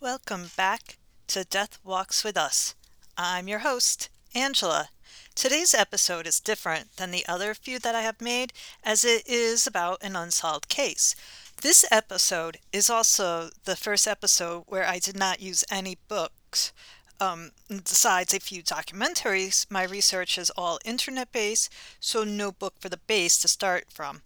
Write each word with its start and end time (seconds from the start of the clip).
Welcome 0.00 0.50
back 0.58 0.98
to 1.28 1.44
Death 1.44 1.78
Walks 1.82 2.22
with 2.22 2.36
Us. 2.36 2.74
I'm 3.16 3.48
your 3.48 3.60
host, 3.60 4.10
Angela. 4.34 4.90
Today's 5.34 5.72
episode 5.72 6.26
is 6.26 6.38
different 6.38 6.98
than 6.98 7.10
the 7.10 7.26
other 7.26 7.54
few 7.54 7.78
that 7.78 7.94
I 7.94 8.02
have 8.02 8.20
made, 8.20 8.52
as 8.84 9.06
it 9.06 9.26
is 9.26 9.66
about 9.66 10.02
an 10.02 10.14
unsolved 10.14 10.68
case. 10.68 11.16
This 11.62 11.86
episode 11.90 12.58
is 12.74 12.90
also 12.90 13.48
the 13.64 13.74
first 13.74 14.06
episode 14.06 14.64
where 14.66 14.86
I 14.86 14.98
did 14.98 15.16
not 15.16 15.40
use 15.40 15.64
any 15.70 15.96
books. 16.08 16.74
Um, 17.18 17.52
besides 17.68 18.34
a 18.34 18.38
few 18.38 18.62
documentaries, 18.62 19.64
my 19.70 19.84
research 19.84 20.36
is 20.36 20.50
all 20.50 20.78
internet 20.84 21.32
based, 21.32 21.72
so 22.00 22.22
no 22.22 22.52
book 22.52 22.74
for 22.78 22.90
the 22.90 22.98
base 22.98 23.38
to 23.38 23.48
start 23.48 23.86
from. 23.88 24.20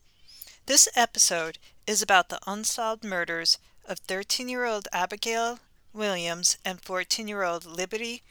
This 0.67 0.89
episode 0.97 1.59
is 1.87 2.03
about 2.03 2.29
the 2.29 2.41
unsolved 2.45 3.05
murders 3.05 3.59
of 3.91 3.99
13 3.99 4.49
year 4.49 4.67
old 4.67 4.87
Abigail 4.93 5.59
Williams 5.93 6.57
and 6.65 6.81
14 6.81 7.27
year 7.27 7.43
old 7.43 7.67
Liberty 7.67 8.23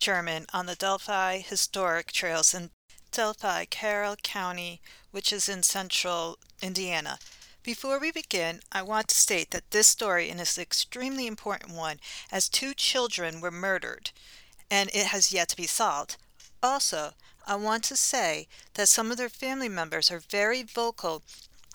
German 0.00 0.46
on 0.54 0.64
the 0.64 0.74
Delphi 0.74 1.40
Historic 1.40 2.12
Trails 2.12 2.54
in 2.54 2.70
Delphi, 3.10 3.66
Carroll 3.66 4.16
County, 4.22 4.80
which 5.10 5.30
is 5.30 5.50
in 5.50 5.62
central 5.62 6.38
Indiana. 6.62 7.18
Before 7.62 7.98
we 7.98 8.10
begin, 8.10 8.60
I 8.72 8.80
want 8.80 9.08
to 9.08 9.14
state 9.14 9.50
that 9.50 9.70
this 9.70 9.86
story 9.86 10.30
is 10.30 10.56
an 10.56 10.62
extremely 10.62 11.26
important 11.26 11.74
one 11.74 12.00
as 12.32 12.48
two 12.48 12.72
children 12.72 13.42
were 13.42 13.50
murdered 13.50 14.12
and 14.70 14.88
it 14.94 15.08
has 15.08 15.30
yet 15.30 15.50
to 15.50 15.56
be 15.56 15.66
solved. 15.66 16.16
Also, 16.62 17.12
I 17.46 17.56
want 17.56 17.84
to 17.84 17.96
say 17.96 18.48
that 18.74 18.88
some 18.88 19.10
of 19.10 19.18
their 19.18 19.28
family 19.28 19.68
members 19.68 20.10
are 20.10 20.20
very 20.20 20.62
vocal 20.62 21.22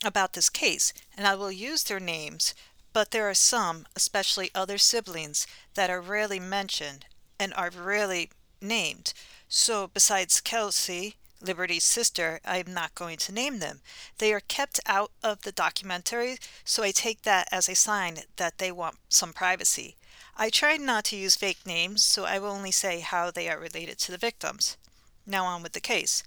about 0.03 0.33
this 0.33 0.49
case, 0.49 0.93
and 1.15 1.27
I 1.27 1.35
will 1.35 1.51
use 1.51 1.83
their 1.83 1.99
names, 1.99 2.53
but 2.97 3.11
there 3.11 3.29
are 3.29 3.35
some, 3.35 3.85
especially 3.95 4.49
other 4.55 4.79
siblings, 4.79 5.45
that 5.75 5.87
are 5.87 6.01
rarely 6.01 6.39
mentioned 6.39 7.05
and 7.39 7.53
are 7.53 7.69
rarely 7.69 8.31
named. 8.59 9.13
So, 9.47 9.85
besides 9.85 10.41
Kelsey, 10.41 11.13
Liberty's 11.39 11.83
sister, 11.83 12.39
I 12.43 12.57
am 12.57 12.73
not 12.73 12.95
going 12.95 13.17
to 13.17 13.31
name 13.31 13.59
them. 13.59 13.81
They 14.17 14.33
are 14.33 14.39
kept 14.39 14.79
out 14.87 15.11
of 15.21 15.43
the 15.43 15.51
documentary, 15.51 16.37
so 16.65 16.81
I 16.81 16.89
take 16.89 17.21
that 17.21 17.47
as 17.51 17.69
a 17.69 17.75
sign 17.75 18.21
that 18.37 18.57
they 18.57 18.71
want 18.71 18.97
some 19.09 19.31
privacy. 19.31 19.95
I 20.35 20.49
tried 20.49 20.81
not 20.81 21.05
to 21.05 21.15
use 21.15 21.35
fake 21.35 21.67
names, 21.67 22.03
so 22.03 22.25
I 22.25 22.39
will 22.39 22.49
only 22.49 22.71
say 22.71 23.01
how 23.01 23.29
they 23.29 23.47
are 23.47 23.59
related 23.59 23.99
to 23.99 24.11
the 24.11 24.17
victims. 24.17 24.75
Now 25.23 25.45
on 25.45 25.61
with 25.61 25.73
the 25.73 25.79
case. 25.79 26.23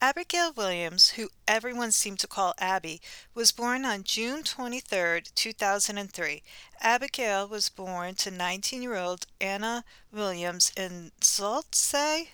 Abigail 0.00 0.52
Williams, 0.52 1.10
who 1.10 1.30
everyone 1.46 1.92
seemed 1.92 2.18
to 2.18 2.26
call 2.26 2.54
Abby, 2.58 3.00
was 3.34 3.52
born 3.52 3.84
on 3.84 4.02
June 4.02 4.42
23, 4.42 5.22
2003. 5.34 6.42
Abigail 6.80 7.48
was 7.48 7.68
born 7.68 8.14
to 8.16 8.30
19 8.30 8.82
year 8.82 8.96
old 8.96 9.26
Anna 9.40 9.84
Williams 10.12 10.72
in 10.76 11.12
Ste. 11.20 12.28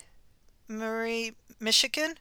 Marie, 0.67 1.35
Michigan. 1.59 2.17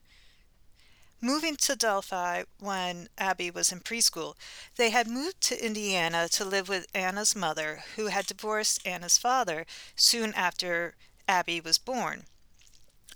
Moving 1.21 1.57
to 1.57 1.77
Delphi 1.77 2.45
when 2.59 3.09
Abby 3.19 3.51
was 3.51 3.73
in 3.73 3.81
preschool, 3.81 4.37
they 4.77 4.91
had 4.91 5.07
moved 5.07 5.41
to 5.43 5.65
Indiana 5.67 6.29
to 6.31 6.45
live 6.45 6.69
with 6.69 6.87
Anna's 6.95 7.37
mother, 7.37 7.85
who 7.97 8.07
had 8.07 8.27
divorced 8.27 8.87
Anna's 8.87 9.19
father 9.19 9.67
soon 9.97 10.33
after 10.35 10.95
Abby 11.29 11.61
was 11.61 11.79
born 11.79 12.25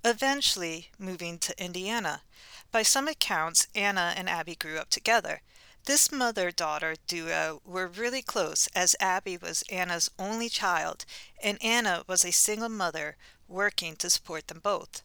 eventually 0.05 0.91
moving 0.99 1.39
to 1.39 1.65
Indiana. 1.65 2.23
By 2.71 2.83
some 2.83 3.09
accounts, 3.09 3.67
Anna 3.75 4.13
and 4.17 4.29
Abby 4.29 4.55
grew 4.55 4.79
up 4.79 4.91
together. 4.91 5.41
This 5.87 6.13
mother 6.13 6.51
daughter 6.51 6.97
duo 7.07 7.61
were 7.65 7.87
really 7.87 8.23
close 8.23 8.69
as 8.75 8.97
Abby 9.01 9.37
was 9.37 9.63
Anna's 9.71 10.11
only 10.19 10.49
child, 10.49 11.05
and 11.43 11.63
Anna 11.63 12.05
was 12.07 12.25
a 12.25 12.33
single 12.33 12.69
mother 12.69 13.17
working 13.49 13.97
to 13.97 14.11
support 14.11 14.49
them 14.49 14.61
both. 14.61 15.03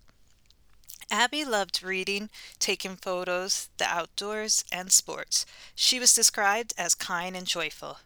Abby 1.11 1.43
loved 1.43 1.81
reading, 1.81 2.29
taking 2.59 2.95
photos, 2.95 3.69
the 3.77 3.85
outdoors, 3.85 4.63
and 4.71 4.91
sports. 4.91 5.45
She 5.75 5.99
was 5.99 6.13
described 6.13 6.73
as 6.77 6.93
kind 6.93 7.35
and 7.35 7.47
joyful. 7.47 7.99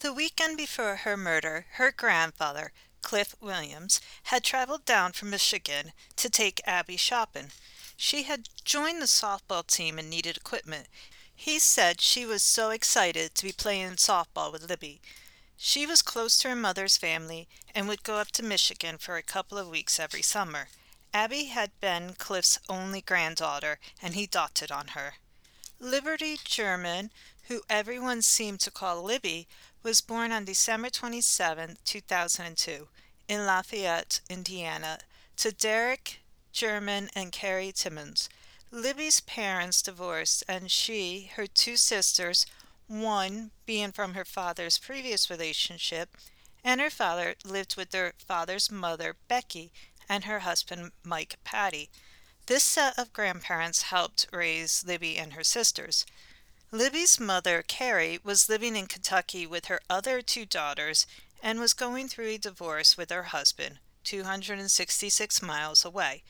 The 0.00 0.12
weekend 0.12 0.56
before 0.56 0.96
her 0.96 1.16
murder, 1.16 1.66
her 1.72 1.92
grandfather, 1.92 2.72
Cliff 3.02 3.34
Williams, 3.40 4.00
had 4.24 4.44
traveled 4.44 4.84
down 4.84 5.12
from 5.12 5.30
Michigan 5.30 5.92
to 6.16 6.30
take 6.30 6.60
Abby 6.66 6.96
shopping. 6.96 7.50
She 7.96 8.22
had 8.22 8.48
joined 8.64 9.02
the 9.02 9.06
softball 9.06 9.66
team 9.66 9.98
and 9.98 10.08
needed 10.08 10.36
equipment. 10.36 10.88
He 11.34 11.58
said 11.58 12.00
she 12.00 12.24
was 12.24 12.42
so 12.42 12.70
excited 12.70 13.34
to 13.34 13.44
be 13.44 13.52
playing 13.52 13.92
softball 13.92 14.52
with 14.52 14.68
Libby. 14.68 15.00
She 15.56 15.86
was 15.86 16.02
close 16.02 16.38
to 16.38 16.48
her 16.48 16.56
mother's 16.56 16.96
family 16.96 17.48
and 17.74 17.86
would 17.88 18.02
go 18.02 18.16
up 18.16 18.30
to 18.32 18.42
Michigan 18.42 18.98
for 18.98 19.16
a 19.16 19.22
couple 19.22 19.58
of 19.58 19.68
weeks 19.68 20.00
every 20.00 20.22
summer. 20.22 20.68
Abby 21.14 21.44
had 21.44 21.78
been 21.80 22.14
Cliff's 22.14 22.58
only 22.68 23.00
granddaughter, 23.00 23.78
and 24.00 24.14
he 24.14 24.26
doted 24.26 24.72
on 24.72 24.88
her. 24.88 25.14
Liberty 25.82 26.38
German, 26.44 27.10
who 27.48 27.62
everyone 27.68 28.22
seemed 28.22 28.60
to 28.60 28.70
call 28.70 29.02
Libby, 29.02 29.48
was 29.82 30.00
born 30.00 30.30
on 30.30 30.44
December 30.44 30.90
27, 30.90 31.76
2002, 31.84 32.86
in 33.26 33.46
Lafayette, 33.46 34.20
Indiana, 34.30 35.00
to 35.38 35.50
Derek 35.50 36.20
German 36.52 37.10
and 37.16 37.32
Carrie 37.32 37.72
Timmons. 37.72 38.28
Libby's 38.70 39.18
parents 39.22 39.82
divorced, 39.82 40.44
and 40.46 40.70
she, 40.70 41.32
her 41.34 41.48
two 41.48 41.76
sisters, 41.76 42.46
one 42.86 43.50
being 43.66 43.90
from 43.90 44.14
her 44.14 44.24
father's 44.24 44.78
previous 44.78 45.28
relationship, 45.28 46.16
and 46.62 46.80
her 46.80 46.90
father 46.90 47.34
lived 47.44 47.76
with 47.76 47.90
their 47.90 48.12
father's 48.18 48.70
mother, 48.70 49.16
Becky, 49.26 49.72
and 50.08 50.26
her 50.26 50.38
husband, 50.38 50.92
Mike 51.02 51.40
Patty. 51.42 51.90
This 52.46 52.64
set 52.64 52.98
of 52.98 53.12
grandparents 53.12 53.82
helped 53.82 54.26
raise 54.32 54.84
Libby 54.84 55.16
and 55.16 55.34
her 55.34 55.44
sisters. 55.44 56.04
Libby's 56.72 57.20
mother, 57.20 57.62
Carrie, 57.62 58.18
was 58.24 58.48
living 58.48 58.74
in 58.74 58.86
Kentucky 58.86 59.46
with 59.46 59.66
her 59.66 59.80
other 59.88 60.22
two 60.22 60.44
daughters 60.44 61.06
and 61.42 61.60
was 61.60 61.74
going 61.74 62.08
through 62.08 62.28
a 62.28 62.38
divorce 62.38 62.96
with 62.96 63.10
her 63.10 63.24
husband, 63.24 63.78
266 64.04 65.42
miles 65.42 65.84
away. 65.84 66.22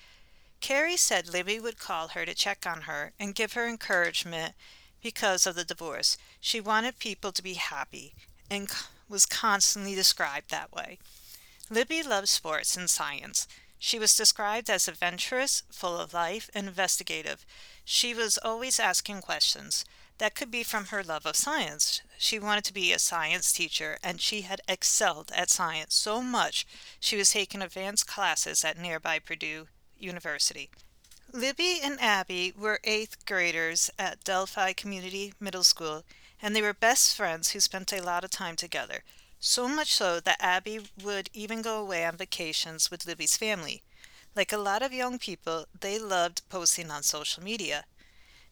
Carrie 0.60 0.96
said 0.96 1.28
Libby 1.28 1.58
would 1.58 1.78
call 1.78 2.08
her 2.08 2.26
to 2.26 2.34
check 2.34 2.66
on 2.66 2.82
her 2.82 3.12
and 3.18 3.34
give 3.34 3.54
her 3.54 3.66
encouragement 3.66 4.54
because 5.02 5.46
of 5.46 5.54
the 5.54 5.64
divorce. 5.64 6.16
She 6.40 6.60
wanted 6.60 6.98
people 6.98 7.32
to 7.32 7.42
be 7.42 7.54
happy 7.54 8.14
and 8.50 8.68
was 9.08 9.26
constantly 9.26 9.94
described 9.94 10.50
that 10.50 10.72
way. 10.72 10.98
Libby 11.70 12.02
loved 12.02 12.28
sports 12.28 12.76
and 12.76 12.88
science. 12.88 13.48
She 13.84 13.98
was 13.98 14.15
described 14.15 14.70
as 14.70 14.87
adventurous, 14.87 15.65
full 15.72 15.98
of 15.98 16.15
life, 16.15 16.48
and 16.54 16.69
investigative. 16.69 17.44
She 17.84 18.15
was 18.15 18.38
always 18.38 18.78
asking 18.78 19.22
questions. 19.22 19.84
That 20.19 20.37
could 20.37 20.53
be 20.53 20.62
from 20.62 20.87
her 20.87 21.03
love 21.03 21.26
of 21.26 21.34
science. 21.34 22.00
She 22.16 22.38
wanted 22.38 22.62
to 22.66 22.72
be 22.72 22.92
a 22.92 23.00
science 23.00 23.53
teacher, 23.53 23.98
and 24.00 24.21
she 24.21 24.42
had 24.42 24.60
excelled 24.69 25.32
at 25.34 25.50
science 25.50 25.97
so 25.97 26.22
much 26.22 26.65
she 27.00 27.16
was 27.16 27.32
taking 27.32 27.60
advanced 27.60 28.06
classes 28.06 28.65
at 28.65 28.78
nearby 28.78 29.19
Purdue 29.19 29.66
University. 29.98 30.71
Libby 31.32 31.81
and 31.82 32.00
Abby 32.00 32.54
were 32.56 32.78
eighth 32.84 33.26
graders 33.26 33.91
at 33.98 34.22
Delphi 34.22 34.75
Community 34.75 35.34
Middle 35.41 35.65
School, 35.65 36.04
and 36.41 36.54
they 36.54 36.62
were 36.62 36.72
best 36.72 37.16
friends 37.16 37.50
who 37.50 37.59
spent 37.59 37.92
a 37.92 38.00
lot 38.00 38.22
of 38.22 38.31
time 38.31 38.54
together. 38.54 39.03
So 39.44 39.66
much 39.66 39.92
so 39.92 40.20
that 40.20 40.41
Abby 40.41 40.82
would 41.03 41.28
even 41.32 41.62
go 41.62 41.80
away 41.80 42.04
on 42.04 42.16
vacations 42.16 42.92
with 42.92 43.06
Libby's 43.06 43.36
family. 43.36 43.82
Like 44.36 44.53
a 44.53 44.56
lot 44.56 44.82
of 44.82 44.92
young 44.92 45.19
people, 45.19 45.66
they 45.80 45.98
loved 45.98 46.48
posting 46.48 46.92
on 46.92 47.03
social 47.03 47.42
media. 47.42 47.84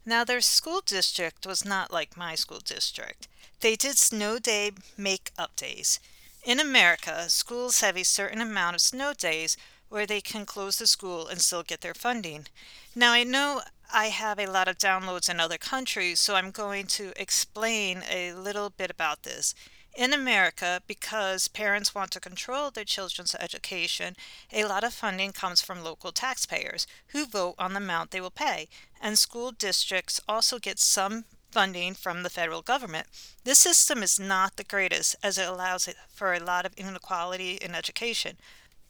Now, 0.04 0.24
their 0.24 0.40
school 0.40 0.80
district 0.84 1.46
was 1.46 1.64
not 1.64 1.92
like 1.92 2.16
my 2.16 2.34
school 2.34 2.58
district. 2.58 3.28
They 3.60 3.76
did 3.76 3.98
snow 3.98 4.40
day 4.40 4.72
make 4.96 5.30
up 5.38 5.54
days. 5.54 6.00
In 6.42 6.58
America, 6.58 7.28
schools 7.28 7.82
have 7.82 7.96
a 7.96 8.02
certain 8.02 8.40
amount 8.40 8.74
of 8.74 8.80
snow 8.80 9.12
days 9.14 9.56
where 9.90 10.06
they 10.06 10.20
can 10.20 10.44
close 10.44 10.80
the 10.80 10.88
school 10.88 11.28
and 11.28 11.40
still 11.40 11.62
get 11.62 11.82
their 11.82 11.94
funding. 11.94 12.48
Now, 12.96 13.12
I 13.12 13.22
know 13.22 13.62
I 13.92 14.06
have 14.06 14.40
a 14.40 14.50
lot 14.50 14.66
of 14.66 14.78
downloads 14.78 15.30
in 15.30 15.38
other 15.38 15.58
countries, 15.58 16.18
so 16.18 16.34
I'm 16.34 16.50
going 16.50 16.88
to 16.88 17.12
explain 17.14 18.02
a 18.10 18.32
little 18.32 18.70
bit 18.70 18.90
about 18.90 19.22
this. 19.22 19.54
In 19.94 20.12
America, 20.12 20.82
because 20.86 21.48
parents 21.48 21.94
want 21.94 22.12
to 22.12 22.20
control 22.20 22.70
their 22.70 22.84
children's 22.84 23.34
education, 23.34 24.14
a 24.52 24.64
lot 24.64 24.84
of 24.84 24.94
funding 24.94 25.32
comes 25.32 25.60
from 25.60 25.82
local 25.82 26.12
taxpayers 26.12 26.86
who 27.08 27.26
vote 27.26 27.56
on 27.58 27.72
the 27.72 27.78
amount 27.78 28.10
they 28.10 28.20
will 28.20 28.30
pay, 28.30 28.68
and 29.00 29.18
school 29.18 29.50
districts 29.50 30.20
also 30.28 30.58
get 30.58 30.78
some 30.78 31.24
funding 31.50 31.94
from 31.94 32.22
the 32.22 32.30
federal 32.30 32.62
government. 32.62 33.08
This 33.42 33.58
system 33.58 34.02
is 34.02 34.20
not 34.20 34.56
the 34.56 34.64
greatest 34.64 35.16
as 35.22 35.36
it 35.38 35.48
allows 35.48 35.88
for 36.08 36.32
a 36.32 36.40
lot 36.40 36.64
of 36.64 36.74
inequality 36.74 37.54
in 37.54 37.74
education. 37.74 38.36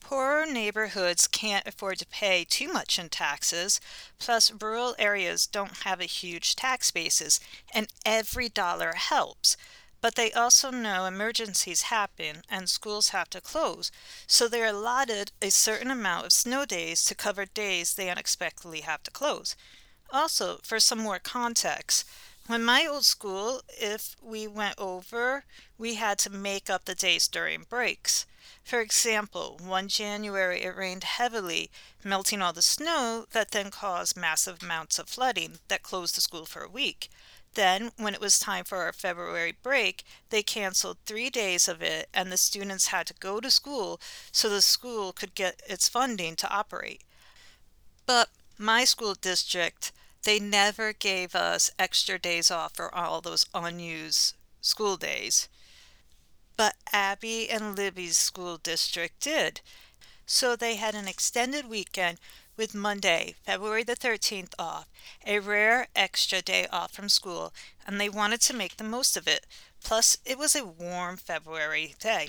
Poorer 0.01 0.47
neighborhoods 0.47 1.27
can't 1.27 1.67
afford 1.67 1.99
to 1.99 2.07
pay 2.07 2.45
too 2.45 2.73
much 2.73 2.99
in 2.99 3.09
taxes, 3.09 3.81
plus, 4.19 4.51
rural 4.51 4.95
areas 4.99 5.47
don't 5.47 5.79
have 5.85 6.01
a 6.01 6.05
huge 6.05 6.57
tax 6.57 6.91
basis, 6.91 7.39
and 7.73 7.89
every 8.05 8.49
dollar 8.49 8.95
helps. 8.95 9.57
But 10.01 10.15
they 10.15 10.33
also 10.33 10.71
know 10.71 11.05
emergencies 11.05 11.83
happen 11.83 12.43
and 12.49 12.69
schools 12.69 13.11
have 13.11 13.29
to 13.31 13.41
close, 13.41 13.91
so 14.27 14.49
they're 14.49 14.67
allotted 14.67 15.33
a 15.43 15.51
certain 15.51 15.91
amount 15.91 16.27
of 16.27 16.33
snow 16.33 16.65
days 16.65 17.05
to 17.05 17.15
cover 17.15 17.45
days 17.45 17.95
they 17.95 18.11
unexpectedly 18.11 18.81
have 18.81 19.03
to 19.03 19.11
close. 19.11 19.57
Also, 20.13 20.59
for 20.63 20.81
some 20.81 20.99
more 20.99 21.19
context, 21.19 22.05
when 22.47 22.65
my 22.65 22.85
old 22.85 23.05
school, 23.05 23.63
if 23.69 24.17
we 24.21 24.49
went 24.49 24.75
over, 24.77 25.45
we 25.79 25.95
had 25.95 26.19
to 26.19 26.31
make 26.31 26.69
up 26.69 26.85
the 26.85 26.97
days 26.97 27.29
during 27.29 27.63
breaks. 27.63 28.27
For 28.65 28.81
example, 28.81 29.59
one 29.63 29.87
January 29.87 30.63
it 30.63 30.77
rained 30.77 31.05
heavily, 31.05 31.71
melting 32.03 32.43
all 32.43 32.53
the 32.53 32.63
snow 32.63 33.27
that 33.31 33.53
then 33.53 33.71
caused 33.71 34.17
massive 34.17 34.63
amounts 34.63 34.99
of 34.99 35.09
flooding 35.09 35.61
that 35.69 35.85
closed 35.85 36.17
the 36.17 36.21
school 36.21 36.45
for 36.45 36.63
a 36.63 36.69
week. 36.69 37.09
Then, 37.55 37.91
when 37.97 38.15
it 38.15 38.21
was 38.21 38.39
time 38.39 38.65
for 38.65 38.79
our 38.79 38.93
February 38.93 39.57
break, 39.63 40.05
they 40.31 40.43
canceled 40.43 40.99
three 41.05 41.31
days 41.31 41.67
of 41.67 41.83
it, 41.83 42.09
and 42.15 42.31
the 42.31 42.37
students 42.37 42.89
had 42.89 43.07
to 43.09 43.15
go 43.15 43.41
to 43.41 43.51
school 43.51 44.01
so 44.31 44.49
the 44.49 44.63
school 44.63 45.13
could 45.13 45.35
get 45.35 45.61
its 45.67 45.89
funding 45.89 46.37
to 46.37 46.51
operate. 46.51 47.03
But 48.07 48.31
my 48.57 48.85
school 48.85 49.15
district, 49.15 49.91
they 50.23 50.39
never 50.39 50.93
gave 50.93 51.35
us 51.35 51.71
extra 51.79 52.19
days 52.19 52.51
off 52.51 52.77
for 52.77 52.95
all 52.95 53.21
those 53.21 53.47
unused 53.53 54.35
school 54.61 54.97
days. 54.97 55.49
But 56.57 56.77
Abby 56.93 57.49
and 57.49 57.77
Libby's 57.77 58.17
school 58.17 58.59
district 58.59 59.21
did. 59.21 59.61
So 60.27 60.55
they 60.55 60.77
had 60.77 60.95
an 60.95 61.09
extended 61.09 61.69
weekend 61.69 62.19
with 62.61 62.75
Monday, 62.75 63.35
February 63.47 63.83
the 63.83 63.97
13th 63.97 64.53
off, 64.59 64.87
a 65.27 65.39
rare 65.39 65.89
extra 65.97 66.43
day 66.43 66.67
off 66.71 66.93
from 66.93 67.09
school, 67.09 67.55
and 67.87 67.99
they 67.99 68.11
wanted 68.11 68.39
to 68.43 68.55
make 68.55 68.77
the 68.77 68.85
most 68.85 69.17
of 69.17 69.27
it. 69.27 69.47
Plus, 69.83 70.19
it 70.27 70.37
was 70.37 70.55
a 70.55 70.67
warm 70.67 71.17
February 71.17 71.95
day. 71.99 72.29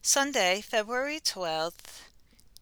Sunday, 0.00 0.60
February 0.60 1.18
12th, 1.18 2.04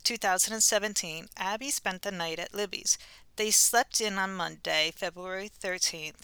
2017, 0.02 1.28
Abby 1.36 1.70
spent 1.70 2.00
the 2.00 2.10
night 2.10 2.38
at 2.38 2.54
Libby's. 2.54 2.96
They 3.36 3.50
slept 3.50 4.00
in 4.00 4.16
on 4.16 4.32
Monday, 4.32 4.90
February 4.96 5.50
13th. 5.62 6.22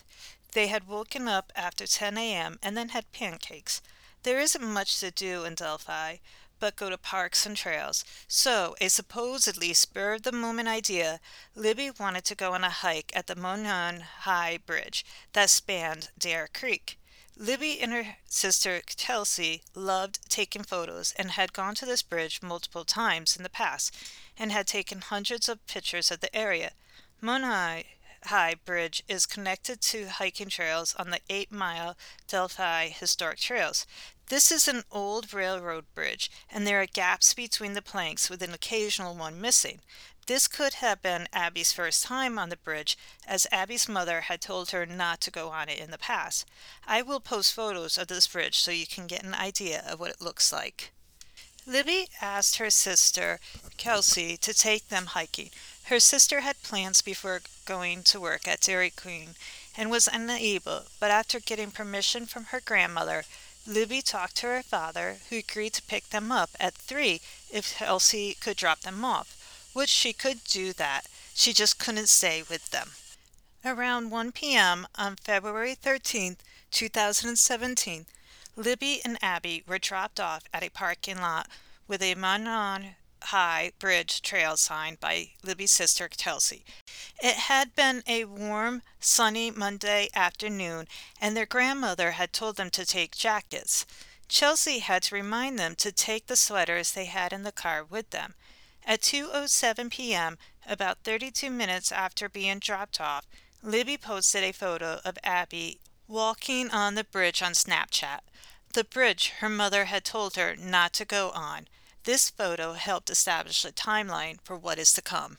They 0.52 0.68
had 0.68 0.88
woken 0.88 1.28
up 1.28 1.52
after 1.54 1.86
10 1.86 2.16
a.m. 2.16 2.58
and 2.62 2.74
then 2.74 2.88
had 2.88 3.12
pancakes. 3.12 3.82
There 4.22 4.40
isn't 4.40 4.64
much 4.64 4.98
to 5.00 5.10
do 5.10 5.44
in 5.44 5.56
Delphi 5.56 6.16
but 6.64 6.76
go 6.76 6.88
to 6.88 6.96
parks 6.96 7.44
and 7.44 7.58
trails. 7.58 8.06
So, 8.26 8.74
a 8.80 8.88
supposedly 8.88 9.74
spur 9.74 10.14
of 10.14 10.22
the 10.22 10.32
moment 10.32 10.66
idea, 10.66 11.20
Libby 11.54 11.90
wanted 11.90 12.24
to 12.24 12.34
go 12.34 12.54
on 12.54 12.64
a 12.64 12.70
hike 12.70 13.12
at 13.14 13.26
the 13.26 13.36
Monon 13.36 14.00
High 14.20 14.60
Bridge 14.64 15.04
that 15.34 15.50
spanned 15.50 16.08
Deer 16.18 16.48
Creek. 16.54 16.98
Libby 17.36 17.82
and 17.82 17.92
her 17.92 18.16
sister 18.24 18.80
Kelsey 18.96 19.62
loved 19.74 20.30
taking 20.30 20.62
photos 20.62 21.12
and 21.18 21.32
had 21.32 21.52
gone 21.52 21.74
to 21.74 21.84
this 21.84 22.00
bridge 22.00 22.40
multiple 22.40 22.86
times 22.86 23.36
in 23.36 23.42
the 23.42 23.50
past 23.50 23.94
and 24.38 24.50
had 24.50 24.66
taken 24.66 25.02
hundreds 25.02 25.50
of 25.50 25.66
pictures 25.66 26.10
of 26.10 26.20
the 26.20 26.34
area. 26.34 26.70
Monon 27.20 27.84
High 28.26 28.54
Bridge 28.64 29.02
is 29.06 29.26
connected 29.26 29.82
to 29.82 30.08
hiking 30.08 30.48
trails 30.48 30.94
on 30.98 31.10
the 31.10 31.20
8 31.28 31.52
mile 31.52 31.96
Delphi 32.26 32.88
Historic 32.88 33.38
Trails. 33.38 33.86
This 34.28 34.50
is 34.50 34.66
an 34.66 34.84
old 34.90 35.34
railroad 35.34 35.84
bridge, 35.94 36.30
and 36.50 36.66
there 36.66 36.80
are 36.80 36.86
gaps 36.86 37.34
between 37.34 37.74
the 37.74 37.82
planks 37.82 38.30
with 38.30 38.42
an 38.42 38.54
occasional 38.54 39.14
one 39.14 39.38
missing. 39.38 39.80
This 40.26 40.48
could 40.48 40.74
have 40.74 41.02
been 41.02 41.28
Abby's 41.34 41.74
first 41.74 42.02
time 42.04 42.38
on 42.38 42.48
the 42.48 42.56
bridge, 42.56 42.96
as 43.26 43.46
Abby's 43.52 43.90
mother 43.90 44.22
had 44.22 44.40
told 44.40 44.70
her 44.70 44.86
not 44.86 45.20
to 45.20 45.30
go 45.30 45.50
on 45.50 45.68
it 45.68 45.78
in 45.78 45.90
the 45.90 45.98
past. 45.98 46.46
I 46.86 47.02
will 47.02 47.20
post 47.20 47.52
photos 47.52 47.98
of 47.98 48.08
this 48.08 48.26
bridge 48.26 48.58
so 48.58 48.70
you 48.70 48.86
can 48.86 49.06
get 49.06 49.22
an 49.22 49.34
idea 49.34 49.84
of 49.86 50.00
what 50.00 50.12
it 50.12 50.22
looks 50.22 50.50
like. 50.50 50.92
Libby 51.66 52.08
asked 52.20 52.56
her 52.56 52.70
sister, 52.70 53.38
Kelsey, 53.76 54.38
to 54.38 54.54
take 54.54 54.88
them 54.88 55.06
hiking. 55.06 55.50
Her 55.88 56.00
sister 56.00 56.40
had 56.40 56.62
plans 56.62 57.02
before 57.02 57.42
going 57.66 58.04
to 58.04 58.20
work 58.20 58.48
at 58.48 58.62
Dairy 58.62 58.90
Queen 58.90 59.34
and 59.76 59.90
was 59.90 60.08
unable, 60.10 60.84
but 60.98 61.10
after 61.10 61.38
getting 61.40 61.70
permission 61.70 62.24
from 62.24 62.46
her 62.46 62.60
grandmother, 62.60 63.24
Libby 63.66 64.00
talked 64.00 64.36
to 64.36 64.46
her 64.46 64.62
father, 64.62 65.18
who 65.28 65.36
agreed 65.36 65.74
to 65.74 65.82
pick 65.82 66.08
them 66.08 66.32
up 66.32 66.50
at 66.58 66.74
3 66.74 67.20
if 67.50 67.76
Kelsey 67.76 68.34
could 68.34 68.56
drop 68.56 68.80
them 68.80 69.04
off, 69.04 69.70
which 69.74 69.90
she 69.90 70.14
could 70.14 70.42
do 70.44 70.72
that. 70.72 71.06
She 71.34 71.52
just 71.52 71.78
couldn't 71.78 72.08
stay 72.08 72.42
with 72.42 72.70
them. 72.70 72.92
Around 73.62 74.10
1 74.10 74.32
p.m. 74.32 74.86
on 74.94 75.16
February 75.16 75.74
13, 75.74 76.38
2017, 76.70 78.06
Libby 78.56 79.00
and 79.04 79.18
Abby 79.22 79.62
were 79.66 79.78
dropped 79.78 80.18
off 80.18 80.44
at 80.52 80.62
a 80.62 80.70
parking 80.70 81.20
lot 81.20 81.48
with 81.86 82.02
a 82.02 82.14
Monon 82.14 82.96
High 83.26 83.72
Bridge 83.78 84.20
trail 84.22 84.56
sign 84.56 84.96
by 85.00 85.30
Libby's 85.42 85.70
sister 85.70 86.08
Kelsey. 86.08 86.64
It 87.22 87.36
had 87.36 87.74
been 87.74 88.02
a 88.06 88.24
warm, 88.24 88.82
sunny 89.00 89.50
Monday 89.50 90.08
afternoon, 90.14 90.88
and 91.20 91.36
their 91.36 91.46
grandmother 91.46 92.12
had 92.12 92.32
told 92.32 92.56
them 92.56 92.70
to 92.70 92.84
take 92.84 93.16
jackets. 93.16 93.86
Kelsey 94.28 94.80
had 94.80 95.02
to 95.04 95.14
remind 95.14 95.58
them 95.58 95.74
to 95.76 95.92
take 95.92 96.26
the 96.26 96.36
sweaters 96.36 96.92
they 96.92 97.06
had 97.06 97.32
in 97.32 97.42
the 97.42 97.52
car 97.52 97.84
with 97.84 98.10
them. 98.10 98.34
At 98.84 99.00
2:07 99.00 99.90
p.m., 99.90 100.38
about 100.66 100.98
32 101.04 101.50
minutes 101.50 101.90
after 101.90 102.28
being 102.28 102.58
dropped 102.58 103.00
off, 103.00 103.26
Libby 103.62 103.96
posted 103.96 104.44
a 104.44 104.52
photo 104.52 105.00
of 105.04 105.18
Abby 105.24 105.80
walking 106.06 106.70
on 106.70 106.94
the 106.94 107.04
bridge 107.04 107.42
on 107.42 107.52
Snapchat. 107.52 108.20
The 108.74 108.84
bridge 108.84 109.30
her 109.38 109.48
mother 109.48 109.86
had 109.86 110.04
told 110.04 110.36
her 110.36 110.54
not 110.56 110.92
to 110.94 111.04
go 111.04 111.30
on. 111.30 111.68
This 112.04 112.28
photo 112.28 112.74
helped 112.74 113.08
establish 113.08 113.64
a 113.64 113.72
timeline 113.72 114.38
for 114.44 114.56
what 114.56 114.78
is 114.78 114.92
to 114.92 115.02
come. 115.02 115.38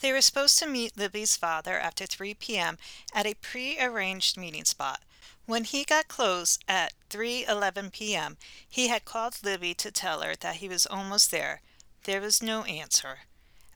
They 0.00 0.12
were 0.12 0.20
supposed 0.20 0.58
to 0.60 0.66
meet 0.66 0.96
Libby's 0.96 1.36
father 1.36 1.78
after 1.78 2.06
3 2.06 2.34
p.m. 2.34 2.78
at 3.12 3.26
a 3.26 3.34
pre-arranged 3.34 4.36
meeting 4.36 4.64
spot. 4.64 5.02
When 5.44 5.64
he 5.64 5.84
got 5.84 6.06
close 6.06 6.58
at 6.68 6.92
3:11 7.10 7.92
p.m., 7.92 8.36
he 8.68 8.88
had 8.88 9.04
called 9.04 9.42
Libby 9.42 9.74
to 9.74 9.90
tell 9.90 10.20
her 10.20 10.36
that 10.36 10.56
he 10.56 10.68
was 10.68 10.86
almost 10.86 11.30
there. 11.30 11.62
There 12.04 12.20
was 12.20 12.42
no 12.42 12.62
answer. 12.64 13.20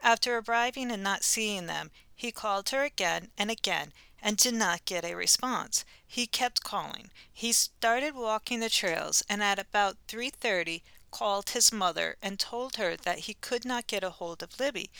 After 0.03 0.39
arriving 0.39 0.93
and 0.93 1.03
not 1.03 1.25
seeing 1.25 1.67
them, 1.67 1.91
he 2.15 2.31
called 2.31 2.69
her 2.69 2.85
again 2.85 3.31
and 3.37 3.51
again 3.51 3.93
and 4.23 4.37
did 4.37 4.55
not 4.55 4.85
get 4.85 5.05
a 5.05 5.15
response. 5.15 5.85
He 6.07 6.27
kept 6.27 6.63
calling. 6.63 7.11
He 7.33 7.53
started 7.53 8.15
walking 8.15 8.61
the 8.61 8.69
trails 8.69 9.23
and 9.29 9.43
at 9.43 9.59
about 9.59 9.97
3:30 10.07 10.83
called 11.11 11.51
his 11.51 11.73
mother 11.73 12.17
and 12.23 12.39
told 12.39 12.77
her 12.77 12.97
that 12.97 13.21
he 13.21 13.35
could 13.35 13.65
not 13.65 13.87
get 13.87 14.05
a 14.05 14.11
hold 14.11 14.43
of 14.43 14.59
Libby, 14.59 14.91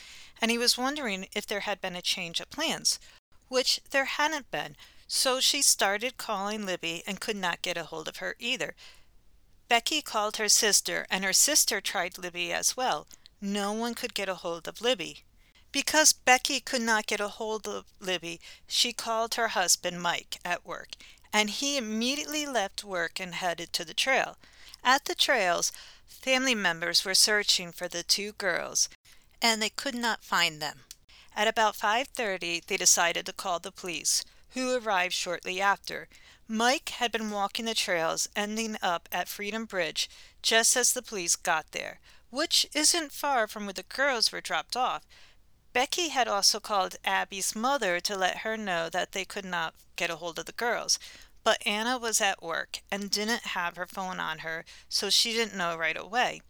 and 0.41 0.51
he 0.51 0.57
was 0.57 0.77
wondering 0.77 1.27
if 1.33 1.45
there 1.45 1.61
had 1.61 1.81
been 1.81 1.95
a 1.95 2.01
change 2.01 2.39
of 2.39 2.49
plans, 2.49 2.99
which 3.47 3.79
there 3.91 4.05
hadn't 4.05 4.51
been. 4.51 4.75
So 5.07 5.39
she 5.39 5.61
started 5.61 6.17
calling 6.17 6.65
Libby 6.65 7.03
and 7.05 7.19
could 7.19 7.35
not 7.35 7.61
get 7.61 7.77
a 7.77 7.83
hold 7.83 8.07
of 8.07 8.17
her 8.17 8.35
either. 8.39 8.75
Becky 9.67 10.01
called 10.01 10.37
her 10.37 10.49
sister, 10.49 11.05
and 11.09 11.23
her 11.23 11.33
sister 11.33 11.81
tried 11.81 12.17
Libby 12.17 12.53
as 12.53 12.77
well. 12.77 13.07
No 13.39 13.73
one 13.73 13.93
could 13.93 14.13
get 14.13 14.29
a 14.29 14.35
hold 14.35 14.67
of 14.67 14.81
Libby. 14.81 15.23
Because 15.71 16.11
Becky 16.11 16.59
could 16.59 16.81
not 16.81 17.07
get 17.07 17.21
a 17.21 17.29
hold 17.29 17.67
of 17.67 17.85
Libby, 17.99 18.41
she 18.67 18.91
called 18.91 19.35
her 19.35 19.49
husband 19.49 20.01
Mike 20.01 20.39
at 20.43 20.65
work, 20.65 20.95
and 21.31 21.49
he 21.49 21.77
immediately 21.77 22.45
left 22.45 22.83
work 22.83 23.19
and 23.19 23.35
headed 23.35 23.71
to 23.73 23.85
the 23.85 23.93
trail. 23.93 24.37
At 24.83 25.05
the 25.05 25.15
trails, 25.15 25.71
Family 26.21 26.53
members 26.53 27.03
were 27.03 27.15
searching 27.15 27.71
for 27.71 27.87
the 27.87 28.03
two 28.03 28.33
girls, 28.33 28.89
and 29.41 29.59
they 29.59 29.69
could 29.69 29.95
not 29.95 30.23
find 30.23 30.61
them. 30.61 30.85
At 31.35 31.47
about 31.47 31.75
5:30 31.75 32.59
they 32.67 32.77
decided 32.77 33.25
to 33.25 33.33
call 33.33 33.59
the 33.59 33.71
police, 33.71 34.23
who 34.49 34.75
arrived 34.75 35.15
shortly 35.15 35.59
after. 35.59 36.07
Mike 36.47 36.89
had 36.89 37.11
been 37.11 37.31
walking 37.31 37.65
the 37.65 37.73
trails 37.73 38.27
ending 38.35 38.77
up 38.83 39.09
at 39.11 39.29
Freedom 39.29 39.65
Bridge 39.65 40.09
just 40.43 40.75
as 40.75 40.93
the 40.93 41.01
police 41.01 41.35
got 41.35 41.71
there, 41.71 41.99
which 42.29 42.67
isn't 42.73 43.11
far 43.11 43.47
from 43.47 43.65
where 43.65 43.73
the 43.73 43.83
girls 43.83 44.31
were 44.31 44.41
dropped 44.41 44.77
off. 44.77 45.03
Becky 45.73 46.09
had 46.09 46.27
also 46.27 46.59
called 46.59 46.97
Abby's 47.03 47.55
mother 47.55 47.99
to 48.01 48.15
let 48.15 48.39
her 48.39 48.57
know 48.57 48.89
that 48.89 49.13
they 49.13 49.25
could 49.25 49.45
not 49.45 49.73
get 49.95 50.11
a 50.11 50.17
hold 50.17 50.37
of 50.37 50.45
the 50.45 50.51
girls, 50.51 50.99
but 51.43 51.65
Anna 51.65 51.97
was 51.97 52.21
at 52.21 52.43
work 52.43 52.81
and 52.91 53.09
didn't 53.09 53.47
have 53.47 53.75
her 53.75 53.87
phone 53.87 54.19
on 54.19 54.39
her, 54.39 54.65
so 54.89 55.09
she 55.09 55.33
didn't 55.33 55.57
know 55.57 55.75
right 55.75 55.97
away. 55.97 56.41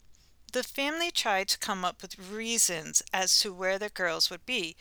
The 0.52 0.64
family 0.64 1.12
tried 1.12 1.48
to 1.50 1.58
come 1.58 1.86
up 1.86 2.02
with 2.02 2.20
reasons 2.20 3.02
as 3.14 3.40
to 3.40 3.54
where 3.54 3.80
the 3.80 3.90
girls 3.90 4.30
would 4.30 4.46
be. 4.46 4.76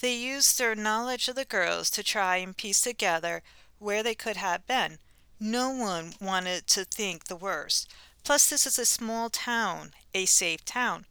They 0.00 0.14
used 0.14 0.56
their 0.56 0.76
knowledge 0.76 1.26
of 1.26 1.34
the 1.34 1.44
girls 1.44 1.90
to 1.90 2.04
try 2.04 2.36
and 2.36 2.56
piece 2.56 2.80
together 2.80 3.42
where 3.78 4.04
they 4.04 4.14
could 4.14 4.36
have 4.36 4.66
been. 4.66 4.98
No 5.40 5.70
one 5.70 6.14
wanted 6.20 6.68
to 6.68 6.84
think 6.84 7.24
the 7.24 7.36
worst. 7.36 7.92
Plus, 8.22 8.48
this 8.48 8.66
is 8.66 8.78
a 8.78 8.86
small 8.86 9.28
town, 9.28 9.92
a 10.14 10.26
safe 10.26 10.64
town. 10.64 11.06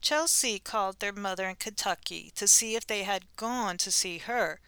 Kelsey 0.00 0.58
called 0.58 0.98
their 0.98 1.12
mother 1.12 1.48
in 1.48 1.56
Kentucky 1.56 2.32
to 2.34 2.48
see 2.48 2.74
if 2.74 2.86
they 2.86 3.04
had 3.04 3.36
gone 3.36 3.76
to 3.78 3.90
see 3.90 4.18
her. 4.18 4.60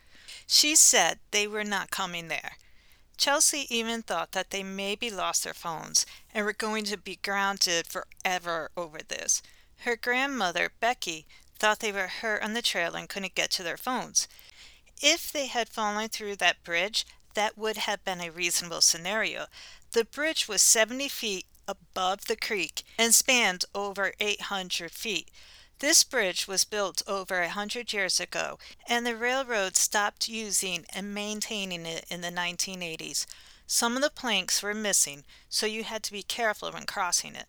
She 0.46 0.76
said 0.76 1.18
they 1.30 1.46
were 1.46 1.64
not 1.64 1.90
coming 1.90 2.28
there. 2.28 2.56
Kelsey 3.16 3.66
even 3.69 4.02
thought 4.02 4.33
that 4.33 4.50
they 4.50 4.62
maybe 4.62 5.11
lost 5.11 5.45
their 5.45 5.54
phones 5.54 6.07
and 6.35 6.45
were 6.45 6.52
going 6.52 6.85
to 6.85 6.97
be 6.97 7.19
grounded 7.23 7.87
forever 7.87 8.71
over 8.76 8.99
this. 9.07 9.42
Her 9.81 9.97
grandmother, 9.97 10.71
Becky, 10.81 11.26
thought 11.59 11.81
they 11.81 11.92
were 11.92 12.09
hurt 12.09 12.42
on 12.42 12.54
the 12.54 12.62
trail 12.62 12.95
and 12.95 13.09
couldn't 13.09 13.35
get 13.35 13.50
to 13.52 13.62
their 13.62 13.76
phones. 13.76 14.28
If 15.00 15.33
they 15.33 15.47
had 15.47 15.69
fallen 15.69 16.09
through 16.09 16.37
that 16.37 16.62
bridge, 16.64 17.07
that 17.35 17.57
would 17.57 17.76
have 17.78 18.04
been 18.04 18.21
a 18.21 18.31
reasonable 18.31 18.81
scenario. 18.81 19.47
The 19.92 20.04
bridge 20.04 20.49
was 20.49 20.62
70 20.62 21.09
feet 21.09 21.47
above 21.69 22.26
the 22.26 22.37
creek 22.37 22.83
and 22.99 23.14
spanned 23.14 23.64
over 23.75 24.12
800 24.21 24.90
feet. 24.90 25.31
This 25.82 26.04
bridge 26.04 26.46
was 26.46 26.64
built 26.64 27.02
over 27.08 27.42
a 27.42 27.48
hundred 27.48 27.92
years 27.92 28.20
ago, 28.20 28.56
and 28.86 29.04
the 29.04 29.16
railroad 29.16 29.76
stopped 29.76 30.28
using 30.28 30.86
and 30.90 31.12
maintaining 31.12 31.86
it 31.86 32.04
in 32.08 32.20
the 32.20 32.30
1980s. 32.30 33.26
Some 33.66 33.96
of 33.96 34.02
the 34.02 34.08
planks 34.08 34.62
were 34.62 34.74
missing, 34.74 35.24
so 35.48 35.66
you 35.66 35.82
had 35.82 36.04
to 36.04 36.12
be 36.12 36.22
careful 36.22 36.70
when 36.70 36.86
crossing 36.86 37.34
it. 37.34 37.48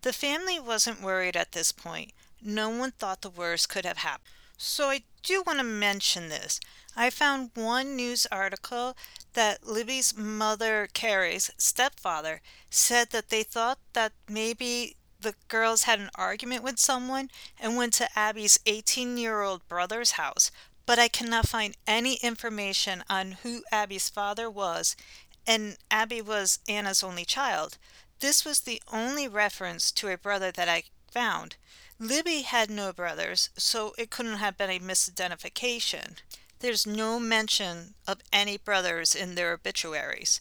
The 0.00 0.12
family 0.12 0.58
wasn't 0.58 1.02
worried 1.02 1.36
at 1.36 1.52
this 1.52 1.70
point. 1.70 2.10
No 2.42 2.68
one 2.68 2.90
thought 2.90 3.22
the 3.22 3.30
worst 3.30 3.68
could 3.68 3.84
have 3.84 3.98
happened. 3.98 4.26
So 4.58 4.90
I 4.90 5.04
do 5.22 5.44
want 5.46 5.60
to 5.60 5.64
mention 5.64 6.30
this. 6.30 6.58
I 6.96 7.10
found 7.10 7.52
one 7.54 7.94
news 7.94 8.26
article 8.32 8.96
that 9.34 9.64
Libby's 9.64 10.16
mother, 10.16 10.88
Carrie's 10.92 11.52
stepfather, 11.58 12.40
said 12.70 13.10
that 13.10 13.28
they 13.28 13.44
thought 13.44 13.78
that 13.92 14.14
maybe 14.28 14.96
the 15.22 15.34
girls 15.48 15.84
had 15.84 16.00
an 16.00 16.10
argument 16.14 16.62
with 16.62 16.78
someone 16.78 17.30
and 17.58 17.76
went 17.76 17.92
to 17.94 18.18
Abby's 18.18 18.58
18 18.66 19.16
year 19.16 19.42
old 19.42 19.66
brother's 19.68 20.12
house, 20.12 20.50
but 20.84 20.98
I 20.98 21.08
cannot 21.08 21.48
find 21.48 21.76
any 21.86 22.14
information 22.16 23.04
on 23.08 23.32
who 23.42 23.62
Abby's 23.70 24.08
father 24.08 24.50
was, 24.50 24.96
and 25.46 25.76
Abby 25.90 26.20
was 26.20 26.58
Anna's 26.68 27.02
only 27.02 27.24
child. 27.24 27.78
This 28.20 28.44
was 28.44 28.60
the 28.60 28.82
only 28.92 29.26
reference 29.26 29.90
to 29.92 30.08
a 30.08 30.18
brother 30.18 30.52
that 30.52 30.68
I 30.68 30.84
found. 31.10 31.56
Libby 31.98 32.42
had 32.42 32.70
no 32.70 32.92
brothers, 32.92 33.50
so 33.56 33.94
it 33.96 34.10
couldn't 34.10 34.38
have 34.38 34.56
been 34.56 34.70
a 34.70 34.80
misidentification. 34.80 36.16
There's 36.60 36.86
no 36.86 37.18
mention 37.18 37.94
of 38.06 38.20
any 38.32 38.56
brothers 38.56 39.14
in 39.14 39.34
their 39.34 39.52
obituaries. 39.52 40.40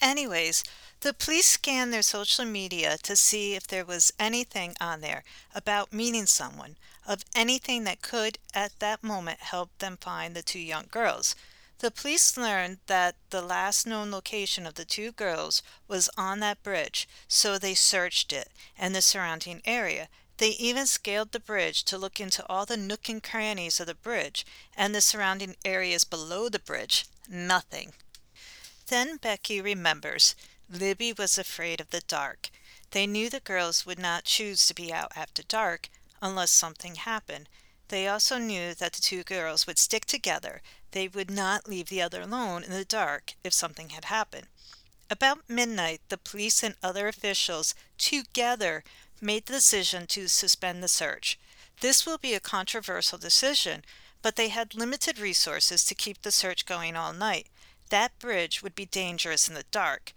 Anyways, 0.00 0.64
the 1.00 1.14
police 1.14 1.46
scanned 1.46 1.92
their 1.92 2.02
social 2.02 2.44
media 2.44 2.98
to 2.98 3.16
see 3.16 3.54
if 3.54 3.66
there 3.66 3.86
was 3.86 4.12
anything 4.18 4.76
on 4.80 5.00
there 5.00 5.24
about 5.54 5.92
meeting 5.92 6.26
someone, 6.26 6.76
of 7.06 7.24
anything 7.34 7.84
that 7.84 8.02
could 8.02 8.38
at 8.52 8.78
that 8.80 9.02
moment 9.02 9.40
help 9.40 9.70
them 9.78 9.96
find 9.98 10.36
the 10.36 10.42
two 10.42 10.58
young 10.58 10.86
girls. 10.90 11.34
The 11.78 11.90
police 11.90 12.36
learned 12.36 12.78
that 12.86 13.16
the 13.30 13.40
last 13.40 13.86
known 13.86 14.10
location 14.10 14.66
of 14.66 14.74
the 14.74 14.84
two 14.84 15.12
girls 15.12 15.62
was 15.88 16.10
on 16.18 16.40
that 16.40 16.62
bridge, 16.62 17.08
so 17.26 17.56
they 17.56 17.74
searched 17.74 18.34
it 18.34 18.50
and 18.76 18.94
the 18.94 19.00
surrounding 19.00 19.62
area. 19.64 20.08
They 20.36 20.50
even 20.50 20.86
scaled 20.86 21.32
the 21.32 21.40
bridge 21.40 21.82
to 21.84 21.96
look 21.96 22.20
into 22.20 22.46
all 22.46 22.66
the 22.66 22.76
nook 22.76 23.08
and 23.08 23.22
crannies 23.22 23.80
of 23.80 23.86
the 23.86 23.94
bridge 23.94 24.44
and 24.76 24.94
the 24.94 25.00
surrounding 25.00 25.56
areas 25.64 26.04
below 26.04 26.50
the 26.50 26.58
bridge. 26.58 27.06
Nothing. 27.26 27.94
Then 28.88 29.16
Becky 29.16 29.60
remembers 29.60 30.34
Libby 30.70 31.12
was 31.12 31.36
afraid 31.36 31.80
of 31.80 31.90
the 31.90 32.00
dark. 32.02 32.48
They 32.92 33.04
knew 33.04 33.28
the 33.28 33.40
girls 33.40 33.84
would 33.84 33.98
not 33.98 34.24
choose 34.24 34.66
to 34.66 34.74
be 34.74 34.92
out 34.92 35.10
after 35.16 35.42
dark 35.42 35.88
unless 36.22 36.52
something 36.52 36.94
happened. 36.94 37.48
They 37.88 38.06
also 38.06 38.38
knew 38.38 38.74
that 38.74 38.92
the 38.92 39.00
two 39.00 39.24
girls 39.24 39.66
would 39.66 39.80
stick 39.80 40.04
together. 40.04 40.62
They 40.92 41.08
would 41.08 41.30
not 41.30 41.68
leave 41.68 41.88
the 41.88 42.02
other 42.02 42.22
alone 42.22 42.62
in 42.62 42.70
the 42.70 42.84
dark 42.84 43.34
if 43.42 43.52
something 43.52 43.90
had 43.90 44.04
happened. 44.04 44.46
About 45.10 45.48
midnight, 45.48 46.02
the 46.08 46.16
police 46.16 46.62
and 46.62 46.76
other 46.84 47.08
officials 47.08 47.74
together 47.98 48.84
made 49.20 49.46
the 49.46 49.54
decision 49.54 50.06
to 50.06 50.28
suspend 50.28 50.84
the 50.84 50.88
search. 50.88 51.36
This 51.80 52.06
will 52.06 52.18
be 52.18 52.34
a 52.34 52.40
controversial 52.40 53.18
decision, 53.18 53.82
but 54.22 54.36
they 54.36 54.48
had 54.50 54.76
limited 54.76 55.18
resources 55.18 55.84
to 55.84 55.96
keep 55.96 56.22
the 56.22 56.30
search 56.30 56.64
going 56.64 56.94
all 56.94 57.12
night. 57.12 57.48
That 57.88 58.16
bridge 58.20 58.62
would 58.62 58.76
be 58.76 58.86
dangerous 58.86 59.48
in 59.48 59.54
the 59.54 59.64
dark 59.72 60.12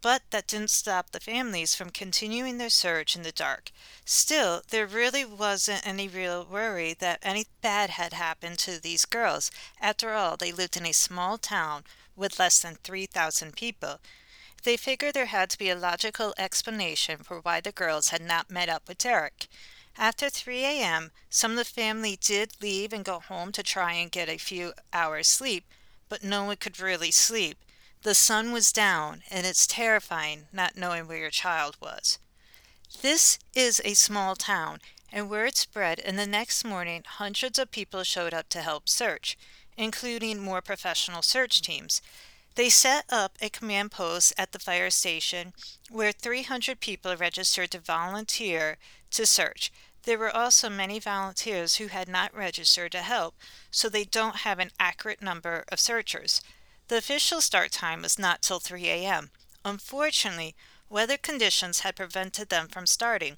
but 0.00 0.22
that 0.30 0.46
didn't 0.46 0.70
stop 0.70 1.10
the 1.10 1.20
families 1.20 1.74
from 1.74 1.90
continuing 1.90 2.58
their 2.58 2.70
search 2.70 3.16
in 3.16 3.22
the 3.22 3.32
dark. 3.32 3.70
Still, 4.04 4.62
there 4.70 4.86
really 4.86 5.24
wasn't 5.24 5.86
any 5.86 6.08
real 6.08 6.44
worry 6.44 6.94
that 6.94 7.18
any 7.22 7.46
bad 7.62 7.90
had 7.90 8.12
happened 8.12 8.58
to 8.60 8.80
these 8.80 9.04
girls. 9.04 9.50
After 9.80 10.14
all, 10.14 10.36
they 10.36 10.52
lived 10.52 10.76
in 10.76 10.86
a 10.86 10.92
small 10.92 11.38
town 11.38 11.84
with 12.16 12.38
less 12.38 12.60
than 12.60 12.76
3,000 12.76 13.54
people. 13.54 14.00
They 14.64 14.76
figured 14.76 15.14
there 15.14 15.26
had 15.26 15.50
to 15.50 15.58
be 15.58 15.70
a 15.70 15.76
logical 15.76 16.34
explanation 16.36 17.18
for 17.18 17.40
why 17.40 17.60
the 17.60 17.72
girls 17.72 18.08
had 18.08 18.22
not 18.22 18.50
met 18.50 18.68
up 18.68 18.88
with 18.88 18.98
Derek. 18.98 19.46
After 19.96 20.30
3 20.30 20.64
a.m., 20.64 21.10
some 21.28 21.52
of 21.52 21.56
the 21.56 21.64
family 21.64 22.16
did 22.20 22.52
leave 22.60 22.92
and 22.92 23.04
go 23.04 23.18
home 23.18 23.50
to 23.52 23.62
try 23.62 23.94
and 23.94 24.10
get 24.10 24.28
a 24.28 24.38
few 24.38 24.74
hours 24.92 25.26
sleep, 25.26 25.64
but 26.08 26.22
no 26.22 26.44
one 26.44 26.56
could 26.56 26.80
really 26.80 27.10
sleep. 27.10 27.58
The 28.02 28.14
sun 28.14 28.52
was 28.52 28.72
down, 28.72 29.22
and 29.28 29.44
it's 29.44 29.66
terrifying 29.66 30.46
not 30.52 30.76
knowing 30.76 31.08
where 31.08 31.18
your 31.18 31.30
child 31.30 31.76
was. 31.80 32.18
This 33.02 33.38
is 33.54 33.82
a 33.84 33.94
small 33.94 34.36
town, 34.36 34.80
and 35.12 35.28
word 35.28 35.56
spread, 35.56 35.98
and 36.00 36.16
the 36.16 36.26
next 36.26 36.64
morning 36.64 37.02
hundreds 37.06 37.58
of 37.58 37.72
people 37.72 38.04
showed 38.04 38.32
up 38.32 38.48
to 38.50 38.62
help 38.62 38.88
search, 38.88 39.36
including 39.76 40.38
more 40.40 40.62
professional 40.62 41.22
search 41.22 41.60
teams. 41.60 42.00
They 42.54 42.68
set 42.68 43.04
up 43.10 43.36
a 43.40 43.50
command 43.50 43.90
post 43.90 44.32
at 44.38 44.52
the 44.52 44.58
fire 44.58 44.90
station 44.90 45.52
where 45.90 46.12
300 46.12 46.80
people 46.80 47.16
registered 47.16 47.72
to 47.72 47.80
volunteer 47.80 48.78
to 49.10 49.26
search. 49.26 49.72
There 50.04 50.18
were 50.18 50.34
also 50.34 50.70
many 50.70 50.98
volunteers 50.98 51.76
who 51.76 51.88
had 51.88 52.08
not 52.08 52.34
registered 52.34 52.92
to 52.92 53.02
help, 53.02 53.34
so 53.70 53.88
they 53.88 54.04
don't 54.04 54.36
have 54.36 54.58
an 54.58 54.70
accurate 54.78 55.20
number 55.20 55.64
of 55.68 55.80
searchers. 55.80 56.40
The 56.88 56.96
official 56.96 57.42
start 57.42 57.70
time 57.70 58.00
was 58.00 58.18
not 58.18 58.40
till 58.40 58.60
3 58.60 58.88
a.m. 58.88 59.30
Unfortunately, 59.62 60.56
weather 60.88 61.18
conditions 61.18 61.80
had 61.80 61.96
prevented 61.96 62.48
them 62.48 62.66
from 62.66 62.86
starting. 62.86 63.36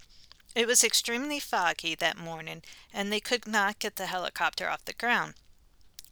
It 0.54 0.68
was 0.68 0.84
extremely 0.84 1.40
foggy 1.40 1.96
that 1.96 2.16
morning, 2.16 2.62
and 2.92 3.12
they 3.12 3.18
could 3.18 3.48
not 3.48 3.80
get 3.80 3.96
the 3.96 4.06
helicopter 4.06 4.70
off 4.70 4.84
the 4.84 4.92
ground. 4.92 5.34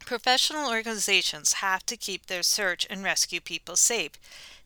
Professional 0.00 0.68
organizations 0.68 1.54
have 1.54 1.86
to 1.86 1.96
keep 1.96 2.26
their 2.26 2.42
search 2.42 2.86
and 2.90 3.04
rescue 3.04 3.40
people 3.40 3.76
safe. 3.76 4.12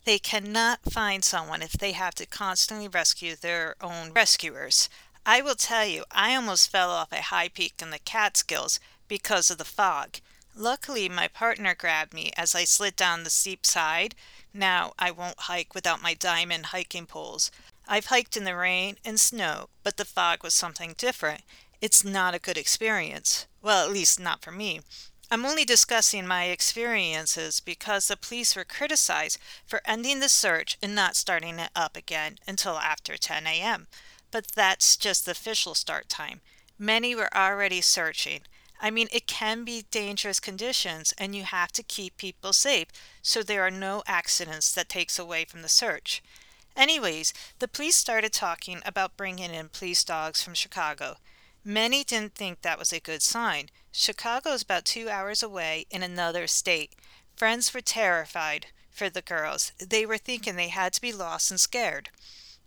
They 0.04 0.18
cannot 0.18 0.90
find 0.90 1.22
someone 1.22 1.60
if 1.60 1.72
they 1.72 1.92
have 1.92 2.14
to 2.16 2.26
constantly 2.26 2.88
rescue 2.88 3.36
their 3.36 3.76
own 3.82 4.12
rescuers. 4.12 4.88
I 5.26 5.42
will 5.42 5.56
tell 5.56 5.84
you, 5.84 6.04
I 6.10 6.34
almost 6.34 6.70
fell 6.70 6.90
off 6.90 7.12
a 7.12 7.20
high 7.20 7.48
peak 7.48 7.74
in 7.82 7.90
the 7.90 7.98
Catskills 7.98 8.80
because 9.08 9.50
of 9.50 9.58
the 9.58 9.64
fog. 9.64 10.20
Luckily, 10.54 11.08
my 11.08 11.28
partner 11.28 11.74
grabbed 11.74 12.12
me 12.12 12.30
as 12.36 12.54
I 12.54 12.64
slid 12.64 12.94
down 12.94 13.24
the 13.24 13.30
steep 13.30 13.64
side. 13.64 14.14
Now 14.52 14.92
I 14.98 15.10
won't 15.10 15.40
hike 15.40 15.74
without 15.74 16.02
my 16.02 16.14
diamond 16.14 16.66
hiking 16.66 17.06
poles. 17.06 17.50
I've 17.88 18.06
hiked 18.06 18.36
in 18.36 18.44
the 18.44 18.54
rain 18.54 18.96
and 19.04 19.18
snow, 19.18 19.68
but 19.82 19.96
the 19.96 20.04
fog 20.04 20.42
was 20.42 20.54
something 20.54 20.94
different. 20.98 21.42
It's 21.80 22.04
not 22.04 22.34
a 22.34 22.38
good 22.38 22.58
experience. 22.58 23.46
Well, 23.62 23.84
at 23.84 23.92
least 23.92 24.20
not 24.20 24.42
for 24.42 24.52
me. 24.52 24.80
I'm 25.30 25.46
only 25.46 25.64
discussing 25.64 26.26
my 26.26 26.44
experiences 26.44 27.60
because 27.60 28.08
the 28.08 28.18
police 28.18 28.54
were 28.54 28.64
criticized 28.64 29.38
for 29.66 29.80
ending 29.86 30.20
the 30.20 30.28
search 30.28 30.76
and 30.82 30.94
not 30.94 31.16
starting 31.16 31.58
it 31.58 31.70
up 31.74 31.96
again 31.96 32.38
until 32.46 32.78
after 32.78 33.16
10 33.16 33.46
a.m. 33.46 33.86
But 34.30 34.48
that's 34.54 34.96
just 34.98 35.24
the 35.24 35.30
official 35.30 35.74
start 35.74 36.10
time. 36.10 36.42
Many 36.78 37.14
were 37.14 37.34
already 37.34 37.80
searching. 37.80 38.42
I 38.84 38.90
mean, 38.90 39.06
it 39.12 39.28
can 39.28 39.62
be 39.62 39.86
dangerous 39.92 40.40
conditions 40.40 41.14
and 41.16 41.36
you 41.36 41.44
have 41.44 41.70
to 41.72 41.84
keep 41.84 42.16
people 42.16 42.52
safe 42.52 42.88
so 43.22 43.42
there 43.42 43.64
are 43.64 43.70
no 43.70 44.02
accidents 44.08 44.72
that 44.72 44.88
takes 44.88 45.20
away 45.20 45.44
from 45.44 45.62
the 45.62 45.68
search. 45.68 46.20
Anyways, 46.76 47.32
the 47.60 47.68
police 47.68 47.94
started 47.94 48.32
talking 48.32 48.80
about 48.84 49.16
bringing 49.16 49.54
in 49.54 49.68
police 49.68 50.02
dogs 50.02 50.42
from 50.42 50.54
Chicago. 50.54 51.18
Many 51.64 52.02
didn't 52.02 52.34
think 52.34 52.62
that 52.62 52.78
was 52.78 52.92
a 52.92 52.98
good 52.98 53.22
sign. 53.22 53.68
Chicago 53.92 54.50
is 54.50 54.62
about 54.62 54.84
two 54.84 55.08
hours 55.08 55.44
away 55.44 55.86
in 55.90 56.02
another 56.02 56.48
state. 56.48 56.94
Friends 57.36 57.72
were 57.72 57.82
terrified 57.82 58.66
for 58.90 59.08
the 59.08 59.22
girls. 59.22 59.72
They 59.78 60.04
were 60.04 60.18
thinking 60.18 60.56
they 60.56 60.68
had 60.68 60.92
to 60.94 61.00
be 61.00 61.12
lost 61.12 61.52
and 61.52 61.60
scared. 61.60 62.08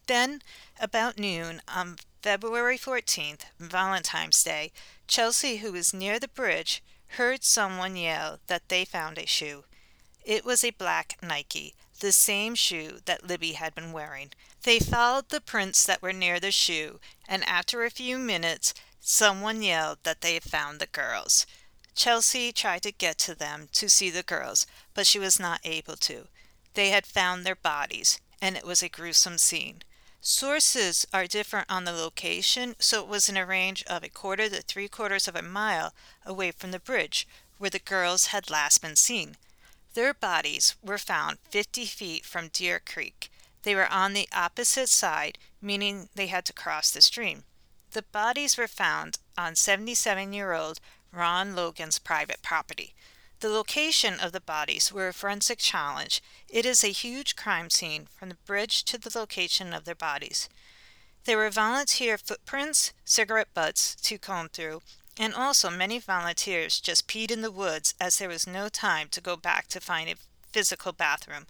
Then, 0.07 0.41
about 0.79 1.19
noon 1.19 1.62
on 1.67 1.98
February 2.25 2.75
14th, 2.75 3.41
Valentine's 3.60 4.44
Day, 4.44 4.72
Kelsey, 5.05 5.58
who 5.58 5.72
was 5.72 5.94
near 5.94 6.17
the 6.17 6.27
bridge, 6.27 6.82
heard 7.20 7.44
someone 7.44 7.96
yell 7.96 8.39
that 8.48 8.67
they 8.67 8.84
found 8.84 9.20
a 9.20 9.27
shoe. 9.27 9.63
It 10.24 10.44
was 10.44 10.63
a 10.63 10.72
black 10.72 11.20
Nike, 11.22 11.75
the 12.00 12.12
same 12.12 12.55
shoe 12.55 13.00
that 13.05 13.27
Libby 13.27 13.51
had 13.51 13.75
been 13.75 13.91
wearing. 13.91 14.32
They 14.63 14.79
followed 14.79 15.29
the 15.29 15.39
prints 15.39 15.86
that 15.86 16.01
were 16.01 16.12
near 16.12 16.39
the 16.39 16.50
shoe, 16.50 17.00
and 17.27 17.44
after 17.44 17.86
a 17.86 17.91
few 17.91 18.17
minutes, 18.17 18.74
someone 19.00 19.62
yelled 19.62 20.00
that 20.01 20.22
they 20.22 20.34
had 20.34 20.46
found 20.46 20.79
the 20.79 20.88
girls. 20.88 21.46
Kelsey 21.94 22.51
tried 22.51 22.82
to 22.82 22.91
get 22.91 23.20
to 23.20 23.36
them 23.36 23.70
to 23.74 23.88
see 23.88 24.10
the 24.10 24.24
girls, 24.24 24.65
but 24.96 25.05
she 25.05 25.20
was 25.20 25.39
not 25.39 25.62
able 25.63 25.96
to. 25.98 26.27
they 26.74 26.89
had 26.89 27.05
found 27.05 27.46
their 27.46 27.55
bodies, 27.55 28.20
and 28.41 28.58
it 28.58 28.65
was 28.65 28.82
a 28.82 28.89
gruesome 28.89 29.38
scene. 29.38 29.84
Sources 30.27 31.05
are 31.13 31.27
different 31.27 31.70
on 31.70 31.84
the 31.84 31.91
location, 31.91 32.75
so 32.79 33.00
it 33.00 33.08
was 33.08 33.29
in 33.29 33.38
a 33.38 33.46
range 33.46 33.84
of 33.84 34.03
a 34.03 34.10
quarter 34.10 34.50
to 34.50 34.63
three 34.63 34.88
quarters 34.88 35.27
of 35.27 35.36
a 35.36 35.44
mile 35.44 35.94
away 36.25 36.50
from 36.50 36.72
the 36.72 36.79
bridge 36.79 37.27
where 37.60 37.70
the 37.70 37.77
girls 37.77 38.27
had 38.34 38.50
last 38.50 38.82
been 38.82 38.96
seen. 38.96 39.38
Their 39.94 40.15
bodies 40.15 40.74
were 40.82 40.98
found 40.98 41.38
50 41.51 41.86
feet 41.86 42.25
from 42.25 42.48
Deer 42.48 42.82
Creek. 42.84 43.32
They 43.62 43.75
were 43.75 43.88
on 43.88 44.13
the 44.13 44.27
opposite 44.34 44.89
side, 44.89 45.38
meaning 45.62 46.10
they 46.15 46.25
had 46.25 46.46
to 46.46 46.53
cross 46.53 46.89
the 46.89 47.01
stream. 47.01 47.44
The 47.91 48.01
bodies 48.01 48.58
were 48.58 48.67
found 48.67 49.20
on 49.38 49.55
77 49.55 50.34
year 50.34 50.53
old 50.53 50.79
Ron 51.12 51.55
Logan's 51.55 52.00
private 52.00 52.41
property. 52.41 52.96
The 53.46 53.52
location 53.52 54.20
of 54.20 54.32
the 54.32 54.42
bodies 54.42 54.92
were 54.92 55.08
a 55.08 55.14
forensic 55.14 55.60
challenge. 55.60 56.20
It 56.50 56.66
is 56.66 56.84
a 56.84 56.88
huge 56.88 57.36
crime 57.36 57.70
scene 57.70 58.08
from 58.12 58.30
the 58.30 58.40
bridge 58.44 58.84
to 58.86 58.98
the 58.98 59.16
location 59.16 59.72
of 59.72 59.86
their 59.86 59.94
bodies. 59.94 60.50
There 61.25 61.38
were 61.38 61.52
volunteer 61.52 62.18
footprints, 62.18 62.92
cigarette 63.04 63.54
butts 63.54 63.94
to 63.98 64.18
comb 64.18 64.50
through, 64.50 64.82
and 65.20 65.36
also 65.36 65.70
many 65.70 66.00
volunteers 66.00 66.80
just 66.80 67.08
peed 67.08 67.30
in 67.30 67.44
the 67.44 67.52
woods 67.52 67.94
as 68.02 68.18
there 68.18 68.30
was 68.30 68.48
no 68.48 68.68
time 68.68 69.10
to 69.10 69.22
go 69.22 69.36
back 69.36 69.68
to 69.68 69.80
find 69.80 70.10
a 70.10 70.16
physical 70.52 70.92
bathroom. 70.92 71.46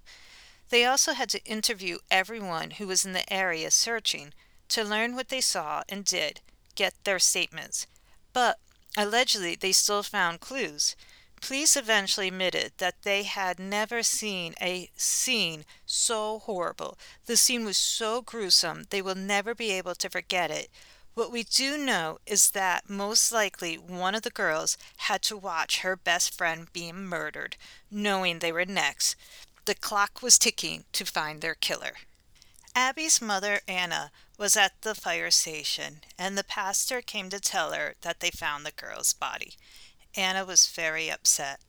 They 0.72 0.84
also 0.84 1.14
had 1.14 1.30
to 1.30 1.46
interview 1.46 2.00
everyone 2.12 2.72
who 2.72 2.88
was 2.88 3.06
in 3.06 3.14
the 3.14 3.34
area 3.34 3.72
searching 3.72 4.34
to 4.68 4.84
learn 4.84 5.16
what 5.16 5.30
they 5.30 5.40
saw 5.40 5.84
and 5.88 6.04
did, 6.04 6.42
get 6.75 6.94
their 7.06 7.20
statements. 7.20 7.88
But 8.34 8.60
allegedly, 8.98 9.56
they 9.56 9.72
still 9.72 10.04
found 10.04 10.42
clues. 10.42 10.98
Police 11.46 11.75
eventually 11.75 12.30
admitted 12.30 12.72
that 12.80 13.04
they 13.04 13.22
had 13.22 13.60
never 13.60 14.02
seen 14.02 14.56
a 14.60 14.90
scene 14.96 15.64
so 15.86 16.40
horrible. 16.40 16.98
The 17.28 17.38
scene 17.38 17.64
was 17.64 17.78
so 17.78 18.24
gruesome, 18.24 18.88
they 18.90 19.00
will 19.00 19.14
never 19.14 19.54
be 19.54 19.70
able 19.70 19.94
to 19.94 20.10
forget 20.10 20.50
it. 20.50 20.72
What 21.14 21.32
we 21.32 21.44
do 21.44 21.78
know 21.78 22.18
is 22.25 22.50
that 22.52 22.90
most 22.90 23.32
likely 23.32 23.75
one 23.75 24.16
of 24.16 24.24
the 24.24 24.32
girls 24.32 24.75
had 24.98 25.22
to 25.24 25.38
watch 25.38 25.82
her 25.82 25.96
best 25.96 26.34
friend 26.34 26.68
being 26.74 27.06
murdered, 27.06 27.58
knowing 27.92 28.40
they 28.40 28.52
were 28.52 28.66
next. 28.66 29.16
The 29.66 29.75
clock 29.75 30.24
was 30.24 30.40
ticking 30.40 30.86
to 30.94 31.06
find 31.06 31.42
their 31.42 31.54
killer. 31.54 31.98
Abby's 32.74 33.22
mother, 33.22 33.62
Anna, 33.68 34.12
was 34.40 34.58
at 34.58 34.82
the 34.82 34.96
fire 34.96 35.30
station, 35.30 36.02
and 36.18 36.36
the 36.36 36.44
pastor 36.44 37.04
came 37.04 37.30
to 37.30 37.40
tell 37.40 37.72
her 37.74 37.94
that 38.02 38.20
they 38.20 38.32
found 38.32 38.66
the 38.66 38.72
girl's 38.72 39.14
body. 39.14 39.54
Anna 40.15 40.45
was 40.45 40.67
very 40.67 41.10
upset. 41.10 41.60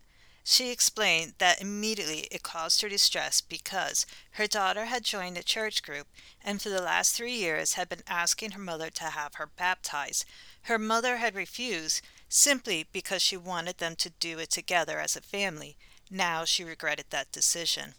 She 0.48 0.70
explained 0.70 1.34
that 1.38 1.60
immediately 1.60 2.28
it 2.30 2.44
caused 2.44 2.80
her 2.80 2.88
distress 2.88 3.40
because 3.40 4.06
her 4.32 4.46
daughter 4.46 4.84
had 4.84 5.02
joined 5.02 5.36
a 5.36 5.42
church 5.42 5.82
group 5.82 6.06
and 6.44 6.62
for 6.62 6.68
the 6.68 6.80
last 6.80 7.16
three 7.16 7.34
years 7.34 7.72
had 7.72 7.88
been 7.88 8.04
asking 8.06 8.52
her 8.52 8.60
mother 8.60 8.88
to 8.90 9.04
have 9.04 9.34
her 9.34 9.46
baptized. 9.46 10.24
Her 10.62 10.78
mother 10.78 11.16
had 11.16 11.34
refused 11.34 12.00
simply 12.28 12.86
because 12.92 13.22
she 13.22 13.36
wanted 13.36 13.78
them 13.78 13.96
to 13.96 14.10
do 14.10 14.38
it 14.38 14.50
together 14.50 15.00
as 15.00 15.16
a 15.16 15.20
family. 15.20 15.76
Now 16.08 16.44
she 16.44 16.62
regretted 16.62 17.06
that 17.10 17.32
decision. 17.32 17.94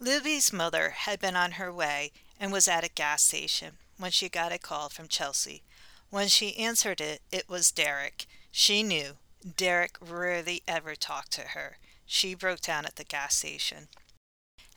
Libby's 0.00 0.52
mother 0.52 0.90
had 0.90 1.20
been 1.20 1.36
on 1.36 1.52
her 1.52 1.72
way 1.72 2.10
and 2.40 2.50
was 2.50 2.66
at 2.66 2.82
a 2.82 2.88
gas 2.88 3.22
station 3.22 3.74
when 3.98 4.10
she 4.10 4.28
got 4.28 4.50
a 4.50 4.58
call 4.58 4.88
from 4.88 5.06
Kelsey. 5.06 5.62
When 6.10 6.26
she 6.26 6.56
answered 6.58 7.00
it, 7.00 7.22
it 7.30 7.48
was 7.48 7.70
Derek. 7.70 8.26
She 8.50 8.82
knew 8.82 9.16
Derek 9.56 9.96
rarely 10.00 10.62
ever 10.68 10.94
talked 10.94 11.32
to 11.32 11.48
her. 11.48 11.78
She 12.06 12.34
broke 12.34 12.60
down 12.60 12.86
at 12.86 12.96
the 12.96 13.04
gas 13.04 13.36
station. 13.36 13.88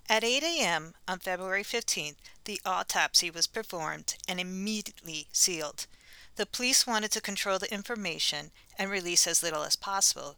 At 0.08 0.24
8 0.24 0.44
a.m. 0.44 0.94
on 1.08 1.20
February 1.20 1.64
15th, 1.64 2.18
the 2.46 2.62
autopsy 2.66 3.32
was 3.32 3.48
performed 3.48 4.16
and 4.28 4.40
immediately 4.40 5.28
sealed. 5.32 5.88
The 6.36 6.46
police 6.46 6.86
wanted 6.86 7.12
to 7.12 7.22
control 7.22 7.60
the 7.60 7.74
information 7.74 8.52
and 8.78 8.92
release 8.92 9.26
as 9.26 9.42
little 9.42 9.64
as 9.64 9.76
possible. 9.76 10.38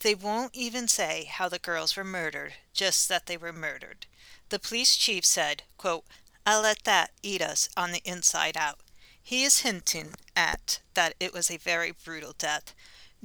They 0.00 0.14
won't 0.14 0.54
even 0.54 0.88
say 0.88 1.24
how 1.24 1.48
the 1.48 1.58
girls 1.58 1.96
were 1.96 2.04
murdered, 2.04 2.54
just 2.72 3.08
that 3.08 3.26
they 3.26 3.36
were 3.36 3.52
murdered. 3.52 4.06
The 4.48 4.58
police 4.58 4.96
chief 4.96 5.24
said, 5.24 5.62
quote, 5.78 6.04
I'll 6.46 6.62
let 6.62 6.84
that 6.84 7.10
eat 7.22 7.40
us 7.40 7.68
on 7.76 7.92
the 7.92 8.02
inside 8.04 8.56
out. 8.56 8.80
He 9.22 9.44
is 9.44 9.60
hinting 9.60 10.14
at 10.36 10.80
that 10.94 11.14
it 11.20 11.32
was 11.32 11.50
a 11.50 11.56
very 11.56 11.92
brutal 11.92 12.34
death. 12.36 12.74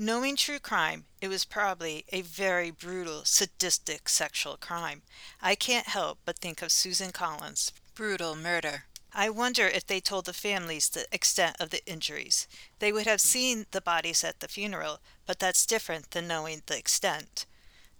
Knowing 0.02 0.38
true 0.38 0.60
crime, 0.60 1.04
it 1.20 1.28
was 1.28 1.44
probably 1.44 2.06
a 2.08 2.22
very 2.22 2.72
brutal, 2.72 3.26
sadistic 3.26 4.08
sexual 4.08 4.56
crime. 4.56 5.02
I 5.42 5.56
can't 5.56 5.88
help 5.88 6.20
but 6.24 6.40
think 6.40 6.62
of 6.62 6.72
Susan 6.72 7.12
Collins' 7.12 7.74
brutal 7.96 8.34
murder. 8.34 8.86
I 9.14 9.30
wonder 9.30 9.68
if 9.68 9.86
they 9.86 10.00
told 10.00 10.24
the 10.24 10.32
families 10.32 10.88
the 10.88 11.06
extent 11.12 11.58
of 11.60 11.70
the 11.70 11.86
injuries. 11.86 12.48
They 12.80 12.94
would 12.94 13.08
have 13.08 13.20
seen 13.20 13.66
the 13.72 13.82
bodies 13.82 14.24
at 14.24 14.40
the 14.40 14.48
funeral, 14.48 15.02
but 15.26 15.38
that's 15.38 15.66
different 15.66 16.12
than 16.12 16.30
knowing 16.30 16.62
the 16.68 16.78
extent. 16.78 17.46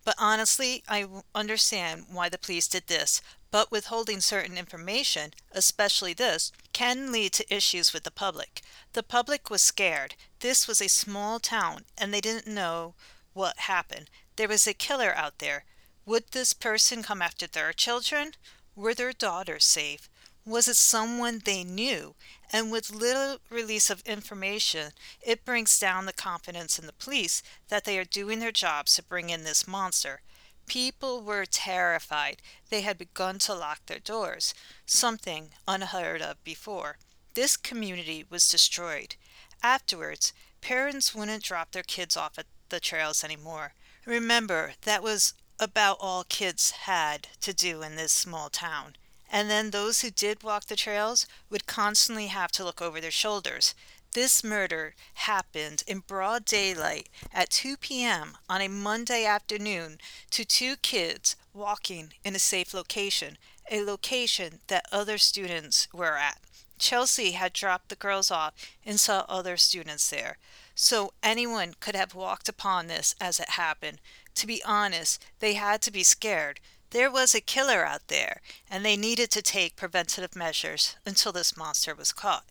But 0.04 0.16
honestly, 0.18 0.84
I 0.88 1.08
understand 1.36 2.06
why 2.10 2.30
the 2.30 2.38
police 2.38 2.68
did 2.68 2.88
this, 2.88 3.22
but 3.52 3.72
withholding 3.72 4.22
certain 4.22 4.58
information, 4.58 5.34
especially 5.52 6.14
this, 6.14 6.52
can 6.74 7.12
lead 7.12 7.34
to 7.34 7.54
issues 7.56 7.94
with 7.94 8.04
the 8.04 8.12
public. 8.12 8.62
The 8.94 9.04
public 9.04 9.50
was 9.50 9.62
scared. 9.62 10.16
This 10.40 10.68
was 10.68 10.82
a 10.82 10.90
small 10.90 11.40
town 11.40 11.86
and 11.98 12.14
they 12.14 12.22
didn't 12.22 12.54
know 12.54 12.94
what 13.34 13.60
happened. 13.60 14.10
There 14.36 14.48
was 14.48 14.68
a 14.68 14.74
killer 14.74 15.14
out 15.16 15.40
there. 15.40 15.66
Would 16.06 16.32
this 16.32 16.54
person 16.54 17.04
come 17.04 17.22
after 17.22 17.48
their 17.48 17.74
children? 17.74 18.34
Were 18.76 18.94
their 18.94 19.14
daughters 19.14 19.66
safe? 19.66 20.10
Was 20.46 20.68
it 20.68 20.78
someone 20.78 21.42
they 21.44 21.64
knew? 21.64 22.16
And 22.52 22.72
with 22.72 22.94
little 22.94 23.38
release 23.50 23.90
of 23.90 24.02
information, 24.02 24.92
it 25.22 25.46
brings 25.46 25.80
down 25.80 26.06
the 26.06 26.14
confidence 26.14 26.80
in 26.80 26.88
the 26.88 26.94
police 26.94 27.44
that 27.70 27.86
they 27.86 27.98
are 28.00 28.06
doing 28.06 28.40
their 28.40 28.52
jobs 28.52 28.96
to 28.96 29.04
bring 29.04 29.30
in 29.30 29.44
this 29.44 29.68
monster. 29.68 30.22
People 30.66 31.22
were 31.22 31.46
terrified. 31.46 32.42
They 32.70 32.82
had 32.82 32.98
begun 32.98 33.40
to 33.40 33.54
lock 33.54 33.86
their 33.86 34.00
doors, 34.00 34.54
something 34.86 35.50
unheard 35.68 36.22
of 36.22 36.44
before. 36.44 36.98
This 37.36 37.56
community 37.56 38.26
was 38.30 38.50
destroyed. 38.50 39.16
Afterwards, 39.62 40.34
parents 40.62 41.14
wouldn't 41.14 41.44
drop 41.44 41.72
their 41.72 41.84
kids 41.84 42.18
off 42.18 42.38
at 42.38 42.46
the 42.70 42.80
trails 42.80 43.24
anymore. 43.24 43.74
Remember, 44.06 44.74
that 44.84 45.04
was 45.04 45.34
about 45.60 45.98
all 46.00 46.24
kids 46.24 46.72
had 46.72 47.28
to 47.42 47.54
do 47.54 47.82
in 47.82 47.96
this 47.96 48.12
small 48.12 48.50
town. 48.50 48.96
And 49.30 49.50
then 49.50 49.70
those 49.70 50.02
who 50.02 50.10
did 50.10 50.44
walk 50.44 50.66
the 50.66 50.76
trails 50.76 51.28
would 51.50 51.68
constantly 51.68 52.28
have 52.28 52.52
to 52.54 52.64
look 52.64 52.82
over 52.82 53.00
their 53.00 53.12
shoulders. 53.12 53.76
This 54.14 54.44
murder 54.44 54.96
happened 55.14 55.84
in 55.86 56.00
broad 56.00 56.46
daylight 56.46 57.10
at 57.32 57.52
2 57.52 57.78
p.m. 57.78 58.38
on 58.50 58.60
a 58.60 58.68
Monday 58.68 59.24
afternoon 59.24 60.00
to 60.32 60.44
two 60.44 60.78
kids 60.78 61.36
walking 61.54 62.14
in 62.24 62.36
a 62.36 62.40
safe 62.40 62.74
location, 62.74 63.38
a 63.70 63.84
location 63.84 64.62
that 64.68 64.88
other 64.92 65.20
students 65.20 65.88
were 65.94 66.18
at. 66.18 66.40
Kelsey 66.80 67.32
had 67.32 67.54
dropped 67.54 67.90
the 67.90 67.96
girls 67.96 68.32
off 68.32 68.54
and 68.84 69.00
saw 69.00 69.26
other 69.30 69.58
students 69.58 70.10
there. 70.10 70.38
So 70.74 71.14
anyone 71.22 71.76
could 71.80 71.96
have 71.96 72.16
walked 72.16 72.50
upon 72.50 72.88
this 72.88 73.14
as 73.20 73.40
it 73.40 73.52
happened. 73.52 74.00
To 74.36 74.48
be 74.48 74.64
honest, 74.64 75.24
they 75.40 75.54
had 75.54 75.82
to 75.84 75.92
be 75.92 76.04
scared. 76.04 76.62
There 76.92 77.12
was 77.12 77.36
a 77.36 77.42
killer 77.42 77.86
out 77.86 78.08
there, 78.08 78.42
and 78.70 78.84
they 78.84 78.98
needed 78.98 79.30
to 79.32 79.42
take 79.42 79.76
preventative 79.76 80.36
measures 80.36 80.96
until 81.06 81.32
this 81.32 81.56
monster 81.56 81.94
was 81.94 82.12
caught. 82.12 82.46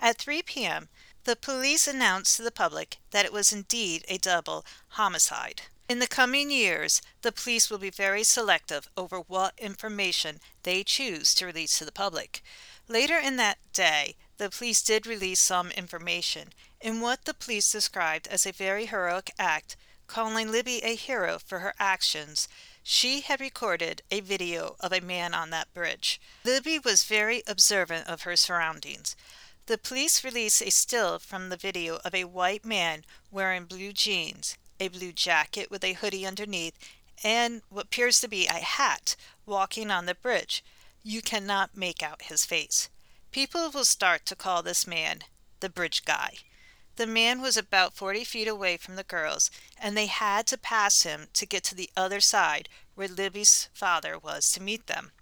At 0.00 0.18
3 0.18 0.42
p.m., 0.42 0.88
the 1.24 1.36
police 1.36 1.86
announced 1.86 2.36
to 2.36 2.42
the 2.42 2.50
public 2.50 2.98
that 3.10 3.24
it 3.24 3.32
was 3.32 3.52
indeed 3.52 4.04
a 4.08 4.16
double 4.16 4.64
homicide. 4.90 5.62
In 5.88 5.98
the 5.98 6.06
coming 6.06 6.50
years, 6.50 7.02
the 7.22 7.32
police 7.32 7.70
will 7.70 7.78
be 7.78 7.90
very 7.90 8.24
selective 8.24 8.88
over 8.96 9.18
what 9.18 9.54
information 9.58 10.40
they 10.62 10.82
choose 10.82 11.34
to 11.34 11.46
release 11.46 11.78
to 11.78 11.84
the 11.84 11.92
public. 11.92 12.42
Later 12.88 13.18
in 13.18 13.36
that 13.36 13.58
day, 13.72 14.16
the 14.38 14.50
police 14.50 14.82
did 14.82 15.06
release 15.06 15.40
some 15.40 15.70
information 15.70 16.52
in 16.80 17.00
what 17.00 17.24
the 17.24 17.34
police 17.34 17.70
described 17.70 18.26
as 18.28 18.46
a 18.46 18.52
very 18.52 18.86
heroic 18.86 19.30
act, 19.38 19.76
calling 20.06 20.50
Libby 20.50 20.82
a 20.82 20.94
hero 20.94 21.38
for 21.38 21.60
her 21.60 21.74
actions. 21.78 22.48
She 22.88 23.22
had 23.22 23.40
recorded 23.40 24.02
a 24.12 24.20
video 24.20 24.76
of 24.78 24.92
a 24.92 25.00
man 25.00 25.34
on 25.34 25.50
that 25.50 25.74
bridge. 25.74 26.20
Libby 26.44 26.78
was 26.78 27.02
very 27.02 27.42
observant 27.44 28.06
of 28.06 28.22
her 28.22 28.36
surroundings. 28.36 29.16
The 29.66 29.76
police 29.76 30.22
released 30.22 30.62
a 30.62 30.70
still 30.70 31.18
from 31.18 31.48
the 31.48 31.56
video 31.56 31.96
of 32.04 32.14
a 32.14 32.26
white 32.26 32.64
man 32.64 33.04
wearing 33.32 33.64
blue 33.64 33.92
jeans, 33.92 34.56
a 34.78 34.86
blue 34.86 35.10
jacket 35.10 35.68
with 35.68 35.82
a 35.82 35.94
hoodie 35.94 36.24
underneath, 36.24 36.78
and 37.24 37.62
what 37.70 37.86
appears 37.86 38.20
to 38.20 38.28
be 38.28 38.46
a 38.46 38.52
hat 38.52 39.16
walking 39.46 39.90
on 39.90 40.06
the 40.06 40.14
bridge. 40.14 40.64
You 41.02 41.22
cannot 41.22 41.76
make 41.76 42.04
out 42.04 42.22
his 42.22 42.44
face. 42.46 42.88
People 43.32 43.68
will 43.68 43.84
start 43.84 44.24
to 44.26 44.36
call 44.36 44.62
this 44.62 44.86
man 44.86 45.24
the 45.58 45.68
bridge 45.68 46.04
guy. 46.04 46.34
The 46.96 47.06
man 47.06 47.42
was 47.42 47.56
about 47.58 47.94
40 47.94 48.24
feet 48.24 48.48
away 48.48 48.78
from 48.78 48.96
the 48.96 49.04
girls, 49.04 49.50
and 49.78 49.96
they 49.96 50.06
had 50.06 50.46
to 50.46 50.58
pass 50.58 51.02
him 51.02 51.28
to 51.34 51.46
get 51.46 51.62
to 51.64 51.74
the 51.74 51.90
other 51.96 52.20
side 52.20 52.68
where 52.94 53.06
Libby's 53.06 53.68
father 53.74 54.18
was 54.18 54.50
to 54.52 54.62
meet 54.62 54.86
them. 54.86 55.12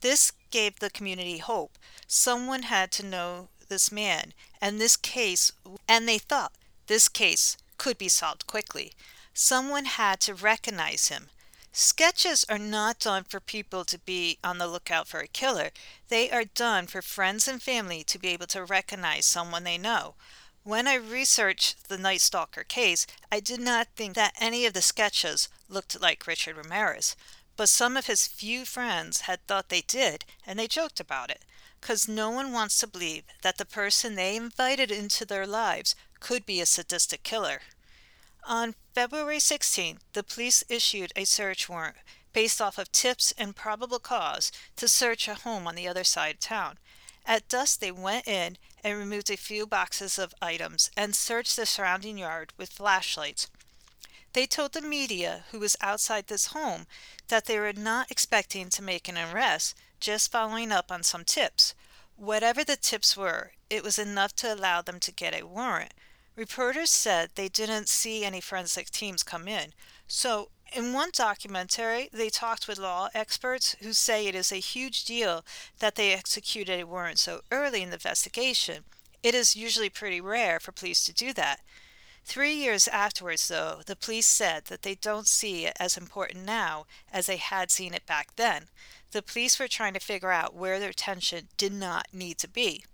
This 0.00 0.32
gave 0.50 0.78
the 0.78 0.88
community 0.88 1.38
hope. 1.38 1.78
Someone 2.06 2.62
had 2.62 2.90
to 2.92 3.04
know 3.04 3.48
this 3.68 3.92
man 3.92 4.32
and 4.60 4.80
this 4.80 4.96
case, 4.96 5.52
and 5.86 6.08
they 6.08 6.18
thought 6.18 6.52
this 6.86 7.08
case 7.08 7.58
could 7.76 7.98
be 7.98 8.08
solved 8.08 8.46
quickly. 8.46 8.92
Someone 9.34 9.84
had 9.84 10.20
to 10.20 10.34
recognize 10.34 11.08
him. 11.08 11.28
Sketches 11.72 12.44
are 12.48 12.58
not 12.58 12.98
done 12.98 13.24
for 13.24 13.38
people 13.38 13.84
to 13.84 13.98
be 13.98 14.38
on 14.42 14.58
the 14.58 14.66
lookout 14.66 15.06
for 15.06 15.20
a 15.20 15.28
killer. 15.28 15.70
They 16.08 16.30
are 16.30 16.44
done 16.44 16.88
for 16.88 17.00
friends 17.00 17.46
and 17.46 17.62
family 17.62 18.02
to 18.04 18.18
be 18.18 18.28
able 18.28 18.48
to 18.48 18.64
recognize 18.64 19.24
someone 19.24 19.62
they 19.64 19.78
know. 19.78 20.14
When 20.62 20.86
I 20.86 20.94
researched 20.94 21.88
the 21.88 21.96
Night 21.96 22.20
Stalker 22.20 22.64
case, 22.64 23.06
I 23.32 23.40
did 23.40 23.60
not 23.60 23.88
think 23.96 24.14
that 24.14 24.34
any 24.38 24.66
of 24.66 24.74
the 24.74 24.82
sketches 24.82 25.48
looked 25.70 25.98
like 25.98 26.26
Richard 26.26 26.54
Ramirez, 26.54 27.16
but 27.56 27.70
some 27.70 27.96
of 27.96 28.06
his 28.06 28.26
few 28.26 28.66
friends 28.66 29.22
had 29.22 29.46
thought 29.46 29.70
they 29.70 29.80
did, 29.80 30.26
and 30.46 30.58
they 30.58 30.68
joked 30.68 31.00
about 31.00 31.30
it, 31.30 31.46
because 31.80 32.06
no 32.06 32.28
one 32.28 32.52
wants 32.52 32.78
to 32.78 32.86
believe 32.86 33.24
that 33.40 33.56
the 33.56 33.64
person 33.64 34.16
they 34.16 34.36
invited 34.36 34.90
into 34.90 35.24
their 35.24 35.46
lives 35.46 35.96
could 36.20 36.44
be 36.44 36.60
a 36.60 36.66
sadistic 36.66 37.22
killer. 37.22 37.62
On 38.44 38.74
February 38.94 39.38
16th, 39.38 40.00
the 40.12 40.22
police 40.22 40.62
issued 40.68 41.10
a 41.16 41.24
search 41.24 41.70
warrant 41.70 41.96
based 42.34 42.60
off 42.60 42.76
of 42.76 42.92
tips 42.92 43.32
and 43.38 43.56
probable 43.56 43.98
cause 43.98 44.52
to 44.76 44.86
search 44.86 45.26
a 45.26 45.36
home 45.36 45.66
on 45.66 45.74
the 45.74 45.88
other 45.88 46.04
side 46.04 46.34
of 46.34 46.40
town. 46.40 46.78
At 47.24 47.48
dusk, 47.48 47.80
they 47.80 47.90
went 47.90 48.28
in 48.28 48.58
and 48.82 48.98
removed 48.98 49.30
a 49.30 49.36
few 49.36 49.66
boxes 49.66 50.18
of 50.18 50.34
items 50.40 50.90
and 50.96 51.14
searched 51.14 51.56
the 51.56 51.66
surrounding 51.66 52.18
yard 52.18 52.52
with 52.56 52.72
flashlights. 52.72 53.48
They 54.32 54.46
told 54.46 54.72
the 54.72 54.80
media 54.80 55.44
who 55.50 55.58
was 55.58 55.76
outside 55.80 56.26
this 56.26 56.46
home 56.48 56.86
that 57.28 57.46
they 57.46 57.58
were 57.58 57.72
not 57.72 58.10
expecting 58.10 58.70
to 58.70 58.82
make 58.82 59.08
an 59.08 59.18
arrest, 59.18 59.76
just 59.98 60.30
following 60.30 60.70
up 60.70 60.92
on 60.92 61.02
some 61.02 61.24
tips. 61.24 61.74
Whatever 62.16 62.62
the 62.62 62.76
tips 62.76 63.16
were, 63.16 63.52
it 63.68 63.82
was 63.82 63.98
enough 63.98 64.34
to 64.36 64.52
allow 64.52 64.82
them 64.82 65.00
to 65.00 65.12
get 65.12 65.34
a 65.34 65.46
warrant. 65.46 65.94
Reporters 66.36 66.90
said 66.90 67.30
they 67.34 67.48
didn't 67.48 67.88
see 67.88 68.24
any 68.24 68.40
forensic 68.40 68.90
teams 68.90 69.22
come 69.22 69.48
in. 69.48 69.72
So, 70.06 70.50
in 70.72 70.92
one 70.92 71.10
documentary, 71.12 72.08
they 72.12 72.28
talked 72.28 72.68
with 72.68 72.78
law 72.78 73.08
experts 73.14 73.76
who 73.80 73.92
say 73.92 74.26
it 74.26 74.34
is 74.34 74.52
a 74.52 74.56
huge 74.56 75.04
deal 75.04 75.44
that 75.78 75.96
they 75.96 76.12
executed 76.12 76.80
a 76.80 76.86
warrant 76.86 77.18
so 77.18 77.40
early 77.50 77.82
in 77.82 77.90
the 77.90 77.94
investigation. 77.94 78.84
It 79.22 79.34
is 79.34 79.56
usually 79.56 79.90
pretty 79.90 80.20
rare 80.20 80.60
for 80.60 80.72
police 80.72 81.04
to 81.06 81.12
do 81.12 81.32
that. 81.34 81.60
Three 82.24 82.54
years 82.54 82.86
afterwards, 82.88 83.48
though, 83.48 83.80
the 83.84 83.96
police 83.96 84.26
said 84.26 84.66
that 84.66 84.82
they 84.82 84.94
don't 84.94 85.26
see 85.26 85.66
it 85.66 85.76
as 85.80 85.96
important 85.96 86.44
now 86.44 86.86
as 87.12 87.26
they 87.26 87.38
had 87.38 87.70
seen 87.70 87.94
it 87.94 88.06
back 88.06 88.36
then. 88.36 88.68
The 89.10 89.22
police 89.22 89.58
were 89.58 89.68
trying 89.68 89.94
to 89.94 90.00
figure 90.00 90.30
out 90.30 90.54
where 90.54 90.78
their 90.78 90.90
attention 90.90 91.48
did 91.56 91.72
not 91.72 92.06
need 92.12 92.38
to 92.38 92.48
be. 92.48 92.84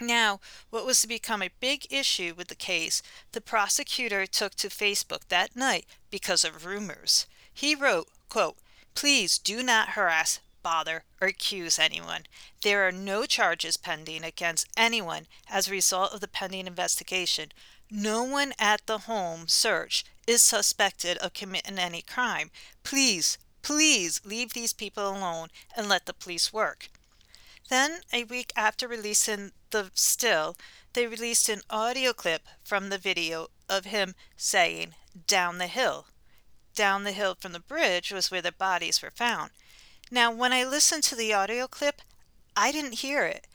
Now, 0.00 0.40
what 0.68 0.84
was 0.84 1.00
to 1.00 1.08
become 1.08 1.42
a 1.42 1.50
big 1.58 1.86
issue 1.90 2.34
with 2.36 2.48
the 2.48 2.54
case, 2.54 3.02
the 3.32 3.40
prosecutor 3.40 4.26
took 4.26 4.54
to 4.56 4.68
Facebook 4.68 5.28
that 5.28 5.56
night 5.56 5.86
because 6.10 6.44
of 6.44 6.66
rumors. 6.66 7.26
He 7.52 7.74
wrote, 7.74 8.08
quote, 8.28 8.58
Please 8.94 9.38
do 9.38 9.62
not 9.62 9.90
harass, 9.90 10.40
bother, 10.62 11.04
or 11.20 11.28
accuse 11.28 11.78
anyone. 11.78 12.24
There 12.62 12.86
are 12.86 12.92
no 12.92 13.24
charges 13.24 13.76
pending 13.76 14.24
against 14.24 14.66
anyone 14.76 15.26
as 15.48 15.68
a 15.68 15.72
result 15.72 16.12
of 16.12 16.20
the 16.20 16.28
pending 16.28 16.66
investigation. 16.66 17.52
No 17.90 18.22
one 18.22 18.52
at 18.58 18.86
the 18.86 18.98
home 18.98 19.48
search 19.48 20.04
is 20.26 20.42
suspected 20.42 21.16
of 21.18 21.32
committing 21.32 21.78
any 21.78 22.02
crime. 22.02 22.50
Please, 22.82 23.38
please 23.62 24.20
leave 24.24 24.52
these 24.52 24.72
people 24.72 25.08
alone 25.08 25.48
and 25.76 25.88
let 25.88 26.04
the 26.04 26.12
police 26.12 26.52
work. 26.52 26.88
Then, 27.68 28.00
a 28.12 28.24
week 28.24 28.52
after 28.54 28.86
releasing 28.86 29.52
the 29.70 29.90
still, 29.94 30.56
they 30.92 31.06
released 31.06 31.48
an 31.48 31.62
audio 31.68 32.12
clip 32.12 32.46
from 32.62 32.88
the 32.88 32.98
video 32.98 33.48
of 33.68 33.86
him 33.86 34.14
saying, 34.36 34.94
Down 35.26 35.58
the 35.58 35.66
hill. 35.66 36.06
Down 36.74 37.04
the 37.04 37.12
hill 37.12 37.36
from 37.38 37.52
the 37.52 37.60
bridge 37.60 38.12
was 38.12 38.30
where 38.30 38.42
the 38.42 38.52
bodies 38.52 39.02
were 39.02 39.10
found. 39.10 39.50
Now, 40.10 40.30
when 40.30 40.52
I 40.52 40.64
listened 40.64 41.02
to 41.04 41.16
the 41.16 41.34
audio 41.34 41.66
clip, 41.66 42.02
I 42.56 42.70
didn't 42.70 43.00
hear 43.00 43.24
it. 43.24 43.46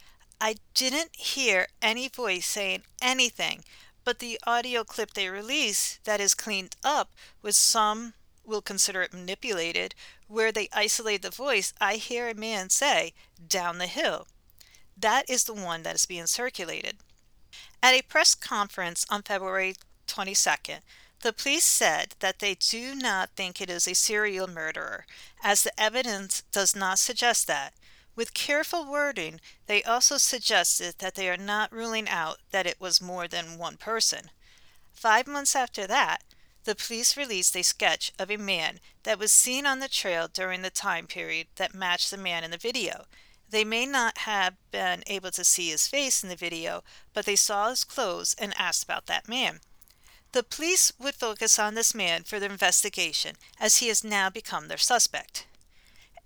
I 0.41 0.55
didn't 0.73 1.15
hear 1.15 1.67
any 1.81 2.09
voice 2.09 2.47
saying 2.47 2.83
anything, 3.01 3.63
but 4.03 4.19
the 4.19 4.39
audio 4.45 4.83
clip 4.83 5.13
they 5.13 5.29
released 5.29 6.03
that 6.03 6.19
is 6.19 6.33
cleaned 6.33 6.75
up 6.83 7.11
with 7.41 7.55
some 7.55 8.13
will 8.43 8.61
consider 8.61 9.01
it 9.03 9.13
manipulated, 9.13 9.95
where 10.31 10.51
they 10.51 10.69
isolate 10.71 11.21
the 11.21 11.29
voice, 11.29 11.73
I 11.81 11.95
hear 11.95 12.29
a 12.29 12.33
man 12.33 12.69
say, 12.69 13.13
down 13.45 13.77
the 13.77 13.87
hill. 13.87 14.27
That 14.97 15.29
is 15.29 15.43
the 15.43 15.53
one 15.53 15.83
that 15.83 15.95
is 15.95 16.05
being 16.05 16.27
circulated. 16.27 16.97
At 17.83 17.93
a 17.93 18.01
press 18.01 18.33
conference 18.33 19.05
on 19.09 19.23
February 19.23 19.75
22nd, 20.07 20.79
the 21.21 21.33
police 21.33 21.65
said 21.65 22.15
that 22.19 22.39
they 22.39 22.55
do 22.55 22.95
not 22.95 23.31
think 23.35 23.59
it 23.59 23.69
is 23.69 23.87
a 23.87 23.93
serial 23.93 24.47
murderer, 24.47 25.05
as 25.43 25.63
the 25.63 25.79
evidence 25.79 26.43
does 26.51 26.75
not 26.75 26.97
suggest 26.97 27.45
that. 27.47 27.73
With 28.15 28.33
careful 28.33 28.85
wording, 28.85 29.39
they 29.67 29.83
also 29.83 30.17
suggested 30.17 30.95
that 30.99 31.15
they 31.15 31.29
are 31.29 31.37
not 31.37 31.73
ruling 31.73 32.07
out 32.07 32.37
that 32.51 32.65
it 32.65 32.79
was 32.79 33.01
more 33.01 33.27
than 33.27 33.57
one 33.57 33.77
person. 33.77 34.31
Five 34.93 35.27
months 35.27 35.55
after 35.55 35.87
that, 35.87 36.23
the 36.63 36.75
police 36.75 37.17
released 37.17 37.55
a 37.55 37.63
sketch 37.63 38.11
of 38.19 38.29
a 38.29 38.37
man 38.37 38.79
that 39.03 39.19
was 39.19 39.31
seen 39.31 39.65
on 39.65 39.79
the 39.79 39.87
trail 39.87 40.27
during 40.27 40.61
the 40.61 40.69
time 40.69 41.07
period 41.07 41.47
that 41.55 41.73
matched 41.73 42.11
the 42.11 42.17
man 42.17 42.43
in 42.43 42.51
the 42.51 42.57
video. 42.57 43.05
They 43.49 43.63
may 43.63 43.85
not 43.85 44.19
have 44.19 44.55
been 44.71 45.03
able 45.07 45.31
to 45.31 45.43
see 45.43 45.69
his 45.69 45.87
face 45.87 46.23
in 46.23 46.29
the 46.29 46.35
video, 46.35 46.83
but 47.13 47.25
they 47.25 47.35
saw 47.35 47.69
his 47.69 47.83
clothes 47.83 48.35
and 48.39 48.53
asked 48.57 48.83
about 48.83 49.07
that 49.07 49.27
man. 49.27 49.59
The 50.31 50.43
police 50.43 50.93
would 50.97 51.15
focus 51.15 51.59
on 51.59 51.75
this 51.75 51.93
man 51.93 52.23
for 52.23 52.39
their 52.39 52.51
investigation, 52.51 53.35
as 53.59 53.77
he 53.77 53.89
has 53.89 54.03
now 54.03 54.29
become 54.29 54.67
their 54.67 54.77
suspect. 54.77 55.45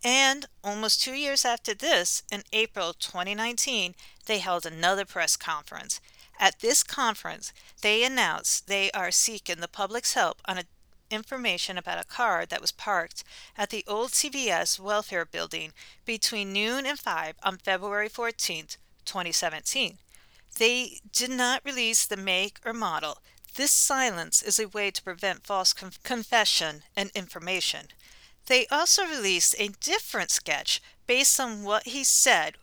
And 0.04 0.46
almost 0.64 1.02
two 1.02 1.14
years 1.14 1.44
after 1.44 1.74
this, 1.74 2.22
in 2.32 2.44
April 2.54 2.94
2019, 2.94 3.96
they 4.28 4.38
held 4.38 4.66
another 4.66 5.06
press 5.06 5.36
conference. 5.36 6.00
At 6.40 6.60
this 6.60 6.84
conference, 6.84 7.54
they 7.82 8.04
announced 8.04 8.68
they 8.68 8.92
are 8.92 9.12
seeking 9.12 9.62
the 9.62 9.68
public's 9.68 10.14
help 10.14 10.42
on 10.46 10.58
a, 10.58 10.64
information 11.10 11.78
about 11.78 12.04
a 12.04 12.08
car 12.08 12.46
that 12.46 12.62
was 12.62 12.72
parked 12.72 13.24
at 13.58 13.70
the 13.70 13.86
old 13.88 14.12
CPS 14.12 14.80
welfare 14.80 15.26
building 15.26 15.72
between 16.04 16.52
noon 16.52 16.86
and 16.86 17.00
5 17.00 17.36
on 17.44 17.58
February 17.58 18.10
14, 18.10 18.68
2017. 19.06 19.98
They 20.58 21.00
did 21.12 21.30
not 21.30 21.64
release 21.64 22.06
the 22.06 22.18
make 22.18 22.60
or 22.66 22.74
model. 22.74 23.20
This 23.56 23.72
silence 23.72 24.42
is 24.42 24.60
a 24.60 24.68
way 24.68 24.92
to 24.92 25.04
prevent 25.04 25.46
false 25.46 25.74
conf- 25.74 26.02
confession 26.04 26.84
and 26.96 27.12
information. 27.16 27.88
They 28.48 28.68
also 28.68 29.06
released 29.06 29.56
a 29.58 29.70
different 29.80 30.32
sketch 30.32 30.82
based 31.08 31.40
on 31.40 31.64
what 31.64 31.88
he 31.88 32.04
said 32.04 32.56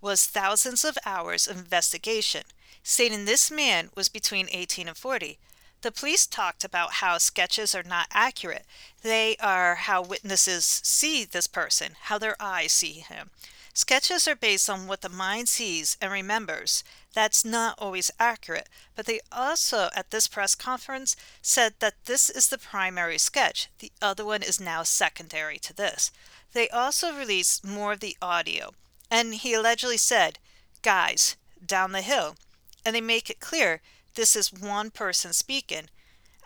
was 0.00 0.26
thousands 0.26 0.84
of 0.84 0.98
hours 1.04 1.48
of 1.48 1.58
investigation 1.58 2.42
stating 2.86 3.24
this 3.24 3.50
man 3.50 3.90
was 3.96 4.08
between 4.08 4.46
18 4.52 4.86
and 4.86 4.96
40. 4.96 5.40
The 5.82 5.90
police 5.90 6.24
talked 6.24 6.62
about 6.62 6.94
how 6.94 7.18
sketches 7.18 7.74
are 7.74 7.82
not 7.82 8.06
accurate. 8.12 8.64
They 9.02 9.36
are 9.40 9.74
how 9.74 10.02
witnesses 10.02 10.64
see 10.84 11.24
this 11.24 11.48
person, 11.48 11.96
how 12.02 12.18
their 12.18 12.36
eyes 12.38 12.70
see 12.70 13.00
him. 13.00 13.30
Sketches 13.74 14.28
are 14.28 14.36
based 14.36 14.70
on 14.70 14.86
what 14.86 15.00
the 15.00 15.08
mind 15.08 15.48
sees 15.48 15.96
and 16.00 16.12
remembers. 16.12 16.84
That's 17.12 17.44
not 17.44 17.76
always 17.76 18.12
accurate, 18.20 18.68
but 18.94 19.06
they 19.06 19.18
also, 19.32 19.90
at 19.96 20.12
this 20.12 20.28
press 20.28 20.54
conference, 20.54 21.16
said 21.42 21.74
that 21.80 22.04
this 22.04 22.30
is 22.30 22.48
the 22.48 22.56
primary 22.56 23.18
sketch. 23.18 23.68
The 23.80 23.90
other 24.00 24.24
one 24.24 24.44
is 24.44 24.60
now 24.60 24.84
secondary 24.84 25.58
to 25.58 25.74
this. 25.74 26.12
They 26.52 26.68
also 26.68 27.12
released 27.12 27.66
more 27.66 27.94
of 27.94 28.00
the 28.00 28.16
audio, 28.22 28.74
and 29.10 29.34
he 29.34 29.54
allegedly 29.54 29.96
said, 29.96 30.38
Guys, 30.82 31.34
down 31.66 31.90
the 31.90 32.02
hill, 32.02 32.36
and 32.86 32.94
they 32.94 33.00
make 33.00 33.28
it 33.28 33.40
clear 33.40 33.80
this 34.14 34.36
is 34.36 34.52
one 34.52 34.90
person 34.90 35.32
speaking. 35.32 35.88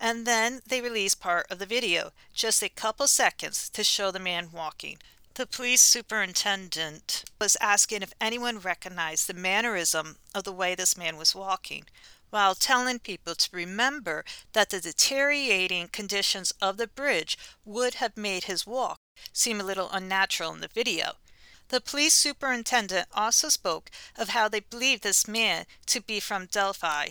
And 0.00 0.26
then 0.26 0.62
they 0.66 0.80
release 0.80 1.14
part 1.14 1.46
of 1.50 1.58
the 1.58 1.66
video, 1.66 2.12
just 2.32 2.62
a 2.62 2.70
couple 2.70 3.06
seconds, 3.06 3.68
to 3.68 3.84
show 3.84 4.10
the 4.10 4.18
man 4.18 4.48
walking. 4.50 4.96
The 5.34 5.46
police 5.46 5.82
superintendent 5.82 7.24
was 7.38 7.58
asking 7.60 8.02
if 8.02 8.14
anyone 8.20 8.58
recognized 8.58 9.26
the 9.26 9.34
mannerism 9.34 10.16
of 10.34 10.44
the 10.44 10.52
way 10.52 10.74
this 10.74 10.96
man 10.96 11.18
was 11.18 11.34
walking, 11.34 11.84
while 12.30 12.54
telling 12.54 13.00
people 13.00 13.34
to 13.34 13.48
remember 13.52 14.24
that 14.54 14.70
the 14.70 14.80
deteriorating 14.80 15.88
conditions 15.88 16.54
of 16.62 16.78
the 16.78 16.86
bridge 16.86 17.36
would 17.66 17.94
have 17.94 18.16
made 18.16 18.44
his 18.44 18.66
walk 18.66 18.98
seem 19.32 19.60
a 19.60 19.64
little 19.64 19.90
unnatural 19.92 20.54
in 20.54 20.60
the 20.60 20.68
video. 20.68 21.12
The 21.70 21.80
police 21.80 22.14
superintendent 22.14 23.06
also 23.14 23.48
spoke 23.48 23.92
of 24.16 24.30
how 24.30 24.48
they 24.48 24.58
believe 24.58 25.02
this 25.02 25.28
man 25.28 25.66
to 25.86 26.00
be 26.00 26.18
from 26.18 26.46
Delphi, 26.46 27.10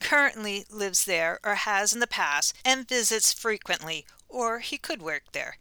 currently 0.00 0.66
lives 0.68 1.04
there 1.04 1.38
or 1.44 1.54
has 1.54 1.92
in 1.92 2.00
the 2.00 2.08
past, 2.08 2.52
and 2.64 2.88
visits 2.88 3.32
frequently, 3.32 4.04
or 4.28 4.58
he 4.58 4.76
could 4.76 5.00
work 5.00 5.30
there. 5.30 5.56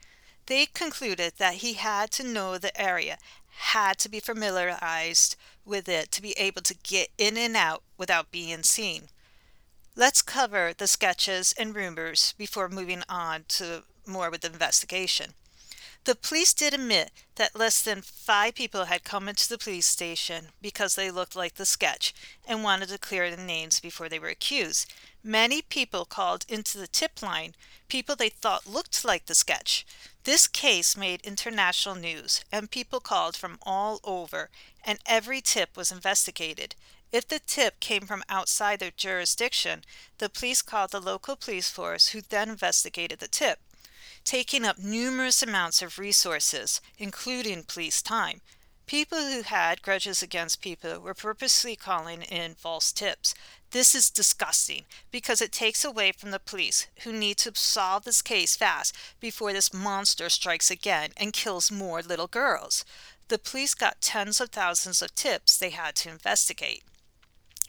They 0.47 0.65
concluded 0.65 1.33
that 1.37 1.55
he 1.55 1.73
had 1.73 2.09
to 2.13 2.23
know 2.23 2.57
the 2.57 2.75
area, 2.81 3.19
had 3.49 3.99
to 3.99 4.09
be 4.09 4.19
familiarized 4.19 5.35
with 5.63 5.87
it 5.87 6.11
to 6.11 6.21
be 6.21 6.31
able 6.31 6.63
to 6.63 6.73
get 6.73 7.09
in 7.19 7.37
and 7.37 7.55
out 7.55 7.83
without 7.95 8.31
being 8.31 8.63
seen. 8.63 9.09
Let's 9.95 10.23
cover 10.23 10.73
the 10.75 10.87
sketches 10.87 11.53
and 11.59 11.75
rumors 11.75 12.33
before 12.39 12.69
moving 12.69 13.03
on 13.07 13.45
to 13.49 13.83
more 14.07 14.31
with 14.31 14.41
the 14.41 14.51
investigation. 14.51 15.35
The 16.03 16.15
police 16.15 16.51
did 16.55 16.73
admit 16.73 17.11
that 17.35 17.55
less 17.55 17.79
than 17.79 18.01
five 18.01 18.55
people 18.55 18.85
had 18.85 19.03
come 19.03 19.29
into 19.29 19.47
the 19.47 19.59
police 19.59 19.85
station 19.85 20.47
because 20.59 20.95
they 20.95 21.11
looked 21.11 21.35
like 21.35 21.55
the 21.55 21.65
sketch 21.65 22.15
and 22.47 22.63
wanted 22.63 22.89
to 22.89 22.97
clear 22.97 23.29
the 23.29 23.41
names 23.41 23.79
before 23.79 24.09
they 24.09 24.17
were 24.17 24.29
accused. 24.29 24.91
Many 25.23 25.61
people 25.61 26.05
called 26.05 26.43
into 26.49 26.79
the 26.79 26.87
tip 26.87 27.21
line 27.21 27.53
people 27.87 28.15
they 28.15 28.29
thought 28.29 28.65
looked 28.65 29.05
like 29.05 29.27
the 29.27 29.35
sketch. 29.35 29.85
This 30.23 30.47
case 30.47 30.97
made 30.97 31.21
international 31.21 31.93
news, 31.93 32.43
and 32.51 32.71
people 32.71 32.99
called 32.99 33.35
from 33.37 33.59
all 33.61 33.99
over, 34.03 34.49
and 34.83 34.97
every 35.05 35.39
tip 35.39 35.77
was 35.77 35.91
investigated. 35.91 36.73
If 37.11 37.27
the 37.27 37.39
tip 37.39 37.79
came 37.79 38.07
from 38.07 38.23
outside 38.27 38.79
their 38.79 38.91
jurisdiction, 38.95 39.83
the 40.17 40.29
police 40.29 40.63
called 40.63 40.91
the 40.91 40.99
local 40.99 41.35
police 41.35 41.69
force, 41.69 42.07
who 42.09 42.21
then 42.21 42.49
investigated 42.49 43.19
the 43.19 43.27
tip 43.27 43.59
taking 44.23 44.65
up 44.65 44.77
numerous 44.77 45.41
amounts 45.41 45.81
of 45.81 45.99
resources, 45.99 46.81
including 46.97 47.63
police 47.63 48.01
time. 48.01 48.41
People 48.85 49.19
who 49.19 49.43
had 49.43 49.81
grudges 49.81 50.21
against 50.21 50.61
people 50.61 50.99
were 50.99 51.13
purposely 51.13 51.75
calling 51.75 52.23
in 52.23 52.55
false 52.55 52.91
tips. 52.91 53.33
This 53.71 53.95
is 53.95 54.09
disgusting 54.09 54.83
because 55.11 55.41
it 55.41 55.53
takes 55.53 55.85
away 55.85 56.11
from 56.11 56.31
the 56.31 56.39
police 56.39 56.87
who 57.03 57.13
need 57.13 57.37
to 57.37 57.53
solve 57.55 58.03
this 58.03 58.21
case 58.21 58.57
fast 58.57 58.93
before 59.21 59.53
this 59.53 59.73
monster 59.73 60.27
strikes 60.27 60.69
again 60.69 61.11
and 61.15 61.31
kills 61.31 61.71
more 61.71 62.01
little 62.01 62.27
girls. 62.27 62.83
The 63.29 63.39
police 63.39 63.73
got 63.73 64.01
tens 64.01 64.41
of 64.41 64.49
thousands 64.49 65.01
of 65.01 65.15
tips 65.15 65.57
they 65.57 65.69
had 65.69 65.95
to 65.97 66.09
investigate. 66.09 66.83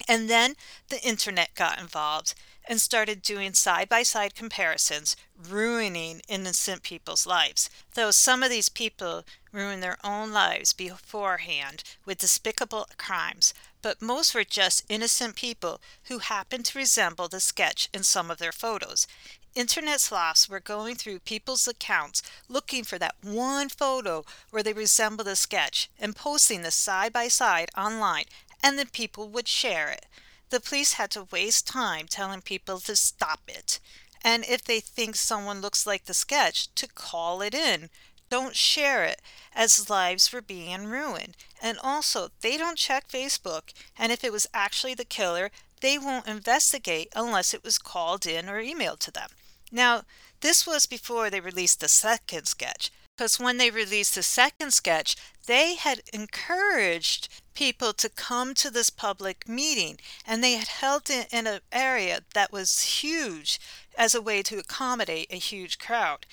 And 0.09 0.29
then 0.29 0.55
the 0.89 1.01
internet 1.07 1.55
got 1.55 1.79
involved 1.79 2.35
and 2.67 2.81
started 2.81 3.23
doing 3.23 3.53
side 3.53 3.89
by 3.89 4.03
side 4.03 4.35
comparisons, 4.35 5.17
ruining 5.49 6.23
innocent 6.29 6.83
people's 6.83 7.27
lives. 7.27 7.69
Though 7.95 8.11
some 8.11 8.43
of 8.43 8.51
these 8.51 8.69
people 8.69 9.25
ruined 9.53 9.83
their 9.83 9.99
own 10.05 10.33
lives 10.33 10.73
beforehand 10.73 11.83
with 12.05 12.19
despicable 12.19 12.87
crimes, 12.97 13.53
but 13.83 14.01
most 14.01 14.35
were 14.35 14.45
just 14.45 14.85
innocent 14.89 15.37
people 15.37 15.81
who 16.05 16.19
happened 16.19 16.65
to 16.67 16.79
resemble 16.79 17.29
the 17.29 17.41
sketch 17.41 17.89
in 17.93 18.03
some 18.03 18.31
of 18.31 18.39
their 18.39 18.53
photos. 18.53 19.07
Internet 19.55 20.01
sloths 20.01 20.49
were 20.49 20.61
going 20.61 20.95
through 20.95 21.19
people's 21.19 21.69
accounts 21.69 22.23
looking 22.49 22.85
for 22.85 22.99
that 22.99 23.17
one 23.21 23.69
photo 23.69 24.25
where 24.51 24.63
they 24.63 24.73
resemble 24.73 25.25
the 25.25 25.37
sketch 25.37 25.91
and 26.01 26.17
posting 26.17 26.63
the 26.63 26.71
side 26.71 27.13
by 27.13 27.29
side 27.29 27.69
online, 27.77 28.25
and 28.63 28.79
then 28.79 28.87
people 28.87 29.29
would 29.29 29.49
share 29.49 29.91
it. 29.91 30.07
The 30.53 30.61
police 30.61 30.93
had 30.93 31.11
to 31.13 31.29
waste 31.33 31.67
time 31.67 32.07
telling 32.07 32.43
people 32.43 32.79
to 32.81 32.95
stop 32.95 33.41
it. 33.49 33.81
And 34.23 34.45
if 34.45 34.63
they 34.63 34.81
think 34.81 35.17
someone 35.17 35.63
looks 35.63 35.87
like 35.87 36.05
the 36.05 36.13
sketch, 36.13 36.69
to 36.75 36.87
call 36.87 37.41
it 37.41 37.55
in. 37.55 37.89
Don't 38.29 38.55
share 38.55 39.03
it, 39.03 39.23
as 39.55 39.89
lives 39.89 40.31
were 40.31 40.43
being 40.43 40.85
ruined. 40.85 41.39
And 41.63 41.79
also, 41.83 42.29
they 42.43 42.59
don't 42.59 42.77
check 42.77 43.09
Facebook. 43.09 43.73
And 43.99 44.13
if 44.13 44.23
it 44.23 44.31
was 44.31 44.47
actually 44.53 44.93
the 44.93 45.07
killer, 45.07 45.51
they 45.81 45.97
won't 45.97 46.29
investigate 46.29 47.09
unless 47.17 47.55
it 47.55 47.65
was 47.65 47.79
called 47.79 48.27
in 48.27 48.47
or 48.47 48.63
emailed 48.63 48.99
to 48.99 49.11
them. 49.11 49.31
Now, 49.71 50.03
this 50.43 50.67
was 50.67 50.85
before 50.85 51.31
they 51.31 51.41
released 51.41 51.81
the 51.81 51.89
second 51.89 52.45
sketch 52.45 52.91
because 53.17 53.41
when 53.41 53.57
they 53.57 53.71
released 53.71 54.17
the 54.17 54.23
second 54.23 54.73
sketch, 54.73 55.17
they 55.47 55.77
had 55.77 56.03
encouraged 56.13 57.29
people 57.55 57.93
to 57.93 58.09
come 58.09 58.55
to 58.55 58.71
this 58.71 58.91
public 58.91 59.49
meeting 59.49 59.99
and 60.27 60.43
they 60.43 60.55
had 60.55 60.69
held 60.69 61.11
it 61.11 61.29
in 61.33 61.47
an 61.47 61.61
area 61.71 62.21
that 62.35 62.53
was 62.53 63.01
huge 63.01 63.61
as 63.97 64.15
a 64.15 64.23
way 64.23 64.43
to 64.43 64.59
accommodate 64.59 65.29
a 65.31 65.37
huge 65.37 65.79
crowd. 65.79 66.27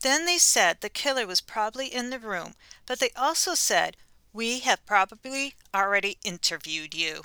Then 0.00 0.26
they 0.26 0.38
said 0.38 0.80
the 0.80 0.88
killer 0.88 1.26
was 1.26 1.40
probably 1.40 1.86
in 1.86 2.10
the 2.10 2.18
room, 2.18 2.54
but 2.86 2.98
they 2.98 3.10
also 3.16 3.54
said, 3.54 3.96
We 4.32 4.60
have 4.60 4.84
probably 4.84 5.54
already 5.74 6.18
interviewed 6.24 6.94
you 6.94 7.22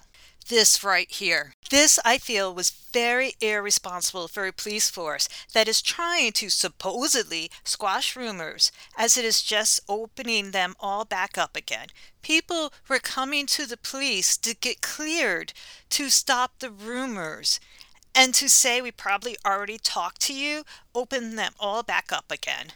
this 0.48 0.84
right 0.84 1.10
here. 1.12 1.56
This, 1.70 2.00
I 2.06 2.18
feel, 2.18 2.54
was 2.54 2.70
very 2.70 3.34
irresponsible 3.42 4.30
for 4.30 4.48
a 4.48 4.54
police 4.54 4.90
force 4.90 5.28
that 5.54 5.68
is 5.68 5.82
trying 5.82 6.32
to 6.34 6.50
supposedly 6.50 7.52
squash 7.66 8.16
rumors 8.16 8.72
as 8.98 9.18
it 9.18 9.26
is 9.26 9.42
just 9.42 9.82
opening 9.90 10.52
them 10.52 10.76
all 10.80 11.04
back 11.04 11.38
up 11.38 11.58
again. 11.58 11.88
People 12.22 12.72
were 12.88 13.00
coming 13.00 13.46
to 13.48 13.66
the 13.66 13.76
police 13.76 14.38
to 14.38 14.56
get 14.56 14.82
cleared 14.82 15.52
to 15.90 16.10
stop 16.10 16.60
the 16.60 16.72
rumors. 16.72 17.60
And 18.16 18.34
to 18.36 18.50
say 18.50 18.82
we 18.82 18.92
probably 18.92 19.36
already 19.46 19.78
talked 19.78 20.22
to 20.22 20.34
you, 20.34 20.64
open 20.96 21.36
them 21.36 21.54
all 21.60 21.84
back 21.84 22.12
up 22.12 22.32
again. 22.32 22.68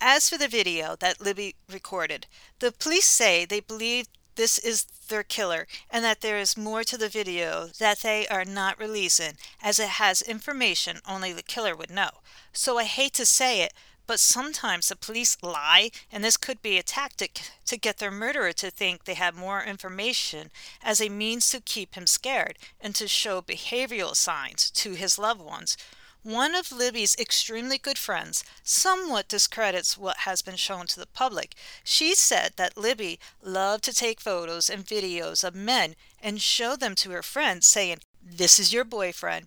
As 0.00 0.28
for 0.28 0.38
the 0.38 0.48
video 0.48 0.96
that 0.96 1.20
Libby 1.20 1.54
recorded, 1.68 2.26
the 2.58 2.72
police 2.72 3.06
say 3.06 3.44
they 3.44 3.60
believe 3.60 4.06
this 4.38 4.56
is 4.56 4.84
their 5.08 5.24
killer 5.24 5.66
and 5.90 6.04
that 6.04 6.20
there 6.20 6.38
is 6.38 6.56
more 6.56 6.84
to 6.84 6.96
the 6.96 7.08
video 7.08 7.66
that 7.80 7.98
they 8.00 8.26
are 8.28 8.44
not 8.44 8.78
releasing 8.78 9.32
as 9.60 9.80
it 9.80 9.88
has 9.88 10.22
information 10.22 10.98
only 11.06 11.32
the 11.32 11.42
killer 11.42 11.74
would 11.74 11.90
know. 11.90 12.10
So 12.52 12.78
I 12.78 12.84
hate 12.84 13.14
to 13.14 13.26
say 13.26 13.62
it, 13.62 13.74
but 14.06 14.20
sometimes 14.20 14.88
the 14.88 14.96
police 14.96 15.36
lie, 15.42 15.90
and 16.10 16.22
this 16.22 16.36
could 16.36 16.62
be 16.62 16.78
a 16.78 16.84
tactic 16.84 17.40
to 17.66 17.76
get 17.76 17.98
their 17.98 18.12
murderer 18.12 18.52
to 18.52 18.70
think 18.70 19.04
they 19.04 19.14
have 19.14 19.34
more 19.34 19.62
information 19.62 20.50
as 20.82 21.00
a 21.00 21.08
means 21.08 21.50
to 21.50 21.60
keep 21.60 21.96
him 21.96 22.06
scared 22.06 22.58
and 22.80 22.94
to 22.94 23.08
show 23.08 23.42
behavioral 23.42 24.14
signs 24.14 24.70
to 24.70 24.92
his 24.92 25.18
loved 25.18 25.42
ones 25.42 25.76
one 26.22 26.54
of 26.54 26.72
Libby's 26.72 27.16
extremely 27.16 27.78
good 27.78 27.98
friends 27.98 28.44
somewhat 28.62 29.28
discredits 29.28 29.96
what 29.96 30.18
has 30.18 30.42
been 30.42 30.56
shown 30.56 30.86
to 30.88 31.00
the 31.00 31.06
public. 31.06 31.54
She 31.84 32.14
said 32.14 32.52
that 32.56 32.76
Libby 32.76 33.18
loved 33.42 33.84
to 33.84 33.92
take 33.92 34.20
photos 34.20 34.68
and 34.68 34.84
videos 34.84 35.44
of 35.44 35.54
men 35.54 35.94
and 36.22 36.40
show 36.40 36.76
them 36.76 36.94
to 36.96 37.10
her 37.10 37.22
friends, 37.22 37.66
saying, 37.66 37.98
This 38.22 38.58
is 38.58 38.72
your 38.72 38.84
boyfriend. 38.84 39.46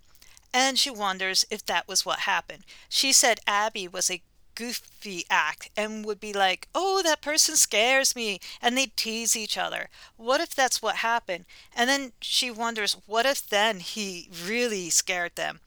And 0.53 0.77
she 0.79 0.89
wonders 0.89 1.45
if 1.49 1.65
that 1.65 1.87
was 1.87 2.05
what 2.05 2.19
happened. 2.19 2.63
She 2.89 3.11
said 3.11 3.39
Abby 3.47 3.87
was 3.87 4.09
a 4.09 4.21
goofy 4.55 5.25
act 5.29 5.69
and 5.77 6.05
would 6.05 6.19
be 6.19 6.33
like, 6.33 6.67
Oh, 6.75 7.01
that 7.03 7.21
person 7.21 7.55
scares 7.55 8.15
me. 8.15 8.39
And 8.61 8.77
they'd 8.77 8.95
tease 8.95 9.35
each 9.35 9.57
other. 9.57 9.89
What 10.17 10.41
if 10.41 10.53
that's 10.55 10.81
what 10.81 10.97
happened? 10.97 11.45
And 11.75 11.89
then 11.89 12.11
she 12.21 12.51
wonders, 12.51 12.97
What 13.05 13.25
if 13.25 13.47
then 13.47 13.79
he 13.79 14.29
really 14.45 14.89
scared 14.89 15.35
them? 15.35 15.59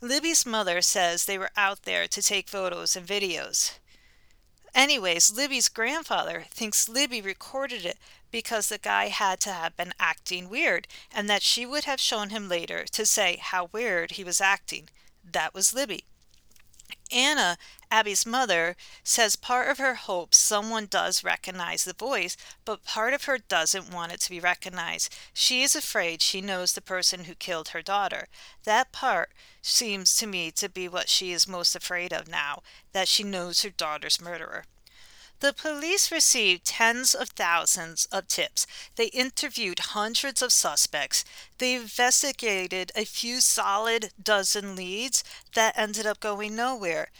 Libby's 0.00 0.44
mother 0.44 0.82
says 0.82 1.24
they 1.24 1.38
were 1.38 1.50
out 1.56 1.82
there 1.82 2.06
to 2.06 2.22
take 2.22 2.48
photos 2.48 2.96
and 2.96 3.06
videos. 3.06 3.78
Anyways, 4.74 5.32
Libby's 5.34 5.70
grandfather 5.70 6.44
thinks 6.50 6.88
Libby 6.88 7.22
recorded 7.22 7.86
it 7.86 7.96
because 8.30 8.68
the 8.68 8.76
guy 8.76 9.08
had 9.08 9.40
to 9.40 9.52
have 9.52 9.74
been 9.74 9.94
acting 9.98 10.50
weird 10.50 10.86
and 11.14 11.30
that 11.30 11.42
she 11.42 11.64
would 11.64 11.84
have 11.84 11.98
shown 11.98 12.28
him 12.28 12.46
later 12.46 12.84
to 12.92 13.06
say 13.06 13.38
how 13.40 13.70
weird 13.72 14.12
he 14.12 14.24
was 14.24 14.40
acting. 14.40 14.90
That 15.24 15.54
was 15.54 15.72
Libby. 15.72 16.04
Anna, 17.12 17.56
Abby's 17.90 18.26
mother, 18.26 18.76
says 19.04 19.36
part 19.36 19.68
of 19.68 19.78
her 19.78 19.94
hopes 19.94 20.38
someone 20.38 20.86
does 20.86 21.22
recognize 21.22 21.84
the 21.84 21.92
voice, 21.92 22.36
but 22.64 22.84
part 22.84 23.14
of 23.14 23.24
her 23.24 23.38
doesn't 23.38 23.92
want 23.92 24.12
it 24.12 24.20
to 24.22 24.30
be 24.30 24.40
recognized. 24.40 25.14
She 25.32 25.62
is 25.62 25.76
afraid 25.76 26.20
she 26.20 26.40
knows 26.40 26.72
the 26.72 26.80
person 26.80 27.24
who 27.24 27.34
killed 27.34 27.68
her 27.68 27.82
daughter. 27.82 28.28
That 28.64 28.92
part 28.92 29.30
seems 29.62 30.16
to 30.16 30.26
me 30.26 30.50
to 30.52 30.68
be 30.68 30.88
what 30.88 31.08
she 31.08 31.32
is 31.32 31.48
most 31.48 31.76
afraid 31.76 32.12
of 32.12 32.28
now, 32.28 32.62
that 32.92 33.08
she 33.08 33.22
knows 33.22 33.62
her 33.62 33.70
daughter's 33.70 34.20
murderer. 34.20 34.64
The 35.40 35.52
police 35.52 36.10
received 36.10 36.64
tens 36.64 37.14
of 37.14 37.28
thousands 37.28 38.06
of 38.06 38.26
tips. 38.26 38.66
They 38.96 39.06
interviewed 39.06 39.78
hundreds 39.80 40.40
of 40.40 40.50
suspects. 40.50 41.24
They 41.58 41.74
investigated 41.74 42.90
a 42.96 43.04
few 43.04 43.42
solid 43.42 44.12
dozen 44.22 44.74
leads 44.74 45.22
that 45.54 45.76
ended 45.76 46.06
up 46.06 46.20
going 46.20 46.56
nowhere. 46.56 47.10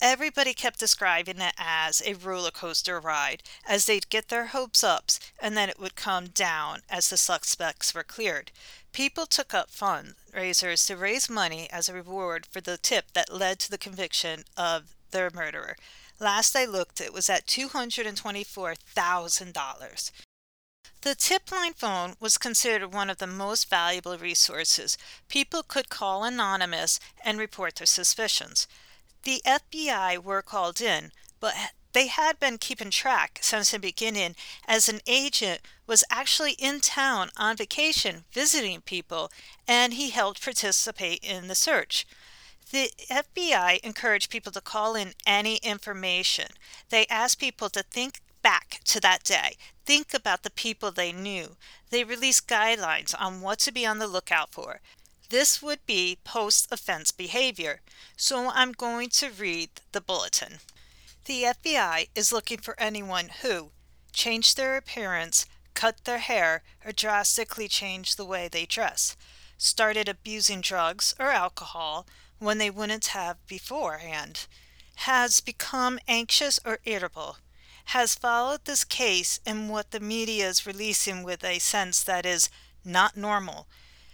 Everybody 0.00 0.54
kept 0.54 0.78
describing 0.78 1.40
it 1.40 1.54
as 1.58 2.02
a 2.04 2.14
roller 2.14 2.50
coaster 2.50 3.00
ride, 3.00 3.42
as 3.66 3.86
they'd 3.86 4.10
get 4.10 4.28
their 4.28 4.46
hopes 4.46 4.84
up 4.84 5.10
and 5.38 5.56
then 5.56 5.70
it 5.70 5.78
would 5.78 5.96
come 5.96 6.28
down 6.28 6.80
as 6.88 7.08
the 7.08 7.16
suspects 7.16 7.94
were 7.94 8.04
cleared. 8.04 8.52
People 8.92 9.26
took 9.26 9.54
up 9.54 9.70
fundraisers 9.70 10.86
to 10.86 10.96
raise 10.96 11.30
money 11.30 11.68
as 11.70 11.88
a 11.88 11.94
reward 11.94 12.46
for 12.46 12.60
the 12.60 12.78
tip 12.78 13.12
that 13.12 13.32
led 13.32 13.58
to 13.60 13.70
the 13.70 13.78
conviction 13.78 14.44
of 14.56 14.94
their 15.10 15.30
murderer. 15.30 15.76
Last 16.18 16.56
I 16.56 16.64
looked, 16.64 16.98
it 17.00 17.12
was 17.12 17.28
at 17.28 17.46
$224,000. 17.46 20.10
The 21.02 21.14
tip 21.14 21.52
line 21.52 21.74
phone 21.74 22.14
was 22.18 22.38
considered 22.38 22.92
one 22.92 23.10
of 23.10 23.18
the 23.18 23.26
most 23.26 23.68
valuable 23.68 24.16
resources. 24.16 24.96
People 25.28 25.62
could 25.62 25.90
call 25.90 26.24
anonymous 26.24 26.98
and 27.24 27.38
report 27.38 27.76
their 27.76 27.86
suspicions. 27.86 28.66
The 29.22 29.40
FBI 29.46 30.22
were 30.22 30.42
called 30.42 30.80
in, 30.80 31.12
but 31.38 31.54
they 31.92 32.08
had 32.08 32.40
been 32.40 32.58
keeping 32.58 32.90
track 32.90 33.38
since 33.42 33.70
the 33.70 33.78
beginning 33.78 34.34
as 34.66 34.88
an 34.88 35.00
agent 35.06 35.60
was 35.86 36.02
actually 36.10 36.52
in 36.52 36.80
town 36.80 37.28
on 37.36 37.56
vacation 37.56 38.24
visiting 38.32 38.80
people 38.80 39.30
and 39.68 39.92
he 39.94 40.10
helped 40.10 40.42
participate 40.42 41.22
in 41.22 41.48
the 41.48 41.54
search. 41.54 42.06
The 42.72 42.90
FBI 43.08 43.78
encouraged 43.84 44.30
people 44.30 44.50
to 44.52 44.60
call 44.60 44.96
in 44.96 45.14
any 45.24 45.56
information. 45.58 46.48
They 46.88 47.06
asked 47.06 47.38
people 47.38 47.70
to 47.70 47.84
think 47.84 48.20
back 48.42 48.80
to 48.84 49.00
that 49.00 49.22
day, 49.22 49.56
think 49.84 50.12
about 50.12 50.42
the 50.42 50.50
people 50.50 50.90
they 50.90 51.12
knew. 51.12 51.56
They 51.90 52.02
released 52.02 52.48
guidelines 52.48 53.14
on 53.18 53.40
what 53.40 53.60
to 53.60 53.72
be 53.72 53.86
on 53.86 53.98
the 53.98 54.08
lookout 54.08 54.52
for. 54.52 54.80
This 55.30 55.62
would 55.62 55.84
be 55.86 56.18
post 56.24 56.68
offense 56.70 57.12
behavior. 57.12 57.82
So 58.16 58.50
I'm 58.50 58.72
going 58.72 59.10
to 59.10 59.30
read 59.30 59.70
the 59.92 60.00
bulletin. 60.00 60.58
The 61.24 61.42
FBI 61.42 62.08
is 62.14 62.32
looking 62.32 62.58
for 62.58 62.78
anyone 62.78 63.30
who 63.42 63.70
changed 64.12 64.56
their 64.56 64.76
appearance, 64.76 65.46
cut 65.74 66.04
their 66.04 66.18
hair, 66.18 66.62
or 66.84 66.92
drastically 66.92 67.68
changed 67.68 68.16
the 68.16 68.24
way 68.24 68.48
they 68.48 68.66
dress, 68.66 69.16
started 69.58 70.08
abusing 70.08 70.60
drugs 70.60 71.14
or 71.18 71.30
alcohol 71.30 72.06
when 72.38 72.58
they 72.58 72.70
wouldn't 72.70 73.06
have 73.06 73.44
beforehand, 73.46 74.46
has 74.96 75.40
become 75.40 75.98
anxious 76.08 76.58
or 76.64 76.78
irritable, 76.84 77.38
has 77.86 78.14
followed 78.14 78.64
this 78.64 78.84
case 78.84 79.40
in 79.46 79.68
what 79.68 79.90
the 79.90 80.00
media 80.00 80.48
is 80.48 80.66
releasing 80.66 81.22
with 81.22 81.44
a 81.44 81.58
sense 81.58 82.02
that 82.02 82.26
is 82.26 82.48
not 82.84 83.16
normal, 83.16 83.66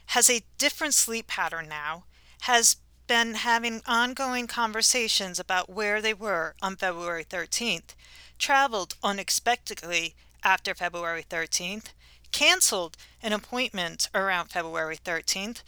has 0.06 0.28
a 0.28 0.42
different 0.58 0.94
sleep 0.94 1.26
pattern 1.26 1.68
now, 1.68 2.04
has 2.42 2.76
been 3.06 3.34
having 3.34 3.82
ongoing 3.86 4.46
conversations 4.46 5.38
about 5.38 5.70
where 5.70 6.00
they 6.00 6.14
were 6.14 6.54
on 6.62 6.76
February 6.76 7.24
13th, 7.24 7.94
traveled 8.38 8.94
unexpectedly 9.02 10.14
after 10.42 10.74
February 10.74 11.24
13th, 11.28 11.92
canceled 12.32 12.96
an 13.22 13.32
appointment 13.32 14.08
around 14.14 14.48
February 14.48 14.96
13th, 14.96 15.62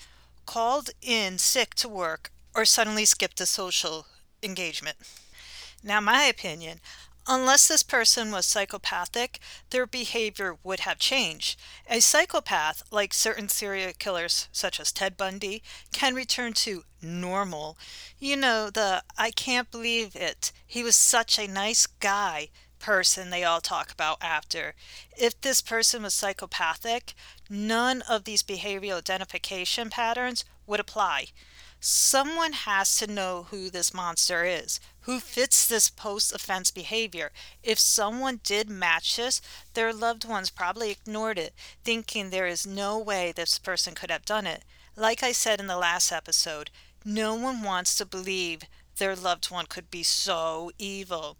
called 0.47 0.90
in 1.01 1.38
sick 1.38 1.75
to 1.75 1.88
work, 1.88 2.31
or 2.55 2.64
suddenly 2.64 3.05
skipped 3.05 3.40
a 3.40 3.47
social 3.47 4.07
engagement. 4.43 4.97
Now, 5.83 6.01
my 6.01 6.25
opinion, 6.25 6.81
Unless 7.27 7.69
this 7.69 7.83
person 7.83 8.31
was 8.31 8.45
psychopathic, 8.45 9.40
their 9.71 9.87
behavior 9.87 10.59
would 10.62 10.81
have 10.81 10.99
changed. 10.99 11.59
A 11.88 12.01
psychopath, 12.01 12.83
like 12.90 13.14
certain 13.14 13.49
serial 13.49 13.93
killers 13.99 14.49
such 14.53 14.79
as 14.79 14.93
Ted 14.93 15.17
Bundy, 15.17 15.62
can 15.90 16.14
return 16.14 16.53
to 16.53 16.85
normal. 17.01 17.79
You 18.19 18.37
know, 18.37 18.69
the 18.69 19.05
I 19.17 19.31
can't 19.31 19.71
believe 19.71 20.14
it. 20.14 20.53
He 20.67 20.83
was 20.83 20.97
such 20.97 21.38
a 21.38 21.49
nice 21.49 21.87
guy 21.87 22.51
person 22.79 23.31
they 23.31 23.45
all 23.45 23.62
talk 23.62 23.90
about 23.90 24.19
after. 24.21 24.75
If 25.17 25.40
this 25.40 25.62
person 25.62 26.03
was 26.03 26.12
psychopathic, 26.12 27.14
none 27.49 28.03
of 28.03 28.25
these 28.25 28.43
behavioral 28.43 28.99
identification 28.99 29.88
patterns 29.88 30.45
would 30.67 30.81
apply. 30.81 31.29
Someone 31.87 32.55
has 32.55 32.97
to 32.97 33.07
know 33.07 33.49
who 33.51 33.68
this 33.68 33.92
monster 33.92 34.42
is 34.42 34.81
who 35.03 35.20
fits 35.20 35.66
this 35.66 35.90
post 35.90 36.35
offense 36.35 36.70
behavior. 36.70 37.31
If 37.62 37.79
someone 37.79 38.40
did 38.42 38.70
match 38.70 39.16
this, 39.16 39.42
their 39.75 39.92
loved 39.92 40.25
ones 40.25 40.49
probably 40.49 40.90
ignored 40.90 41.38
it, 41.38 41.53
thinking 41.85 42.31
there 42.31 42.47
is 42.47 42.66
no 42.66 42.99
way 42.99 43.33
this 43.33 43.59
person 43.59 43.94
could 43.94 44.11
have 44.11 44.25
done 44.25 44.47
it. 44.47 44.64
Like 44.97 45.23
I 45.23 45.33
said 45.33 45.61
in 45.61 45.66
the 45.66 45.77
last 45.77 46.11
episode, 46.11 46.70
no 47.05 47.35
one 47.35 47.61
wants 47.62 47.97
to 47.97 48.07
believe 48.07 48.62
their 48.97 49.14
loved 49.14 49.51
one 49.51 49.66
could 49.66 49.90
be 49.90 50.03
so 50.03 50.70
evil. 50.79 51.37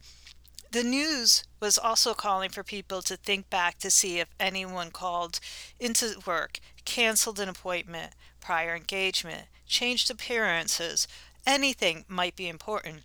The 0.72 0.85
news 0.85 1.44
was 1.59 1.78
also 1.78 2.12
calling 2.12 2.50
for 2.50 2.62
people 2.62 3.00
to 3.00 3.16
think 3.16 3.48
back 3.48 3.78
to 3.78 3.90
see 3.90 4.18
if 4.18 4.28
anyone 4.38 4.90
called 4.90 5.40
into 5.80 6.20
work, 6.26 6.61
canceled 6.85 7.40
an 7.40 7.48
appointment, 7.48 8.12
prior 8.42 8.76
engagement, 8.76 9.46
changed 9.74 10.08
appearances, 10.08 11.08
anything 11.44 12.04
might 12.06 12.37
be 12.37 12.48
important. 12.48 13.02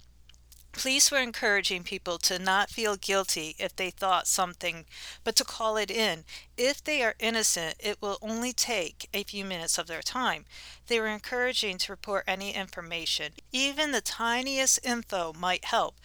Police 0.72 1.10
were 1.10 1.18
encouraging 1.18 1.84
people 1.84 2.20
to 2.20 2.38
not 2.38 2.70
feel 2.70 2.96
guilty 2.96 3.56
if 3.58 3.76
they 3.76 3.90
thought 3.90 4.28
something, 4.28 4.86
but 5.24 5.36
to 5.38 5.44
call 5.44 5.78
it 5.78 5.90
in. 5.90 6.26
If 6.58 6.84
they 6.84 7.02
are 7.02 7.16
innocent, 7.20 7.76
it 7.80 8.00
will 8.02 8.20
only 8.22 8.54
take 8.54 9.10
a 9.14 9.24
few 9.24 9.44
minutes 9.44 9.80
of 9.80 9.88
their 9.88 10.04
time. 10.04 10.46
They 10.88 11.00
were 11.00 11.08
encouraging 11.08 11.80
to 11.80 11.92
report 11.92 12.24
any 12.28 12.54
information. 12.54 13.34
Even 13.52 13.92
the 13.92 14.00
tiniest 14.00 14.80
info 14.86 15.34
might 15.34 15.66
help. 15.66 15.96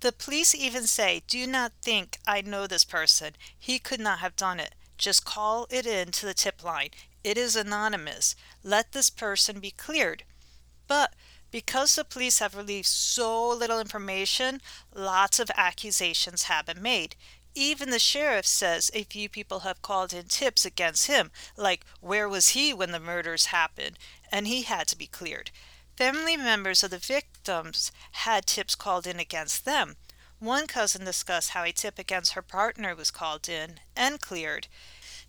The 0.00 0.12
police 0.12 0.52
even 0.52 0.88
say, 0.88 1.22
Do 1.28 1.46
not 1.46 1.72
think 1.80 2.18
I 2.26 2.40
know 2.40 2.66
this 2.66 2.84
person. 2.84 3.36
He 3.56 3.78
could 3.78 4.00
not 4.00 4.18
have 4.18 4.34
done 4.34 4.58
it. 4.58 4.74
Just 4.98 5.24
call 5.24 5.68
it 5.70 5.86
in 5.86 6.10
to 6.10 6.26
the 6.26 6.34
tip 6.34 6.64
line. 6.64 6.90
It 7.28 7.36
is 7.36 7.56
anonymous. 7.56 8.34
Let 8.64 8.92
this 8.92 9.10
person 9.10 9.60
be 9.60 9.70
cleared. 9.70 10.24
But 10.86 11.12
because 11.50 11.94
the 11.94 12.02
police 12.02 12.38
have 12.38 12.56
released 12.56 13.12
so 13.12 13.50
little 13.50 13.80
information, 13.80 14.62
lots 14.94 15.38
of 15.38 15.50
accusations 15.54 16.44
have 16.44 16.64
been 16.64 16.80
made. 16.80 17.16
Even 17.54 17.90
the 17.90 17.98
sheriff 17.98 18.46
says 18.46 18.90
a 18.94 19.04
few 19.04 19.28
people 19.28 19.60
have 19.60 19.82
called 19.82 20.14
in 20.14 20.24
tips 20.24 20.64
against 20.64 21.06
him, 21.06 21.30
like 21.54 21.84
where 22.00 22.30
was 22.30 22.56
he 22.56 22.72
when 22.72 22.92
the 22.92 22.98
murders 22.98 23.52
happened, 23.52 23.98
and 24.32 24.46
he 24.46 24.62
had 24.62 24.88
to 24.88 24.96
be 24.96 25.06
cleared. 25.06 25.50
Family 25.96 26.38
members 26.38 26.82
of 26.82 26.90
the 26.90 26.96
victims 26.96 27.92
had 28.12 28.46
tips 28.46 28.74
called 28.74 29.06
in 29.06 29.20
against 29.20 29.66
them. 29.66 29.96
One 30.38 30.66
cousin 30.66 31.04
discussed 31.04 31.50
how 31.50 31.64
a 31.64 31.72
tip 31.72 31.98
against 31.98 32.32
her 32.32 32.42
partner 32.42 32.94
was 32.94 33.10
called 33.10 33.50
in 33.50 33.80
and 33.94 34.18
cleared. 34.18 34.66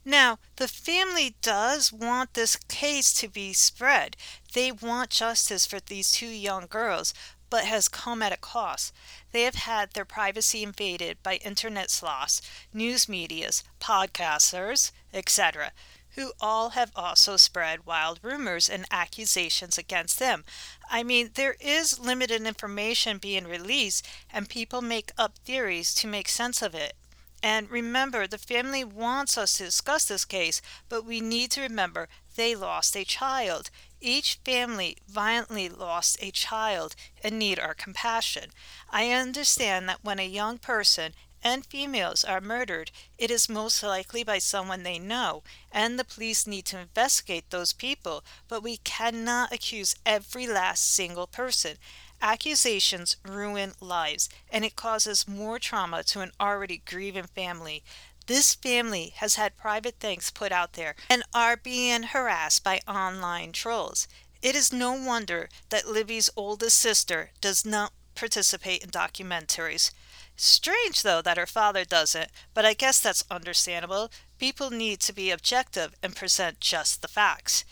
Now, 0.10 0.40
the 0.56 0.68
family 0.68 1.36
does 1.44 1.94
want 1.94 2.34
this 2.34 2.56
case 2.56 3.14
to 3.14 3.28
be 3.28 3.54
spread. 3.54 4.18
They 4.54 4.72
want 4.72 5.12
justice 5.12 5.68
for 5.68 5.80
these 5.80 6.12
two 6.12 6.26
young 6.26 6.66
girls, 6.66 7.14
but 7.52 7.66
has 7.66 7.88
come 7.88 8.24
at 8.24 8.34
a 8.34 8.38
cost. 8.38 8.92
They 9.34 9.44
have 9.44 9.54
had 9.54 9.92
their 9.92 10.06
privacy 10.06 10.64
invaded 10.64 11.22
by 11.22 11.36
internet 11.36 11.92
sloths, 11.92 12.42
news 12.74 13.08
medias, 13.08 13.64
podcasters, 13.80 14.92
etc., 15.14 15.74
who 16.16 16.34
all 16.42 16.72
have 16.72 16.92
also 16.96 17.38
spread 17.38 17.86
wild 17.86 18.20
rumors 18.24 18.68
and 18.68 18.88
accusations 18.90 19.78
against 19.78 20.18
them. 20.18 20.44
I 20.90 21.04
mean, 21.04 21.30
there 21.36 21.56
is 21.60 22.00
limited 22.00 22.42
information 22.42 23.20
being 23.20 23.46
released, 23.46 24.08
and 24.34 24.50
people 24.50 24.82
make 24.82 25.12
up 25.20 25.38
theories 25.38 25.94
to 25.94 26.08
make 26.08 26.30
sense 26.30 26.64
of 26.64 26.74
it. 26.74 26.96
And 27.42 27.70
remember, 27.72 28.28
the 28.28 28.38
family 28.38 28.84
wants 28.84 29.38
us 29.38 29.58
to 29.58 29.64
discuss 29.66 30.06
this 30.06 30.26
case, 30.26 30.62
but 30.90 31.06
we 31.06 31.22
need 31.22 31.52
to 31.52 31.62
remember 31.62 32.10
they 32.36 32.56
lost 32.56 32.96
a 32.96 33.04
child. 33.06 33.70
Each 34.02 34.40
family 34.46 34.98
violently 35.08 35.70
lost 35.70 36.18
a 36.22 36.32
child 36.32 36.96
and 37.24 37.40
need 37.40 37.60
our 37.60 37.74
compassion. 37.74 38.52
I 38.90 39.12
understand 39.12 39.88
that 39.88 40.04
when 40.04 40.20
a 40.20 40.28
young 40.28 40.58
person 40.58 41.14
and 41.42 41.66
females 41.66 42.26
are 42.26 42.42
murdered, 42.42 42.92
it 43.18 43.32
is 43.32 43.48
most 43.48 43.82
likely 43.82 44.24
by 44.24 44.40
someone 44.40 44.84
they 44.84 45.00
know, 45.00 45.44
and 45.72 45.98
the 45.98 46.04
police 46.04 46.46
need 46.46 46.66
to 46.66 46.80
investigate 46.80 47.50
those 47.50 47.72
people, 47.72 48.24
but 48.50 48.64
we 48.64 48.78
cannot 48.78 49.54
accuse 49.54 49.96
every 50.06 50.48
last 50.48 50.94
single 50.94 51.28
person. 51.28 51.78
Accusations 52.22 53.16
ruin 53.26 53.74
lives, 53.80 54.30
and 54.52 54.66
it 54.66 54.76
causes 54.76 55.28
more 55.28 55.58
trauma 55.58 56.04
to 56.04 56.20
an 56.20 56.32
already 56.40 56.82
grieving 56.86 57.24
family. 57.24 57.84
This 58.28 58.54
family 58.56 59.14
has 59.16 59.36
had 59.36 59.58
private 59.58 59.96
things 60.00 60.30
put 60.30 60.52
out 60.52 60.74
there 60.74 60.96
and 61.10 61.24
are 61.34 61.56
being 61.58 62.04
harassed 62.04 62.64
by 62.64 62.82
online 62.88 63.54
trolls. 63.54 64.08
It 64.42 64.56
is 64.56 64.72
no 64.72 64.94
wonder 64.94 65.50
that 65.70 65.88
Libby's 65.88 66.30
oldest 66.36 66.78
sister 66.78 67.32
does 67.42 67.66
not 67.66 67.94
participate 68.16 68.84
in 68.84 68.90
documentaries. 68.90 69.92
Strange, 70.36 71.04
though, 71.04 71.22
that 71.22 71.38
her 71.38 71.46
father 71.46 71.84
doesn't, 71.86 72.30
but 72.54 72.66
I 72.66 72.74
guess 72.74 73.00
that's 73.00 73.26
understandable. 73.32 74.12
People 74.38 74.72
need 74.72 75.00
to 75.02 75.14
be 75.14 75.32
objective 75.32 75.96
and 76.04 76.16
present 76.16 76.60
just 76.60 77.02
the 77.02 77.08
facts. 77.08 77.66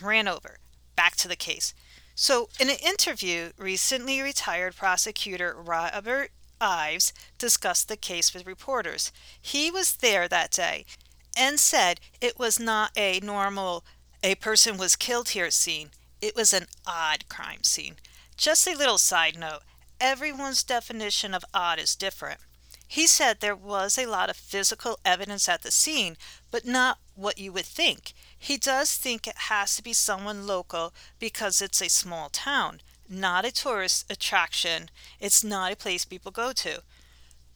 Ran 0.00 0.28
over. 0.28 0.58
Back 0.96 1.16
to 1.16 1.28
the 1.28 1.36
case. 1.36 1.74
So, 2.14 2.48
in 2.60 2.70
an 2.70 2.76
interview, 2.76 3.50
recently 3.58 4.20
retired 4.22 4.76
prosecutor 4.76 5.54
Robert 5.56 6.30
Ives 6.60 7.12
discussed 7.38 7.88
the 7.88 7.96
case 7.96 8.32
with 8.32 8.46
reporters. 8.46 9.10
He 9.40 9.70
was 9.70 9.96
there 9.96 10.28
that 10.28 10.52
day 10.52 10.86
and 11.36 11.58
said 11.58 12.00
it 12.20 12.38
was 12.38 12.60
not 12.60 12.92
a 12.96 13.18
normal, 13.20 13.84
a 14.22 14.36
person 14.36 14.76
was 14.76 14.94
killed 14.96 15.30
here 15.30 15.50
scene. 15.50 15.90
It 16.20 16.36
was 16.36 16.52
an 16.52 16.66
odd 16.86 17.28
crime 17.28 17.64
scene. 17.64 17.96
Just 18.36 18.66
a 18.68 18.76
little 18.76 18.98
side 18.98 19.36
note 19.38 19.62
everyone's 20.00 20.62
definition 20.62 21.34
of 21.34 21.44
odd 21.52 21.78
is 21.78 21.96
different. 21.96 22.40
He 22.86 23.06
said 23.06 23.40
there 23.40 23.56
was 23.56 23.98
a 23.98 24.06
lot 24.06 24.30
of 24.30 24.36
physical 24.36 24.98
evidence 25.04 25.48
at 25.48 25.62
the 25.62 25.70
scene, 25.70 26.16
but 26.50 26.64
not 26.64 26.98
what 27.14 27.38
you 27.38 27.52
would 27.52 27.66
think. 27.66 28.12
He 28.38 28.56
does 28.56 28.94
think 28.94 29.26
it 29.26 29.48
has 29.48 29.76
to 29.76 29.82
be 29.82 29.92
someone 29.92 30.46
local 30.46 30.92
because 31.18 31.60
it's 31.62 31.82
a 31.82 31.88
small 31.88 32.28
town, 32.28 32.82
not 33.08 33.44
a 33.44 33.52
tourist 33.52 34.06
attraction. 34.10 34.90
It's 35.18 35.42
not 35.42 35.72
a 35.72 35.76
place 35.76 36.04
people 36.04 36.30
go 36.30 36.52
to. 36.52 36.82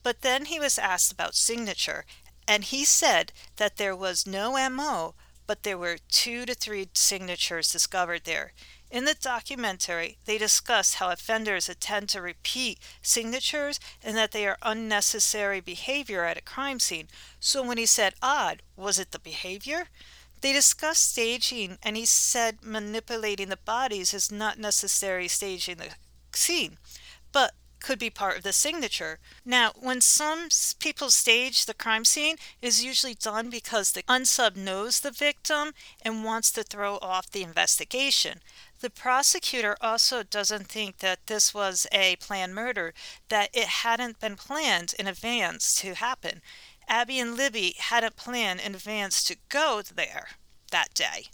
But 0.03 0.23
then 0.23 0.47
he 0.47 0.59
was 0.59 0.79
asked 0.79 1.13
about 1.13 1.35
signature, 1.35 2.05
and 2.47 2.65
he 2.65 2.85
said 2.85 3.33
that 3.57 3.77
there 3.77 3.95
was 3.95 4.27
no 4.27 4.53
MO, 4.71 5.15
but 5.47 5.63
there 5.63 5.79
were 5.79 5.99
two 6.11 6.47
to 6.47 6.55
three 6.55 6.89
signatures 6.95 7.73
discovered 7.73 8.25
there. 8.25 8.53
In 8.91 9.05
the 9.05 9.15
documentary, 9.15 10.17
they 10.25 10.39
discuss 10.39 10.95
how 10.95 11.11
offenders 11.11 11.71
tend 11.79 12.09
to 12.11 12.23
repeat 12.23 12.79
signatures 13.03 13.79
and 14.03 14.17
that 14.17 14.33
they 14.33 14.47
are 14.47 14.57
unnecessary 14.63 15.61
behavior 15.61 16.25
at 16.25 16.39
a 16.39 16.43
crime 16.43 16.81
scene. 16.81 17.09
So 17.39 17.63
when 17.63 17.77
he 17.77 17.87
said 17.87 18.15
odd, 18.23 18.63
was 18.77 18.99
it 18.99 19.11
the 19.11 19.19
behavior? 19.19 19.89
They 20.41 20.53
discussed 20.53 21.11
staging, 21.11 21.79
and 21.83 21.97
he 21.97 22.07
said 22.07 22.59
manipulating 22.63 23.49
the 23.49 23.57
bodies 23.57 24.15
is 24.15 24.31
not 24.31 24.59
necessary 24.59 25.29
staging 25.29 25.79
the 25.79 25.89
scene, 26.33 26.79
but 27.33 27.55
could 27.81 27.99
be 27.99 28.11
part 28.11 28.37
of 28.37 28.43
the 28.43 28.53
signature. 28.53 29.19
Now, 29.45 29.73
when 29.77 30.01
some 30.01 30.49
people 30.79 31.11
stage 31.11 31.67
the 31.67 31.75
crime 31.75 32.05
scene, 32.05 32.37
is 32.61 32.85
usually 32.85 33.15
done 33.15 33.51
because 33.51 33.93
the 33.93 34.03
unsub 34.05 34.57
knows 34.57 35.01
the 35.01 35.11
victim 35.11 35.73
and 36.03 36.25
wants 36.25 36.51
to 36.53 36.63
throw 36.63 36.99
off 37.01 37.31
the 37.31 37.43
investigation. 37.43 38.41
The 38.81 38.91
prosecutor 38.91 39.77
also 39.81 40.23
doesn't 40.23 40.69
think 40.69 40.99
that 40.99 41.27
this 41.27 41.53
was 41.53 41.87
a 41.91 42.17
planned 42.17 42.55
murder, 42.55 42.95
that 43.29 43.51
it 43.53 43.67
hadn't 43.67 44.21
been 44.21 44.37
planned 44.37 44.95
in 44.99 45.09
advance 45.09 45.81
to 45.81 45.95
happen. 45.95 46.43
Abby 46.87 47.19
and 47.19 47.37
Libby 47.37 47.75
hadn't 47.79 48.17
planned 48.17 48.61
in 48.61 48.75
advance 48.75 49.25
to 49.25 49.37
go 49.49 49.83
there 49.83 50.29
that 50.71 50.95
day. 50.95 51.27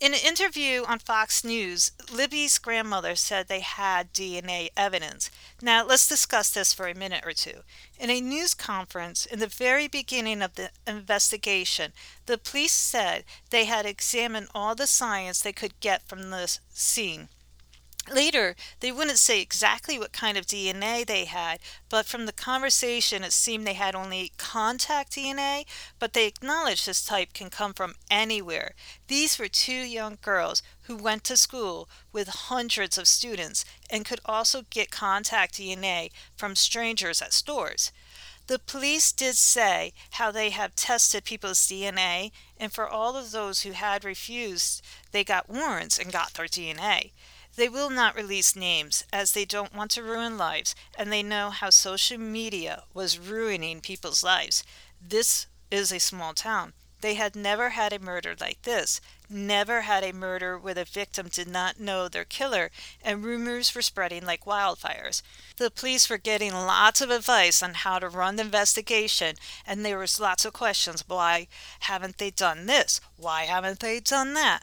In 0.00 0.14
an 0.14 0.20
interview 0.24 0.84
on 0.84 1.00
Fox 1.00 1.42
News, 1.42 1.90
Libby's 2.12 2.58
grandmother 2.58 3.16
said 3.16 3.48
they 3.48 3.58
had 3.60 4.12
DNA 4.12 4.68
evidence. 4.76 5.28
Now, 5.60 5.84
let's 5.84 6.06
discuss 6.06 6.50
this 6.50 6.72
for 6.72 6.86
a 6.86 6.94
minute 6.94 7.26
or 7.26 7.32
two. 7.32 7.62
In 7.98 8.08
a 8.08 8.20
news 8.20 8.54
conference 8.54 9.26
in 9.26 9.40
the 9.40 9.48
very 9.48 9.88
beginning 9.88 10.40
of 10.40 10.54
the 10.54 10.70
investigation, 10.86 11.92
the 12.26 12.38
police 12.38 12.72
said 12.72 13.24
they 13.50 13.64
had 13.64 13.86
examined 13.86 14.46
all 14.54 14.76
the 14.76 14.86
science 14.86 15.40
they 15.40 15.52
could 15.52 15.80
get 15.80 16.06
from 16.06 16.30
the 16.30 16.58
scene. 16.72 17.28
Later, 18.10 18.56
they 18.80 18.90
wouldn't 18.90 19.18
say 19.18 19.40
exactly 19.40 19.98
what 19.98 20.12
kind 20.12 20.38
of 20.38 20.46
DNA 20.46 21.04
they 21.04 21.26
had, 21.26 21.60
but 21.88 22.06
from 22.06 22.26
the 22.26 22.32
conversation, 22.32 23.22
it 23.22 23.32
seemed 23.32 23.66
they 23.66 23.74
had 23.74 23.94
only 23.94 24.32
contact 24.38 25.12
DNA, 25.12 25.66
but 25.98 26.12
they 26.12 26.26
acknowledged 26.26 26.86
this 26.86 27.04
type 27.04 27.32
can 27.32 27.50
come 27.50 27.74
from 27.74 27.94
anywhere. 28.10 28.74
These 29.08 29.38
were 29.38 29.48
two 29.48 29.72
young 29.72 30.18
girls 30.22 30.62
who 30.82 30.96
went 30.96 31.24
to 31.24 31.36
school 31.36 31.88
with 32.12 32.28
hundreds 32.28 32.96
of 32.96 33.08
students 33.08 33.64
and 33.90 34.04
could 34.04 34.20
also 34.24 34.62
get 34.70 34.90
contact 34.90 35.54
DNA 35.54 36.10
from 36.36 36.56
strangers 36.56 37.20
at 37.20 37.32
stores. 37.32 37.92
The 38.46 38.58
police 38.58 39.12
did 39.12 39.36
say 39.36 39.92
how 40.12 40.30
they 40.30 40.48
have 40.50 40.74
tested 40.74 41.24
people's 41.24 41.60
DNA, 41.66 42.32
and 42.56 42.72
for 42.72 42.88
all 42.88 43.14
of 43.14 43.30
those 43.30 43.60
who 43.60 43.72
had 43.72 44.04
refused, 44.04 44.80
they 45.12 45.22
got 45.22 45.50
warrants 45.50 45.98
and 45.98 46.10
got 46.10 46.32
their 46.32 46.46
DNA. 46.46 47.10
They 47.58 47.68
will 47.68 47.90
not 47.90 48.14
release 48.14 48.54
names 48.54 49.02
as 49.12 49.32
they 49.32 49.44
don't 49.44 49.74
want 49.74 49.90
to 49.90 50.02
ruin 50.04 50.38
lives 50.38 50.76
and 50.96 51.12
they 51.12 51.24
know 51.24 51.50
how 51.50 51.70
social 51.70 52.16
media 52.16 52.84
was 52.94 53.18
ruining 53.18 53.80
people's 53.80 54.22
lives. 54.22 54.62
This 55.04 55.48
is 55.68 55.90
a 55.90 55.98
small 55.98 56.34
town. 56.34 56.74
They 57.00 57.14
had 57.14 57.34
never 57.34 57.70
had 57.70 57.92
a 57.92 57.98
murder 57.98 58.36
like 58.40 58.62
this, 58.62 59.00
never 59.28 59.80
had 59.80 60.04
a 60.04 60.12
murder 60.12 60.56
where 60.56 60.74
the 60.74 60.84
victim 60.84 61.26
did 61.32 61.48
not 61.48 61.80
know 61.80 62.06
their 62.06 62.24
killer, 62.24 62.70
and 63.02 63.24
rumors 63.24 63.74
were 63.74 63.82
spreading 63.82 64.24
like 64.24 64.44
wildfires. 64.44 65.22
The 65.56 65.72
police 65.72 66.08
were 66.08 66.16
getting 66.16 66.54
lots 66.54 67.00
of 67.00 67.10
advice 67.10 67.60
on 67.60 67.74
how 67.74 67.98
to 67.98 68.08
run 68.08 68.36
the 68.36 68.44
investigation, 68.44 69.34
and 69.66 69.84
there 69.84 69.98
was 69.98 70.20
lots 70.20 70.44
of 70.44 70.52
questions. 70.52 71.02
Why 71.08 71.48
haven't 71.80 72.18
they 72.18 72.30
done 72.30 72.66
this? 72.66 73.00
Why 73.16 73.46
haven't 73.46 73.80
they 73.80 73.98
done 73.98 74.34
that? 74.34 74.62